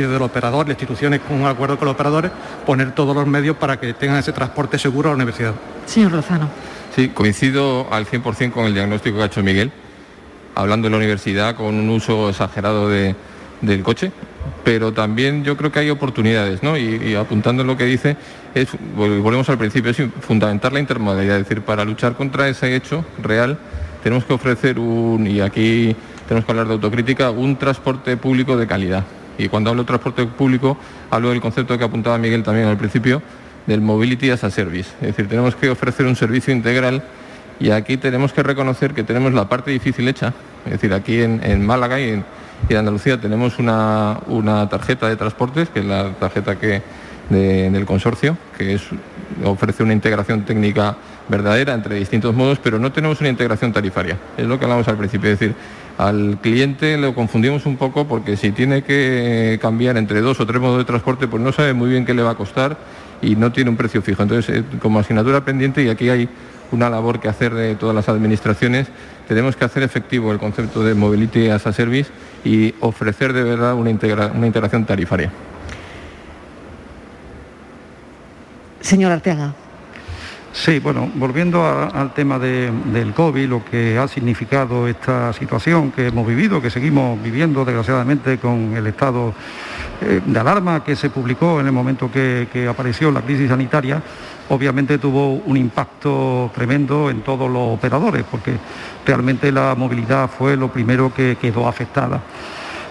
y 0.00 0.02
desde 0.02 0.16
el 0.16 0.22
operador, 0.22 0.66
las 0.66 0.74
instituciones 0.74 1.20
con 1.20 1.40
un 1.40 1.46
acuerdo 1.46 1.78
con 1.78 1.86
los 1.86 1.94
operadores, 1.94 2.30
poner 2.66 2.92
todos 2.94 3.14
los 3.14 3.26
medios 3.26 3.56
para 3.56 3.78
que 3.78 3.92
tengan 3.94 4.18
ese 4.18 4.32
transporte 4.32 4.78
seguro 4.78 5.08
a 5.08 5.12
la 5.12 5.16
universidad. 5.16 5.54
Señor 5.86 6.12
Lozano. 6.12 6.48
Sí, 6.94 7.08
coincido 7.08 7.86
al 7.92 8.06
100% 8.06 8.50
con 8.50 8.66
el 8.66 8.74
diagnóstico 8.74 9.16
que 9.16 9.22
ha 9.22 9.26
hecho 9.26 9.42
Miguel, 9.42 9.70
hablando 10.54 10.86
de 10.86 10.90
la 10.90 10.96
universidad 10.96 11.54
con 11.54 11.74
un 11.74 11.88
uso 11.88 12.30
exagerado 12.30 12.88
de, 12.88 13.14
del 13.60 13.82
coche, 13.82 14.10
pero 14.64 14.92
también 14.92 15.44
yo 15.44 15.56
creo 15.56 15.70
que 15.70 15.80
hay 15.80 15.90
oportunidades, 15.90 16.62
¿no? 16.62 16.76
Y, 16.76 17.14
apuntando 17.14 17.62
en 17.62 17.68
lo 17.68 17.76
que 17.76 17.84
dice, 17.84 18.16
es, 18.54 18.68
volvemos 18.96 19.48
al 19.48 19.58
principio, 19.58 19.90
es 19.90 19.98
fundamental 20.20 20.72
la 20.72 20.80
intermodalidad, 20.80 21.36
es 21.38 21.48
decir, 21.48 21.62
para 21.62 21.84
luchar 21.84 22.14
contra 22.14 22.48
ese 22.48 22.74
hecho 22.74 23.04
real 23.22 23.58
tenemos 24.02 24.24
que 24.24 24.32
ofrecer 24.32 24.78
un, 24.78 25.26
y 25.26 25.40
aquí 25.40 25.94
tenemos 26.26 26.44
que 26.44 26.52
hablar 26.52 26.66
de 26.66 26.74
autocrítica, 26.74 27.30
un 27.30 27.56
transporte 27.56 28.16
público 28.16 28.56
de 28.56 28.66
calidad. 28.66 29.04
Y 29.40 29.48
cuando 29.48 29.70
hablo 29.70 29.84
de 29.84 29.86
transporte 29.86 30.26
público, 30.26 30.76
hablo 31.10 31.30
del 31.30 31.40
concepto 31.40 31.78
que 31.78 31.84
apuntaba 31.84 32.18
Miguel 32.18 32.42
también 32.42 32.66
al 32.66 32.76
principio, 32.76 33.22
del 33.66 33.80
mobility 33.80 34.30
as 34.30 34.44
a 34.44 34.50
service. 34.50 34.90
Es 35.00 35.08
decir, 35.08 35.28
tenemos 35.28 35.56
que 35.56 35.70
ofrecer 35.70 36.04
un 36.06 36.14
servicio 36.14 36.52
integral 36.52 37.02
y 37.58 37.70
aquí 37.70 37.96
tenemos 37.96 38.34
que 38.34 38.42
reconocer 38.42 38.92
que 38.92 39.02
tenemos 39.02 39.32
la 39.32 39.48
parte 39.48 39.70
difícil 39.70 40.06
hecha. 40.08 40.34
Es 40.66 40.72
decir, 40.72 40.92
aquí 40.92 41.22
en, 41.22 41.64
Málaga 41.64 41.98
y 42.00 42.10
en, 42.10 42.24
Andalucía 42.76 43.18
tenemos 43.18 43.58
una, 43.58 44.68
tarjeta 44.70 45.08
de 45.08 45.16
transportes, 45.16 45.70
que 45.70 45.80
es 45.80 45.86
la 45.86 46.12
tarjeta 46.12 46.56
que, 46.56 46.82
del 47.30 47.86
consorcio, 47.86 48.36
que 48.58 48.78
ofrece 49.44 49.82
una 49.82 49.94
integración 49.94 50.44
técnica 50.44 50.96
verdadera 51.28 51.72
entre 51.72 51.94
distintos 51.94 52.34
modos, 52.34 52.58
pero 52.58 52.78
no 52.78 52.92
tenemos 52.92 53.20
una 53.20 53.30
integración 53.30 53.72
tarifaria. 53.72 54.18
Es 54.36 54.46
lo 54.46 54.58
que 54.58 54.66
hablamos 54.66 54.86
al 54.88 54.98
principio, 54.98 55.30
es 55.30 55.38
decir, 55.38 55.54
al 56.00 56.38
cliente 56.40 56.96
lo 56.96 57.14
confundimos 57.14 57.66
un 57.66 57.76
poco 57.76 58.08
porque 58.08 58.38
si 58.38 58.52
tiene 58.52 58.82
que 58.82 59.58
cambiar 59.60 59.98
entre 59.98 60.22
dos 60.22 60.40
o 60.40 60.46
tres 60.46 60.60
modos 60.60 60.78
de 60.78 60.84
transporte, 60.84 61.28
pues 61.28 61.42
no 61.42 61.52
sabe 61.52 61.74
muy 61.74 61.90
bien 61.90 62.06
qué 62.06 62.14
le 62.14 62.22
va 62.22 62.30
a 62.30 62.34
costar 62.36 62.78
y 63.20 63.36
no 63.36 63.52
tiene 63.52 63.68
un 63.68 63.76
precio 63.76 64.00
fijo. 64.00 64.22
Entonces, 64.22 64.56
eh, 64.56 64.64
como 64.80 64.98
asignatura 64.98 65.44
pendiente, 65.44 65.82
y 65.82 65.90
aquí 65.90 66.08
hay 66.08 66.26
una 66.72 66.88
labor 66.88 67.20
que 67.20 67.28
hacer 67.28 67.52
de 67.52 67.74
todas 67.74 67.94
las 67.94 68.08
administraciones, 68.08 68.86
tenemos 69.28 69.56
que 69.56 69.64
hacer 69.66 69.82
efectivo 69.82 70.32
el 70.32 70.38
concepto 70.38 70.82
de 70.82 70.94
Mobility 70.94 71.48
as 71.50 71.66
a 71.66 71.72
Service 71.72 72.10
y 72.44 72.74
ofrecer 72.80 73.34
de 73.34 73.42
verdad 73.42 73.74
una, 73.74 73.90
una 74.32 74.46
integración 74.46 74.86
tarifaria. 74.86 75.30
Señor 78.80 79.12
Arteaga. 79.12 79.52
Sí, 80.52 80.80
bueno, 80.80 81.08
volviendo 81.14 81.64
al 81.64 82.12
tema 82.12 82.36
del 82.38 83.14
COVID, 83.14 83.48
lo 83.48 83.64
que 83.64 83.96
ha 83.96 84.08
significado 84.08 84.88
esta 84.88 85.32
situación 85.32 85.92
que 85.92 86.08
hemos 86.08 86.26
vivido, 86.26 86.60
que 86.60 86.70
seguimos 86.70 87.22
viviendo 87.22 87.64
desgraciadamente 87.64 88.38
con 88.38 88.74
el 88.76 88.84
estado 88.88 89.32
eh, 90.00 90.20
de 90.24 90.38
alarma 90.40 90.82
que 90.82 90.96
se 90.96 91.08
publicó 91.08 91.60
en 91.60 91.66
el 91.66 91.72
momento 91.72 92.10
que, 92.10 92.66
apareció 92.68 93.12
la 93.12 93.22
crisis 93.22 93.48
sanitaria, 93.48 94.02
obviamente 94.48 94.98
tuvo 94.98 95.34
un 95.34 95.56
impacto 95.56 96.50
tremendo 96.52 97.10
en 97.10 97.22
todos 97.22 97.48
los 97.48 97.78
operadores, 97.78 98.24
porque 98.28 98.56
realmente 99.06 99.52
la 99.52 99.76
movilidad 99.76 100.28
fue 100.28 100.56
lo 100.56 100.72
primero 100.72 101.14
que 101.14 101.36
quedó 101.40 101.68
afectada. 101.68 102.20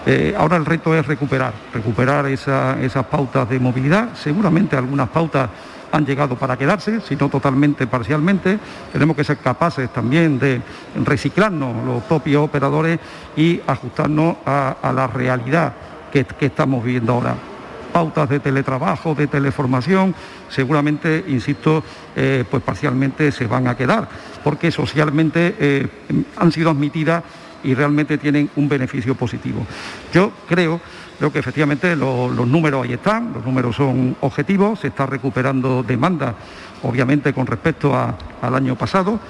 Eh, 0.06 0.34
ahora 0.36 0.56
el 0.56 0.64
reto 0.64 0.94
es 0.94 1.06
recuperar, 1.06 1.52
recuperar 1.74 2.24
esas 2.26 3.06
pautas 3.10 3.50
de 3.50 3.60
movilidad, 3.60 4.14
seguramente 4.14 4.76
algunas 4.76 5.10
pautas 5.10 5.50
han 5.92 6.06
llegado 6.06 6.36
para 6.36 6.56
quedarse, 6.56 7.00
si 7.00 7.16
no 7.16 7.28
totalmente, 7.28 7.86
parcialmente. 7.86 8.58
Tenemos 8.92 9.16
que 9.16 9.24
ser 9.24 9.38
capaces 9.38 9.92
también 9.92 10.38
de 10.38 10.60
reciclarnos 11.04 11.84
los 11.84 12.02
propios 12.04 12.44
operadores 12.44 12.98
y 13.36 13.60
ajustarnos 13.66 14.36
a, 14.46 14.92
la 14.94 15.06
realidad 15.06 15.72
que, 16.12 16.26
estamos 16.40 16.84
viviendo 16.84 17.12
ahora 17.12 17.34
pautas 17.92 18.28
de 18.28 18.38
teletrabajo, 18.38 19.16
de 19.16 19.26
teleformación, 19.26 20.14
seguramente, 20.48 21.24
insisto, 21.26 21.82
eh, 22.14 22.44
pues 22.48 22.62
parcialmente 22.62 23.32
se 23.32 23.48
van 23.48 23.66
a 23.66 23.76
quedar, 23.76 24.08
porque 24.44 24.70
socialmente 24.70 25.56
eh, 25.58 25.88
han 26.36 26.52
sido 26.52 26.70
admitidas 26.70 27.24
y 27.64 27.74
realmente 27.74 28.16
tienen 28.18 28.48
un 28.56 28.68
beneficio 28.68 29.14
positivo. 29.14 29.66
Yo 30.12 30.32
creo 30.48 30.80
Creo 31.20 31.30
que 31.30 31.40
efectivamente 31.40 31.94
los, 31.96 32.34
números 32.48 32.82
ahí 32.82 32.94
están, 32.94 33.34
los 33.34 33.44
números 33.44 33.76
son 33.76 34.16
objetivos, 34.22 34.80
se 34.80 34.86
está 34.86 35.04
recuperando 35.04 35.82
demanda, 35.82 36.34
obviamente 36.82 37.34
con 37.34 37.46
respecto 37.46 37.94
al 37.94 38.54
año 38.54 38.74
pasado. 38.74 39.20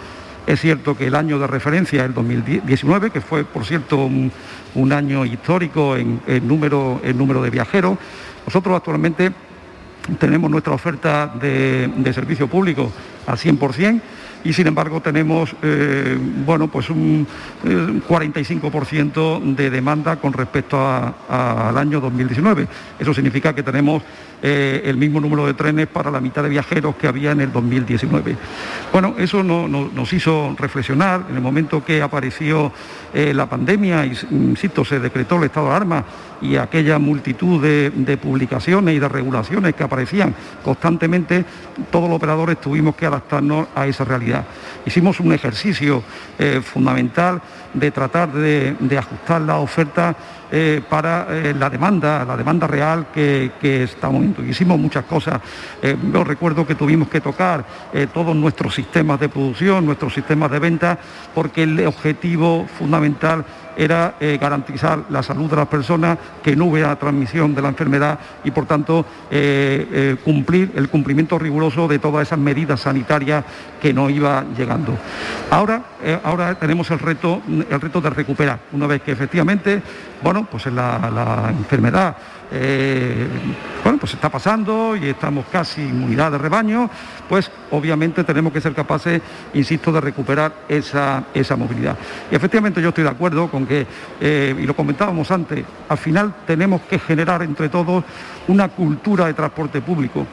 Es 0.47 0.61
cierto 0.61 0.97
que 0.97 1.09
el 1.09 1.17
año 1.17 1.41
de 1.41 1.49
referencia 1.49 2.03
es 2.03 2.07
el 2.07 2.15
2019, 2.15 3.11
que 3.11 3.21
fue, 3.21 3.43
por 3.43 3.65
cierto, 3.65 4.05
un, 4.05 4.93
año 4.93 5.25
histórico 5.25 5.97
en, 5.97 6.21
número, 6.47 7.01
número 7.13 7.43
de 7.43 7.51
viajeros. 7.51 7.99
Nosotros 8.47 8.77
actualmente 8.77 9.33
tenemos 10.21 10.49
nuestra 10.49 10.73
oferta 10.75 11.27
de, 11.27 11.91
de 11.97 12.13
servicio 12.13 12.47
público 12.47 12.93
al 13.27 13.37
100% 13.37 14.01
y 14.45 14.53
sin 14.53 14.67
embargo 14.67 15.01
tenemos 15.01 15.55
eh, 15.63 16.17
bueno, 16.47 16.69
pues 16.69 16.91
un 16.91 17.27
45% 17.65 19.39
eh, 19.43 19.55
de 19.55 19.71
demanda 19.71 20.17
con 20.17 20.33
respecto 20.33 20.79
al 20.81 21.77
año 21.77 22.01
2019. 22.01 22.67
Eso 22.99 23.15
significa 23.15 23.55
que 23.55 23.63
tenemos 23.63 24.03
eh, 24.43 24.83
el 24.85 24.97
mismo 24.97 25.21
número 25.21 25.47
de 25.47 25.55
trenes 25.55 25.87
para 25.87 26.11
la 26.11 26.21
mitad 26.21 26.43
de 26.43 26.49
viajeros 26.49 26.97
que 26.97 27.07
había 27.07 27.33
en 27.33 27.41
el 27.41 27.53
2019. 27.53 28.37
Bueno, 28.93 29.15
eso 29.19 29.43
nos 29.43 30.13
hizo 30.13 30.55
reflexionar 30.59 31.27
en 31.29 31.37
el 31.37 31.43
momento 31.43 31.85
que 31.85 32.03
apareció 32.03 32.73
la 33.13 33.49
pandemia, 33.49 34.07
y, 34.07 34.17
insisto, 34.31 34.85
se 34.85 35.01
decretó 35.01 35.37
el 35.37 35.45
estado 35.45 35.67
de 35.67 35.73
alarma 35.75 36.05
y 36.41 36.57
aquella 36.57 36.99
multitud 36.99 37.63
de, 37.63 38.19
publicaciones 38.21 38.95
y 38.95 38.99
de 38.99 39.09
regulaciones 39.09 39.75
que 39.75 39.85
aparecían 39.85 40.35
constantemente, 40.65 41.45
todos 41.91 42.09
los 42.09 42.17
operadores 42.17 42.61
tuvimos 42.61 42.95
que 42.97 43.07
adaptarnos 43.07 43.69
a 43.75 43.87
esa 43.87 44.05
realidad. 44.05 44.45
Hicimos 44.87 45.21
un 45.21 45.33
ejercicio 45.33 46.03
eh, 46.39 46.61
fundamental 46.63 47.41
de 47.75 47.91
tratar 47.91 48.33
de, 48.33 48.77
ajustar 48.99 49.43
la 49.43 49.59
oferta 49.59 50.17
eh, 50.51 50.83
para 50.89 51.27
eh, 51.31 51.55
la 51.59 51.71
demanda, 51.71 52.25
la 52.25 52.37
demanda 52.37 52.67
real 52.67 53.07
que, 53.13 53.51
estamos 53.63 54.21
viendo. 54.21 54.45
Hicimos 54.45 54.79
muchas 54.79 55.05
cosas. 55.05 55.41
yo 56.13 56.25
recuerdo 56.25 56.67
que 56.67 56.75
tuvimos 56.75 57.09
que 57.09 57.21
tocar 57.21 57.65
todos 58.13 58.35
nuestros 58.35 58.75
sistemas 58.75 59.21
de 59.21 59.29
producción, 59.29 59.87
nuestros 59.87 60.15
sistemas 60.15 60.51
de 60.51 60.59
venta, 60.59 60.99
porque 61.35 61.63
el 61.63 61.87
objetivo 61.87 62.67
fundamental 62.79 63.45
era 63.77 64.15
eh, 64.21 64.39
garantizar 64.41 65.05
la 65.11 65.23
salud 65.23 65.49
de 65.51 65.57
las 65.57 65.69
personas, 65.69 66.19
que 66.43 66.57
no 66.57 66.67
hubiera 66.67 66.97
transmisión 66.97 67.55
de 67.55 67.63
la 67.63 67.69
enfermedad 67.69 68.19
y 68.45 68.51
por 68.51 68.67
tanto 68.67 69.05
eh, 69.31 69.89
eh, 69.93 70.17
cumplir 70.25 70.73
el 70.75 70.89
cumplimiento 70.89 71.39
riguroso 71.39 71.89
de 71.89 71.99
todas 71.99 72.27
esas 72.27 72.39
medidas 72.39 72.81
sanitarias 72.81 73.45
que 73.81 73.93
nos 73.93 74.11
iba 74.11 74.45
llegando. 74.57 74.97
Ahora, 75.51 75.83
ahora 76.25 76.55
tenemos 76.55 76.91
el 76.91 76.99
reto, 76.99 77.41
el 77.49 77.81
reto 77.81 78.01
de 78.01 78.11
recuperar, 78.11 78.61
una 78.73 78.87
vez 78.87 79.03
que 79.03 79.13
efectivamente, 79.13 79.83
bueno, 80.23 80.47
pues 80.51 80.67
la 80.67 81.53
enfermedad 81.57 82.17
eh, 82.53 83.29
bueno, 83.83 83.99
pues 83.99 84.15
está 84.15 84.29
pasando 84.29 84.97
y 84.97 85.09
estamos 85.09 85.47
casi 85.51 85.83
inmunidad 85.83 86.33
de 86.33 86.39
rebaño, 86.39 86.91
pues 87.29 87.51
obviamente 87.71 88.25
tenemos 88.25 88.53
que 88.53 88.61
ser 88.61 88.75
capaces, 88.75 89.23
insisto, 89.55 89.93
de 89.93 90.01
recuperar 90.01 90.53
esa, 90.69 91.25
esa 91.33 91.57
movilidad. 91.57 91.97
Y 92.31 92.35
efectivamente 92.35 92.83
yo 92.83 92.89
estoy 92.89 93.05
de 93.05 93.11
acuerdo 93.11 93.49
con 93.49 93.67
que, 93.67 93.87
eh, 94.21 94.55
y 94.59 94.67
lo 94.67 94.75
comentábamos 94.75 95.31
antes, 95.31 95.65
al 95.89 95.99
final 95.99 96.35
tenemos 96.47 96.83
que 96.83 96.99
generar 96.99 97.43
entre 97.43 97.69
todos 97.69 98.05
una 98.49 98.69
cultura 98.69 99.27
de 99.27 99.35
transporte 99.35 99.81
público. 99.81 100.27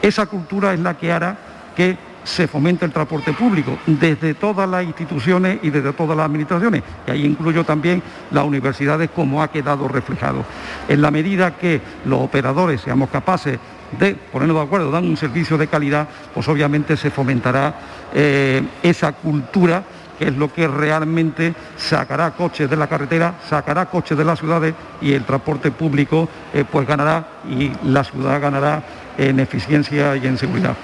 Esa 0.00 0.26
cultura 0.26 0.72
es 0.72 0.80
la 0.80 0.94
que 0.94 1.12
hará 1.12 1.36
que 1.76 2.07
se 2.28 2.46
fomente 2.46 2.84
el 2.84 2.92
transporte 2.92 3.32
público 3.32 3.78
desde 3.86 4.34
todas 4.34 4.68
las 4.68 4.84
instituciones 4.84 5.60
y 5.62 5.70
desde 5.70 5.94
todas 5.94 6.16
las 6.16 6.26
administraciones, 6.26 6.82
y 7.06 7.10
ahí 7.10 7.24
incluyo 7.24 7.64
también 7.64 8.02
las 8.30 8.44
universidades 8.44 9.10
como 9.10 9.42
ha 9.42 9.48
quedado 9.48 9.88
reflejado. 9.88 10.44
En 10.88 11.00
la 11.00 11.10
medida 11.10 11.56
que 11.56 11.80
los 12.04 12.20
operadores 12.20 12.82
seamos 12.82 13.08
capaces 13.08 13.58
de 13.98 14.14
ponernos 14.14 14.58
de 14.58 14.62
acuerdo, 14.62 14.90
dando 14.90 15.08
un 15.08 15.16
servicio 15.16 15.56
de 15.56 15.68
calidad, 15.68 16.06
pues 16.34 16.46
obviamente 16.48 16.98
se 16.98 17.10
fomentará 17.10 17.74
eh, 18.12 18.62
esa 18.82 19.12
cultura 19.12 19.82
que 20.18 20.28
es 20.28 20.36
lo 20.36 20.52
que 20.52 20.66
realmente 20.66 21.54
sacará 21.76 22.32
coches 22.32 22.68
de 22.68 22.76
la 22.76 22.88
carretera, 22.88 23.36
sacará 23.48 23.86
coches 23.86 24.18
de 24.18 24.24
las 24.24 24.40
ciudades 24.40 24.74
y 25.00 25.12
el 25.12 25.24
transporte 25.24 25.70
público 25.70 26.28
eh, 26.52 26.64
pues 26.70 26.86
ganará 26.86 27.24
y 27.48 27.70
la 27.84 28.02
ciudad 28.02 28.40
ganará 28.40 28.82
en 29.16 29.40
eficiencia 29.40 30.16
y 30.16 30.26
en 30.26 30.36
seguridad. 30.36 30.74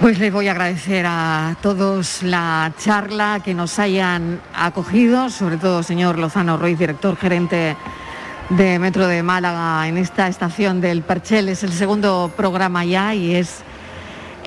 Pues 0.00 0.20
les 0.20 0.32
voy 0.32 0.46
a 0.46 0.52
agradecer 0.52 1.06
a 1.08 1.56
todos 1.60 2.22
la 2.22 2.72
charla 2.78 3.40
que 3.44 3.52
nos 3.52 3.80
hayan 3.80 4.40
acogido, 4.54 5.28
sobre 5.28 5.56
todo 5.56 5.82
señor 5.82 6.20
Lozano 6.20 6.56
Ruiz, 6.56 6.78
director 6.78 7.16
gerente 7.16 7.76
de 8.48 8.78
Metro 8.78 9.08
de 9.08 9.24
Málaga 9.24 9.88
en 9.88 9.98
esta 9.98 10.28
estación 10.28 10.80
del 10.80 11.02
Perchel. 11.02 11.48
Es 11.48 11.64
el 11.64 11.72
segundo 11.72 12.32
programa 12.36 12.84
ya 12.84 13.12
y 13.12 13.34
es 13.34 13.62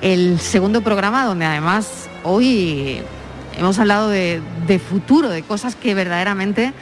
el 0.00 0.40
segundo 0.40 0.80
programa 0.80 1.26
donde 1.26 1.44
además 1.44 2.08
hoy 2.24 3.02
hemos 3.54 3.78
hablado 3.78 4.08
de, 4.08 4.40
futuro, 4.88 5.28
de 5.28 5.42
cosas 5.42 5.76
que 5.76 5.94
verdaderamente 5.94 6.72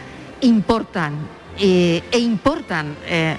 importan 0.43 1.15
eh, 1.59 2.05
e 2.13 2.21
importan 2.21 2.95
eh, 3.07 3.37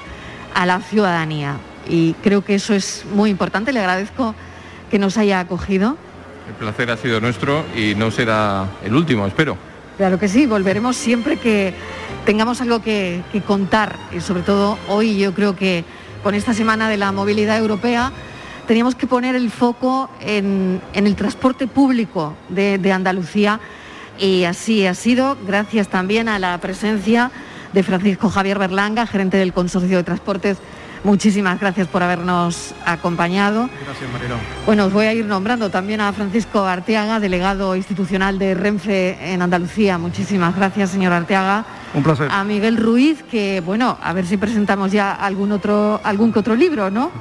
a 0.54 0.66
la 0.66 0.82
ciudadanía. 0.82 1.56
Y 1.88 2.16
creo 2.16 2.44
que 2.44 2.56
eso 2.56 2.74
es 2.74 3.06
muy 3.14 3.30
importante. 3.30 3.72
Le 3.72 3.80
agradezco 3.80 4.36
que 4.92 5.00
nos 5.00 5.18
haya 5.18 5.40
acogido. 5.40 5.98
El 6.48 6.54
placer 6.56 6.92
ha 6.92 6.98
sido 6.98 7.20
nuestro 7.20 7.64
y 7.76 7.96
no 7.96 8.12
será 8.12 8.68
el 8.84 8.94
último, 8.94 9.26
espero. 9.26 9.58
Claro 9.98 10.20
que 10.20 10.28
sí, 10.28 10.46
volveremos 10.46 10.96
siempre 10.98 11.38
que, 11.38 11.74
tengamos 12.26 12.62
algo 12.62 12.82
que, 12.82 13.24
contar 13.46 13.96
y 14.16 14.20
sobre 14.20 14.44
todo 14.44 14.78
hoy 14.88 15.18
yo 15.18 15.34
creo 15.34 15.56
que 15.56 15.84
con 16.24 16.36
esta 16.36 16.54
semana 16.54 16.90
de 16.90 16.98
la 16.98 17.12
movilidad 17.12 17.58
europea 17.58 18.12
teníamos 18.68 18.96
que 18.96 19.08
poner 19.08 19.36
el 19.36 19.50
foco 19.50 20.10
en, 20.20 20.82
el 20.94 21.16
transporte 21.16 21.68
público 21.68 22.36
de, 22.50 22.92
Andalucía 22.92 23.60
y 24.20 24.44
así 24.44 24.86
ha 24.86 24.94
sido 24.94 25.38
gracias 25.48 25.88
también 25.88 26.30
a 26.30 26.38
la 26.38 26.58
presencia 26.60 27.32
de 27.74 27.84
Francisco 27.84 28.30
Javier 28.30 28.60
Berlanga, 28.60 29.08
gerente 29.08 29.38
del 29.38 29.54
Consorcio 29.54 29.98
de 29.98 30.04
Transportes. 30.04 30.58
Muchísimas 31.04 31.60
gracias 31.60 31.88
por 31.88 32.04
habernos 32.04 32.76
acompañado. 32.86 33.70
Gracias, 33.86 34.12
Marilón. 34.12 34.40
Bueno, 34.68 34.86
os 34.86 34.94
voy 34.94 35.08
a 35.08 35.14
ir 35.14 35.26
nombrando 35.26 35.72
también 35.72 36.00
a 36.00 36.14
Francisco 36.14 36.64
Arteaga, 36.64 37.20
delegado 37.20 37.76
institucional 37.76 38.38
de 38.38 38.54
Renfe 38.54 39.34
en 39.34 39.42
Andalucía. 39.42 39.98
Muchísimas 39.98 40.56
gracias, 40.56 40.92
señor 40.92 41.12
Arteaga. 41.12 41.66
Un 41.96 42.04
placer. 42.04 42.30
A 42.32 42.44
Miguel 42.44 42.78
Ruiz, 42.78 43.24
que 43.24 43.62
bueno, 43.66 43.98
a 44.02 44.14
ver 44.14 44.28
si 44.28 44.38
presentamos 44.38 44.92
ya 44.92 45.12
algún 45.12 45.52
otro, 45.52 46.00
algún 46.04 46.32
que 46.32 46.40
otro 46.40 46.56
libro, 46.56 46.92
¿no? 46.92 47.12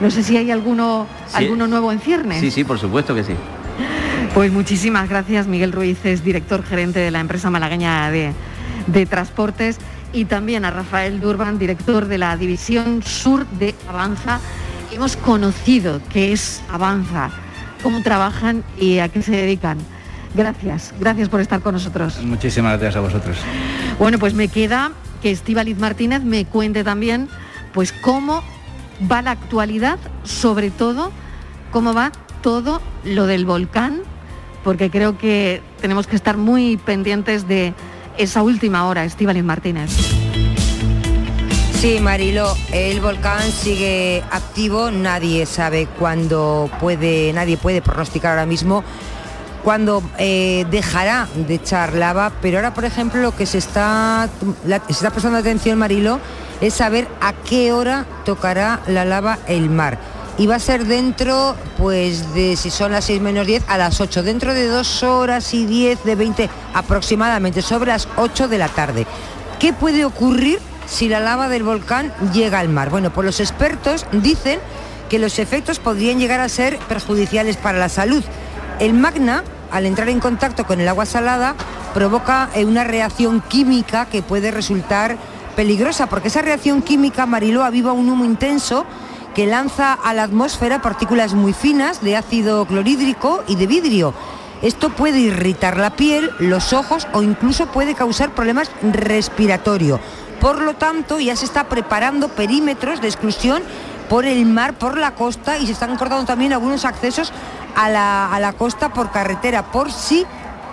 No 0.00 0.10
sé 0.10 0.22
si 0.22 0.36
hay 0.36 0.52
alguno, 0.52 1.08
alguno 1.32 1.66
nuevo 1.66 1.90
en 1.90 1.98
ciernes. 1.98 2.40
Sí, 2.40 2.50
sí, 2.52 2.62
por 2.62 2.78
supuesto 2.78 3.14
que 3.14 3.24
sí. 3.24 3.32
Pues 4.34 4.52
muchísimas 4.52 5.08
gracias. 5.08 5.48
Miguel 5.48 5.72
Ruiz 5.72 6.04
es 6.04 6.22
director 6.22 6.62
gerente 6.62 7.00
de 7.00 7.10
la 7.10 7.20
empresa 7.20 7.50
malagueña 7.50 8.10
de, 8.10 8.32
de 8.86 9.06
transportes 9.06 9.78
y 10.16 10.24
también 10.24 10.64
a 10.64 10.70
Rafael 10.70 11.20
Durban, 11.20 11.58
director 11.58 12.06
de 12.06 12.16
la 12.16 12.38
división 12.38 13.02
sur 13.02 13.46
de 13.46 13.74
Avanza. 13.86 14.40
Hemos 14.90 15.14
conocido 15.14 16.00
qué 16.10 16.32
es 16.32 16.62
Avanza, 16.70 17.28
cómo 17.82 18.02
trabajan 18.02 18.64
y 18.80 18.98
a 19.00 19.08
qué 19.08 19.20
se 19.20 19.32
dedican. 19.32 19.76
Gracias, 20.34 20.94
gracias 20.98 21.28
por 21.28 21.42
estar 21.42 21.60
con 21.60 21.74
nosotros. 21.74 22.22
Muchísimas 22.22 22.72
gracias 22.80 22.96
a 22.96 23.00
vosotros. 23.00 23.36
Bueno, 23.98 24.18
pues 24.18 24.32
me 24.32 24.48
queda 24.48 24.92
que 25.20 25.30
Estíbaliz 25.30 25.78
Martínez 25.78 26.22
me 26.22 26.46
cuente 26.46 26.82
también 26.82 27.28
pues 27.74 27.92
cómo 27.92 28.42
va 29.12 29.20
la 29.20 29.32
actualidad, 29.32 29.98
sobre 30.24 30.70
todo 30.70 31.12
cómo 31.72 31.92
va 31.92 32.10
todo 32.40 32.80
lo 33.04 33.26
del 33.26 33.44
volcán, 33.44 34.00
porque 34.64 34.88
creo 34.88 35.18
que 35.18 35.60
tenemos 35.82 36.06
que 36.06 36.16
estar 36.16 36.38
muy 36.38 36.78
pendientes 36.78 37.46
de 37.46 37.74
esa 38.18 38.42
última 38.42 38.86
hora, 38.86 39.04
Estíbaliz 39.04 39.44
Martínez. 39.44 39.90
Sí, 41.80 42.00
Marilo, 42.00 42.56
el 42.72 43.00
volcán 43.00 43.52
sigue 43.52 44.24
activo, 44.30 44.90
nadie 44.90 45.44
sabe 45.46 45.86
cuándo 45.98 46.70
puede, 46.80 47.32
nadie 47.32 47.56
puede 47.56 47.82
pronosticar 47.82 48.32
ahora 48.32 48.46
mismo 48.46 48.82
cuando 49.66 50.00
eh, 50.18 50.64
dejará 50.70 51.26
de 51.34 51.54
echar 51.54 51.94
lava, 51.94 52.30
pero 52.40 52.58
ahora, 52.58 52.72
por 52.72 52.84
ejemplo, 52.84 53.20
lo 53.20 53.34
que 53.34 53.46
se 53.46 53.58
está, 53.58 54.28
se 54.64 54.92
está 54.92 55.10
prestando 55.10 55.38
atención, 55.38 55.76
Marilo, 55.76 56.20
es 56.60 56.74
saber 56.74 57.08
a 57.20 57.32
qué 57.32 57.72
hora 57.72 58.06
tocará 58.24 58.80
la 58.86 59.04
lava 59.04 59.40
el 59.48 59.68
mar. 59.68 59.98
Y 60.38 60.46
va 60.46 60.56
a 60.56 60.60
ser 60.60 60.84
dentro, 60.86 61.56
pues, 61.78 62.34
de 62.34 62.56
si 62.56 62.70
son 62.70 62.92
las 62.92 63.06
6 63.06 63.20
menos 63.20 63.46
10, 63.46 63.64
a 63.68 63.78
las 63.78 64.00
8, 64.00 64.22
dentro 64.22 64.52
de 64.52 64.68
2 64.68 65.02
horas 65.02 65.54
y 65.54 65.64
10, 65.64 66.04
de 66.04 66.14
20 66.14 66.50
aproximadamente, 66.74 67.62
sobre 67.62 67.92
las 67.92 68.06
8 68.16 68.48
de 68.48 68.58
la 68.58 68.68
tarde. 68.68 69.06
¿Qué 69.58 69.72
puede 69.72 70.04
ocurrir 70.04 70.58
si 70.86 71.08
la 71.08 71.20
lava 71.20 71.48
del 71.48 71.62
volcán 71.62 72.12
llega 72.32 72.58
al 72.58 72.68
mar? 72.68 72.90
Bueno, 72.90 73.10
pues 73.10 73.24
los 73.24 73.40
expertos 73.40 74.04
dicen 74.12 74.60
que 75.08 75.18
los 75.18 75.38
efectos 75.38 75.78
podrían 75.78 76.18
llegar 76.18 76.40
a 76.40 76.48
ser 76.48 76.78
perjudiciales 76.80 77.56
para 77.56 77.78
la 77.78 77.88
salud. 77.88 78.22
El 78.78 78.92
magna 78.92 79.42
al 79.70 79.86
entrar 79.86 80.08
en 80.08 80.20
contacto 80.20 80.64
con 80.64 80.80
el 80.80 80.88
agua 80.88 81.06
salada, 81.06 81.54
provoca 81.94 82.50
eh, 82.54 82.64
una 82.64 82.84
reacción 82.84 83.40
química 83.40 84.06
que 84.06 84.22
puede 84.22 84.50
resultar 84.50 85.16
peligrosa, 85.54 86.06
porque 86.06 86.28
esa 86.28 86.42
reacción 86.42 86.82
química, 86.82 87.26
Mariló, 87.26 87.64
aviva 87.64 87.92
un 87.92 88.08
humo 88.08 88.24
intenso 88.24 88.84
que 89.36 89.46
lanza 89.46 89.92
a 89.92 90.14
la 90.14 90.22
atmósfera 90.22 90.80
partículas 90.80 91.34
muy 91.34 91.52
finas 91.52 92.00
de 92.00 92.16
ácido 92.16 92.64
clorhídrico 92.64 93.44
y 93.46 93.56
de 93.56 93.66
vidrio. 93.66 94.14
Esto 94.62 94.88
puede 94.88 95.18
irritar 95.20 95.76
la 95.76 95.90
piel, 95.90 96.30
los 96.38 96.72
ojos 96.72 97.06
o 97.12 97.22
incluso 97.22 97.66
puede 97.66 97.94
causar 97.94 98.30
problemas 98.30 98.70
respiratorios. 98.80 100.00
Por 100.40 100.62
lo 100.62 100.72
tanto, 100.72 101.20
ya 101.20 101.36
se 101.36 101.44
está 101.44 101.68
preparando 101.68 102.28
perímetros 102.28 103.02
de 103.02 103.08
exclusión 103.08 103.62
por 104.08 104.24
el 104.24 104.46
mar, 104.46 104.72
por 104.72 104.96
la 104.96 105.14
costa 105.14 105.58
y 105.58 105.66
se 105.66 105.72
están 105.72 105.98
cortando 105.98 106.24
también 106.24 106.54
algunos 106.54 106.86
accesos 106.86 107.30
a 107.74 107.90
la, 107.90 108.54
costa 108.56 108.94
por 108.94 109.10
carretera, 109.10 109.70
por 109.70 109.92
si 109.92 110.24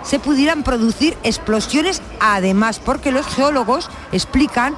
se 0.02 0.20
pudieran 0.20 0.62
producir 0.62 1.18
explosiones 1.22 2.00
además, 2.18 2.78
porque 2.78 3.12
los 3.12 3.26
geólogos 3.26 3.90
explican 4.10 4.74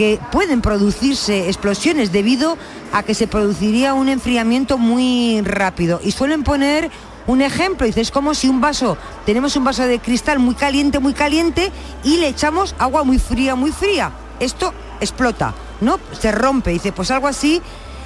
que 0.00 0.18
pueden 0.32 0.62
producirse 0.62 1.48
explosiones 1.48 2.10
debido 2.10 2.56
a 2.90 3.02
que 3.02 3.12
se 3.12 3.26
produciría 3.26 3.92
un 3.92 4.08
enfriamiento 4.08 4.78
muy 4.78 5.42
rápido. 5.42 6.00
Y 6.02 6.12
suelen 6.12 6.42
poner 6.42 6.90
un 7.26 7.42
ejemplo, 7.42 7.86
dice, 7.86 8.00
es 8.00 8.10
como 8.10 8.32
si 8.32 8.48
un 8.48 8.62
vaso, 8.62 8.96
tenemos 9.26 9.56
un 9.56 9.64
vaso 9.64 9.86
de 9.86 9.98
cristal 9.98 10.38
muy 10.38 10.54
caliente, 10.54 11.00
muy 11.00 11.12
caliente, 11.12 11.70
y 12.02 12.16
le 12.16 12.28
echamos 12.28 12.74
agua 12.78 13.04
muy 13.04 13.18
fría, 13.18 13.56
muy 13.56 13.72
fría. 13.72 14.10
Esto 14.40 14.72
explota, 15.02 15.52
¿no? 15.82 16.00
Se 16.18 16.32
rompe. 16.32 16.70
Dice, 16.70 16.92
pues 16.92 17.10
algo 17.10 17.28
así 17.28 17.60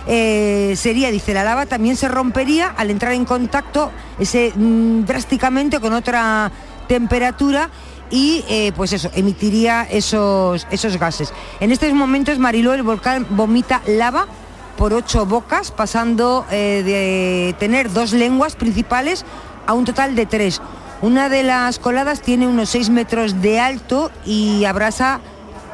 eh, 0.08 0.74
sería, 0.76 1.12
dice, 1.12 1.32
la 1.32 1.44
lava 1.44 1.64
también 1.66 1.94
se 1.94 2.08
rompería 2.08 2.74
al 2.76 2.90
entrar 2.90 3.12
en 3.12 3.24
contacto 3.24 3.92
ese, 4.18 4.52
mm, 4.52 5.04
drásticamente 5.04 5.78
con 5.78 5.92
otra 5.92 6.50
temperatura 6.88 7.70
y 8.14 8.44
eh, 8.48 8.70
pues 8.76 8.92
eso, 8.92 9.10
emitiría 9.16 9.82
esos, 9.82 10.68
esos 10.70 10.96
gases. 10.98 11.32
En 11.58 11.72
estos 11.72 11.92
momentos, 11.94 12.38
Mariló, 12.38 12.72
el 12.72 12.84
volcán 12.84 13.26
vomita 13.30 13.82
lava 13.88 14.28
por 14.76 14.92
ocho 14.92 15.26
bocas, 15.26 15.72
pasando 15.72 16.46
eh, 16.52 16.82
de 16.84 17.56
tener 17.58 17.92
dos 17.92 18.12
lenguas 18.12 18.54
principales 18.54 19.24
a 19.66 19.72
un 19.72 19.84
total 19.84 20.14
de 20.14 20.26
tres. 20.26 20.62
Una 21.02 21.28
de 21.28 21.42
las 21.42 21.80
coladas 21.80 22.22
tiene 22.22 22.46
unos 22.46 22.68
seis 22.68 22.88
metros 22.88 23.42
de 23.42 23.58
alto 23.58 24.12
y 24.24 24.64
abraza 24.64 25.18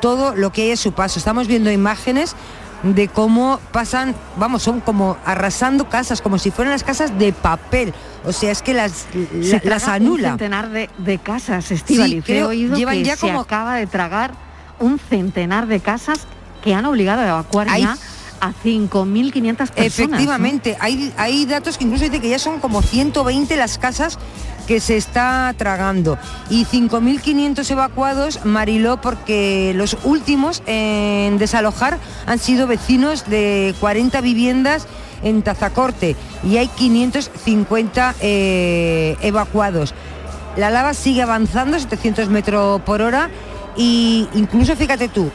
todo 0.01 0.34
lo 0.34 0.51
que 0.51 0.70
hay 0.70 0.78
su 0.78 0.93
paso. 0.93 1.18
Estamos 1.18 1.47
viendo 1.47 1.70
imágenes 1.70 2.34
de 2.83 3.09
cómo 3.09 3.61
pasan, 3.72 4.14
vamos, 4.37 4.62
son 4.62 4.81
como 4.81 5.16
arrasando 5.24 5.89
casas, 5.89 6.22
como 6.22 6.39
si 6.39 6.51
fueran 6.51 6.72
las 6.72 6.85
casas 6.85 7.18
de 7.18 7.33
papel. 7.33 7.93
O 8.24 8.33
sea, 8.33 8.51
es 8.51 8.62
que 8.62 8.74
las, 8.74 9.07
las 9.64 9.89
anula. 9.89 10.33
Un 10.33 10.39
centenar 10.39 10.70
de, 10.70 11.18
casas, 11.18 11.70
Estivali. 11.70 12.22
Sí, 12.22 12.33
he 12.33 12.45
oído 12.45 12.76
llevan 12.76 12.97
que 12.97 13.05
ya 13.05 13.16
se 13.16 13.26
como... 13.26 13.41
acaba 13.41 13.76
de 13.76 13.87
tragar 13.87 14.33
un 14.78 14.99
centenar 14.99 15.66
de 15.66 15.81
casas 15.81 16.26
que 16.62 16.74
han 16.74 16.85
obligado 16.85 17.22
a 17.22 17.28
evacuar 17.28 17.68
ya 17.78 17.97
a 18.41 18.53
5.500 18.53 19.57
personas. 19.57 19.76
Efectivamente, 19.76 20.76
hay, 20.80 21.12
hay 21.16 21.47
datos 21.47 21.78
que 21.78 21.84
incluso 21.84 22.05
dicen 22.05 22.20
que 22.20 22.28
ya 22.28 22.38
son 22.38 22.61
como 22.61 22.82
120 22.82 23.57
las 23.57 23.78
casas 23.78 24.18
que 24.66 24.80
se 24.80 24.97
está 24.97 25.53
tragando. 25.57 26.18
Y 26.49 26.64
5.500 26.64 27.70
evacuados, 27.70 28.45
Mariló, 28.45 29.01
porque 29.01 29.72
los 29.74 29.97
últimos 30.05 30.62
en 30.66 31.38
desalojar 31.38 31.99
han 32.26 32.38
sido 32.38 32.66
vecinos 32.66 33.28
de 33.28 33.74
40 33.80 34.20
viviendas 34.20 34.86
en 35.22 35.43
Tazacorte 35.43 36.16
y 36.45 36.57
hay 36.57 36.68
550 36.68 38.14
eh, 38.20 39.16
evacuados. 39.22 39.95
La 40.57 40.70
lava 40.70 40.95
sigue 40.95 41.22
avanzando, 41.22 41.78
700 41.78 42.28
metros 42.28 42.80
por 42.82 43.03
hora, 43.03 43.30
y 43.76 44.28
incluso 44.34 44.74
fíjate 44.76 45.09
tú, 45.09 45.30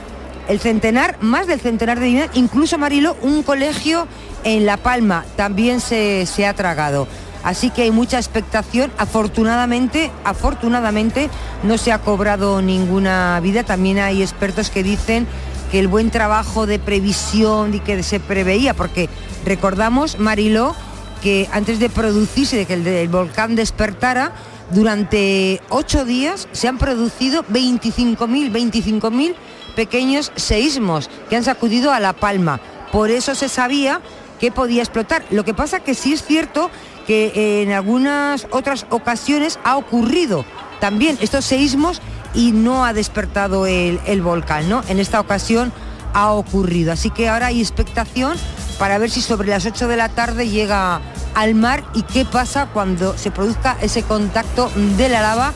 el 0.48 0.60
centenar, 0.60 1.18
más 1.22 1.48
del 1.48 1.60
centenar 1.60 2.00
de 2.00 2.06
viviendas, 2.06 2.38
incluso 2.38 2.78
Marilo, 2.78 3.16
un 3.22 3.43
colegio 3.43 4.08
en 4.43 4.66
La 4.66 4.78
Palma 4.78 5.26
también 5.36 5.80
se, 5.80 6.26
se 6.26 6.46
ha 6.46 6.54
tragado. 6.54 7.08
Así 7.43 7.70
que 7.70 7.84
hay 7.84 7.91
mucha 7.91 8.18
expectación. 8.18 8.91
Afortunadamente, 8.98 10.12
afortunadamente 10.24 11.30
no 11.62 11.78
se 11.78 11.91
ha 11.91 12.00
cobrado 12.00 12.62
ninguna 12.64 13.39
vida. 13.39 13.64
También 13.64 14.00
hay 14.00 14.24
expertos 14.24 14.72
que 14.72 14.82
dicen 14.82 15.28
que 15.72 15.80
el 15.80 15.88
buen 15.88 16.10
trabajo 16.10 16.66
de 16.66 16.80
previsión 16.80 17.76
y 17.76 17.80
que 17.80 18.02
se 18.02 18.20
preveía, 18.20 18.74
porque 18.74 19.10
recordamos, 19.46 20.18
Mariló, 20.18 20.76
que 21.22 21.48
antes 21.52 21.80
de 21.80 21.89
producirse, 21.89 22.58
de 22.58 22.66
que 22.66 22.74
el, 22.74 23.10
volcán 23.10 23.56
despertara, 23.56 24.32
durante 24.72 25.62
ocho 25.70 26.04
días 26.04 26.48
se 26.52 26.68
han 26.68 26.80
producido 26.80 27.43
25.000, 27.43 28.52
25.000 28.52 29.36
pequeños 29.76 30.32
seísmos 30.36 31.09
que 31.30 31.36
han 31.36 31.43
sacudido 31.43 31.91
a 31.91 31.99
La 31.99 32.13
Palma. 32.13 32.59
Por 32.91 33.11
eso 33.11 33.36
se 33.36 33.49
sabía 33.49 34.01
que 34.39 34.51
podía 34.51 34.82
explotar. 34.82 35.26
Lo 35.30 35.45
que 35.45 35.53
pasa 35.53 35.82
que 35.82 35.93
sí 35.93 36.13
es 36.13 36.23
cierto 36.23 36.71
que 37.05 37.61
en 37.61 37.71
algunas 37.71 38.47
otras 38.51 38.86
ocasiones 38.89 39.59
ha 39.63 39.78
ocurrido 39.78 40.45
también 40.80 41.17
estos 41.21 41.45
seísmos 41.45 42.01
y 42.34 42.51
no 42.51 42.86
ha 42.86 42.93
despertado 42.93 43.65
el, 43.65 44.21
volcán, 44.21 44.67
¿no? 44.67 44.84
En 44.88 44.99
esta 44.99 45.19
ocasión 45.19 45.71
ha 46.13 46.32
ocurrido. 46.32 46.91
Así 46.91 47.09
que 47.09 47.30
ahora 47.30 47.47
hay 47.47 47.61
expectación 47.61 48.38
para 48.80 48.97
ver 48.97 49.09
si 49.09 49.21
sobre 49.21 49.47
las 49.49 49.65
8 49.65 49.88
de 49.88 49.97
la 49.97 50.09
tarde 50.09 50.49
llega 50.49 51.01
al 51.34 51.55
mar 51.55 51.84
y 51.93 52.03
qué 52.03 52.26
pasa 52.26 52.67
cuando 52.73 53.17
se 53.17 53.32
produzca 53.32 53.78
ese 53.82 54.03
contacto 54.03 54.69
de 54.97 55.09
la 55.09 55.21
lava 55.21 55.53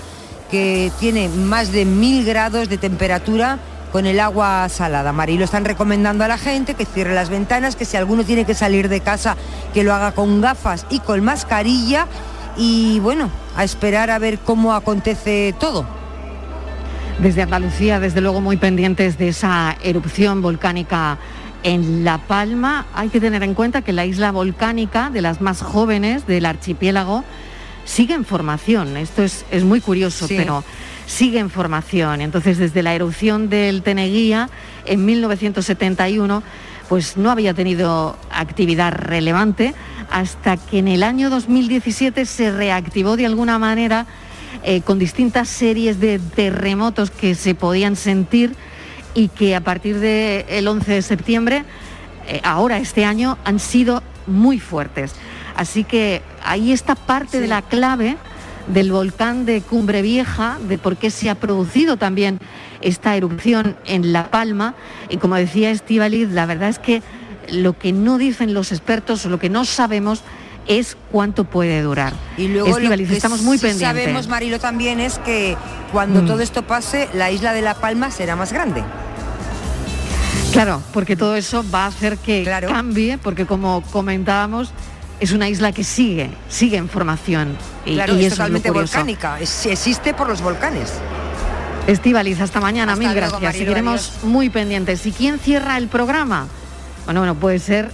que 0.50 0.92
tiene 1.00 1.30
más 1.30 1.72
de 1.72 1.86
mil 1.86 2.26
grados 2.26 2.70
de 2.70 2.78
temperatura 2.78 3.60
con 3.92 4.06
el 4.06 4.20
agua 4.20 4.68
salada. 4.70 5.12
Marilo 5.14 5.44
están 5.46 5.66
recomendando 5.66 6.24
a 6.24 6.28
la 6.28 6.38
gente 6.38 6.74
que 6.76 6.86
cierre 6.86 7.14
las 7.16 7.30
ventanas, 7.30 7.76
que 7.76 7.86
si 7.86 7.98
alguno 7.98 8.24
tiene 8.24 8.46
que 8.46 8.54
salir 8.54 8.90
de 8.90 9.02
casa, 9.02 9.36
que 9.74 9.84
lo 9.84 9.94
haga 9.94 10.12
con 10.12 10.42
gafas 10.42 10.86
y 10.90 11.00
con 11.00 11.24
mascarilla. 11.24 12.08
Y 12.58 13.00
bueno, 13.00 13.30
a 13.56 13.64
esperar 13.64 14.10
a 14.10 14.20
ver 14.20 14.40
cómo 14.40 14.74
acontece 14.74 15.54
todo. 15.60 15.86
Desde 17.22 17.42
Andalucía, 17.42 18.00
desde 18.00 18.22
luego 18.22 18.40
muy 18.42 18.58
pendientes 18.58 19.18
de 19.18 19.30
esa 19.30 19.76
erupción 19.84 20.42
volcánica 20.42 21.18
en 21.64 22.06
La 22.06 22.18
Palma. 22.18 22.86
Hay 22.94 23.10
que 23.10 23.20
tener 23.20 23.44
en 23.44 23.54
cuenta 23.54 23.82
que 23.82 23.92
la 23.92 24.06
isla 24.06 24.32
volcánica, 24.32 25.10
de 25.10 25.22
las 25.22 25.42
más 25.42 25.62
jóvenes 25.62 26.26
del 26.28 26.46
archipiélago, 26.46 27.24
sigue 27.84 28.14
en 28.14 28.24
formación. 28.24 28.96
Esto 28.96 29.24
es, 29.24 29.46
es 29.52 29.64
muy 29.66 29.82
curioso, 29.82 30.28
Sí. 30.28 30.36
pero 30.38 30.64
sigue 31.10 31.40
en 31.40 31.50
formación. 31.50 32.22
Entonces, 32.22 32.60
desde 32.60 32.84
la 32.84 32.94
erupción 32.94 33.50
del 33.50 33.82
Teneguía 33.82 34.50
en 34.86 35.06
1971, 35.06 36.44
pues 36.88 37.18
no 37.18 37.32
había 37.32 37.54
tenido 37.54 38.16
actividad 38.32 38.94
relevante 38.94 39.74
hasta 40.12 40.58
que 40.58 40.80
en 40.80 40.88
el 40.88 41.04
año 41.04 41.30
2017 41.30 42.26
se 42.26 42.52
reactivó 42.52 43.18
de 43.18 43.26
alguna 43.26 43.58
manera 43.58 44.06
eh, 44.64 44.82
con 44.82 45.00
distintas 45.00 45.50
series 45.50 46.00
de 46.00 46.20
terremotos 46.20 47.10
que 47.12 47.34
se 47.36 47.56
podían 47.56 47.96
sentir 47.96 48.56
y 49.16 49.30
que 49.30 49.56
a 49.56 49.62
partir 49.62 50.00
del 50.00 50.68
11 50.68 50.94
de 50.94 51.02
septiembre, 51.02 51.64
eh, 52.28 52.40
ahora 52.44 52.78
este 52.78 53.04
año, 53.04 53.38
han 53.46 53.60
sido 53.60 54.04
muy 54.28 54.60
fuertes. 54.60 55.14
Así 55.56 55.84
que 55.84 56.22
ahí 56.44 56.72
está 56.72 56.94
parte 56.94 57.40
de 57.42 57.48
la 57.48 57.64
clave 57.64 58.18
del 58.68 58.92
volcán 58.92 59.46
de 59.46 59.62
Cumbre 59.62 60.02
Vieja, 60.02 60.58
de 60.68 60.78
por 60.78 60.98
qué 60.98 61.10
se 61.12 61.30
ha 61.30 61.36
producido 61.36 61.98
también 61.98 62.40
esta 62.82 63.16
erupción 63.16 63.76
en 63.86 64.14
La 64.14 64.30
Palma. 64.32 64.76
Y 65.10 65.18
como 65.18 65.36
decía 65.36 65.72
Estivaliz, 65.72 66.30
la 66.30 66.46
verdad 66.46 66.70
es 66.70 66.80
que 66.80 67.02
lo 67.52 67.78
que 67.78 67.92
no 67.94 68.18
dicen 68.18 68.54
los 68.54 68.72
expertos 68.72 69.26
o 69.26 69.30
lo 69.30 69.40
que 69.40 69.50
no 69.50 69.66
sabemos 69.66 70.22
es 70.68 70.96
cuánto 71.12 71.46
puede 71.46 71.82
durar. 71.82 72.14
Y 72.38 72.48
luego 72.48 72.70
lo 72.70 72.76
Estíbaliz, 72.78 73.10
que 73.10 73.16
estamos 73.16 73.42
muy 73.42 73.58
sí 73.58 73.64
pendientes. 73.66 74.02
sabemos, 74.04 74.28
Marilo, 74.28 74.60
también 74.60 75.00
es 75.00 75.18
que 75.20 75.58
cuando 75.92 76.22
Mm. 76.22 76.26
todo 76.28 76.42
esto 76.42 76.62
pase, 76.62 77.10
la 77.14 77.32
isla 77.32 77.54
de 77.54 77.62
La 77.64 77.74
Palma 77.74 78.12
será 78.12 78.36
más 78.36 78.54
grande. 78.54 78.84
Claro, 80.54 80.82
porque 80.94 81.16
todo 81.16 81.36
eso 81.36 81.64
va 81.74 81.86
a 81.86 81.88
hacer 81.88 82.18
que 82.18 82.44
cambie, 82.68 83.18
porque 83.18 83.46
como 83.46 83.82
comentábamos, 83.92 84.72
es 85.20 85.32
una 85.32 85.50
isla 85.50 85.72
que 85.72 85.84
sigue, 85.84 86.30
sigue 86.48 86.78
en 86.78 86.90
formación. 86.90 87.56
Y, 87.86 87.94
claro, 87.96 88.18
y 88.18 88.26
es 88.26 88.34
totalmente 88.34 88.72
volcánica, 88.72 89.40
es- 89.40 89.66
existe 89.66 90.14
por 90.14 90.28
los 90.28 90.42
volcanes. 90.42 90.94
Estíbaliz, 91.88 92.40
hasta 92.42 92.60
mañana, 92.60 92.94
Hasta 92.94 93.06
mil 93.06 93.14
luego, 93.18 93.40
gracias. 93.40 93.56
Seguiremos 93.56 94.14
muy 94.24 94.50
pendientes. 94.50 95.06
¿Y 95.06 95.12
quién 95.12 95.40
cierra 95.40 95.78
el 95.78 95.88
programa? 95.88 96.48
Bueno, 97.06 97.22
bueno, 97.22 97.36
puede 97.36 97.58
ser 97.60 97.90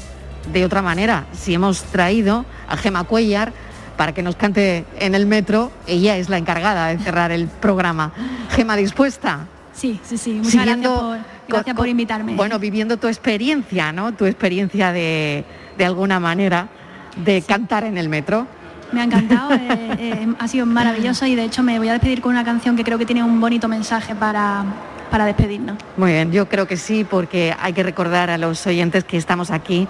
de 0.51 0.65
otra 0.65 0.81
manera. 0.81 1.25
Si 1.33 1.53
hemos 1.53 1.83
traído 1.83 2.45
a 2.67 2.75
Gema 2.77 3.05
Cuellar 3.05 3.53
para 3.95 4.13
que 4.13 4.21
nos 4.21 4.35
cante 4.35 4.85
en 4.99 5.15
el 5.15 5.25
metro, 5.25 5.71
ella 5.87 6.17
es 6.17 6.27
la 6.29 6.37
encargada 6.37 6.87
de 6.87 6.97
cerrar 6.99 7.31
el 7.31 7.47
programa. 7.47 8.11
Gema, 8.51 8.75
¿dispuesta? 8.75 9.47
Sí, 9.73 9.99
sí, 10.03 10.17
sí. 10.17 10.33
Muchas 10.33 10.51
Siguiendo 10.51 11.09
gracias, 11.09 11.25
por, 11.47 11.49
gracias 11.55 11.75
por 11.77 11.87
invitarme. 11.87 12.35
Bueno, 12.35 12.59
viviendo 12.59 12.97
tu 12.97 13.07
experiencia, 13.07 13.93
¿no? 13.93 14.13
Tu 14.13 14.25
experiencia 14.25 14.91
de, 14.91 15.45
de 15.77 15.85
alguna 15.85 16.19
manera 16.19 16.67
de 17.15 17.41
cantar 17.41 17.83
en 17.83 17.97
el 17.97 18.09
metro. 18.09 18.47
Me 18.91 19.01
ha 19.01 19.03
encantado, 19.03 19.53
eh, 19.53 19.95
eh, 19.97 20.33
ha 20.37 20.47
sido 20.47 20.65
maravilloso 20.65 21.25
y 21.25 21.35
de 21.35 21.43
hecho 21.43 21.63
me 21.63 21.77
voy 21.79 21.89
a 21.89 21.93
despedir 21.93 22.21
con 22.21 22.31
una 22.31 22.45
canción 22.45 22.75
que 22.75 22.83
creo 22.83 22.97
que 22.97 23.05
tiene 23.05 23.23
un 23.23 23.39
bonito 23.39 23.67
mensaje 23.67 24.15
para, 24.15 24.63
para 25.09 25.25
despedirnos. 25.25 25.77
Muy 25.97 26.11
bien, 26.11 26.31
yo 26.31 26.47
creo 26.47 26.67
que 26.67 26.77
sí, 26.77 27.03
porque 27.03 27.55
hay 27.59 27.73
que 27.73 27.83
recordar 27.83 28.29
a 28.29 28.37
los 28.37 28.65
oyentes 28.67 29.03
que 29.03 29.17
estamos 29.17 29.51
aquí, 29.51 29.87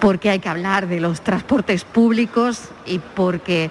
porque 0.00 0.30
hay 0.30 0.38
que 0.38 0.48
hablar 0.48 0.88
de 0.88 1.00
los 1.00 1.20
transportes 1.20 1.84
públicos 1.84 2.70
y 2.86 2.98
porque 2.98 3.70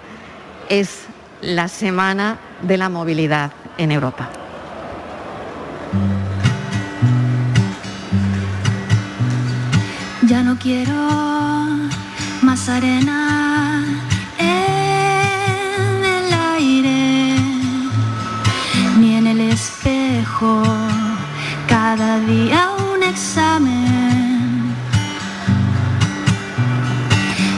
es 0.68 1.06
la 1.40 1.68
semana 1.68 2.38
de 2.62 2.76
la 2.76 2.88
movilidad 2.88 3.52
en 3.78 3.90
Europa. 3.90 4.30
Ya 10.22 10.42
no 10.42 10.56
quiero 10.56 10.92
más 12.42 12.68
arena 12.68 13.84
en 14.38 16.04
el 16.04 16.32
aire, 16.56 17.36
ni 18.98 19.16
en 19.16 19.26
el 19.26 19.40
espejo, 19.40 20.62
cada 21.68 22.18
día 22.20 22.70
un 22.92 23.02
examen. 23.02 24.74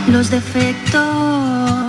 Los 0.09 0.31
defectos 0.31 1.84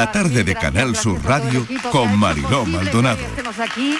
La 0.00 0.10
tarde 0.10 0.44
de 0.44 0.54
Canal 0.54 0.96
Sur 0.96 1.22
Radio 1.22 1.66
con 1.92 2.18
Mariló 2.18 2.64
Maldonado. 2.64 3.18
Estemos 3.18 3.58
aquí 3.58 3.98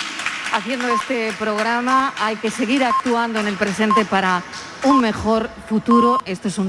haciendo 0.51 0.89
este 0.89 1.31
programa. 1.35 2.15
Hay 2.19 2.37
que 2.37 2.51
seguir 2.51 2.83
actuando 2.83 3.39
en 3.39 3.47
el 3.47 3.57
presente 3.57 4.07
para 4.07 4.43
un 4.85 5.03
mejor 5.03 5.51
futuro. 5.69 6.19
Esto 6.25 6.49
es 6.49 6.57
un 6.57 6.69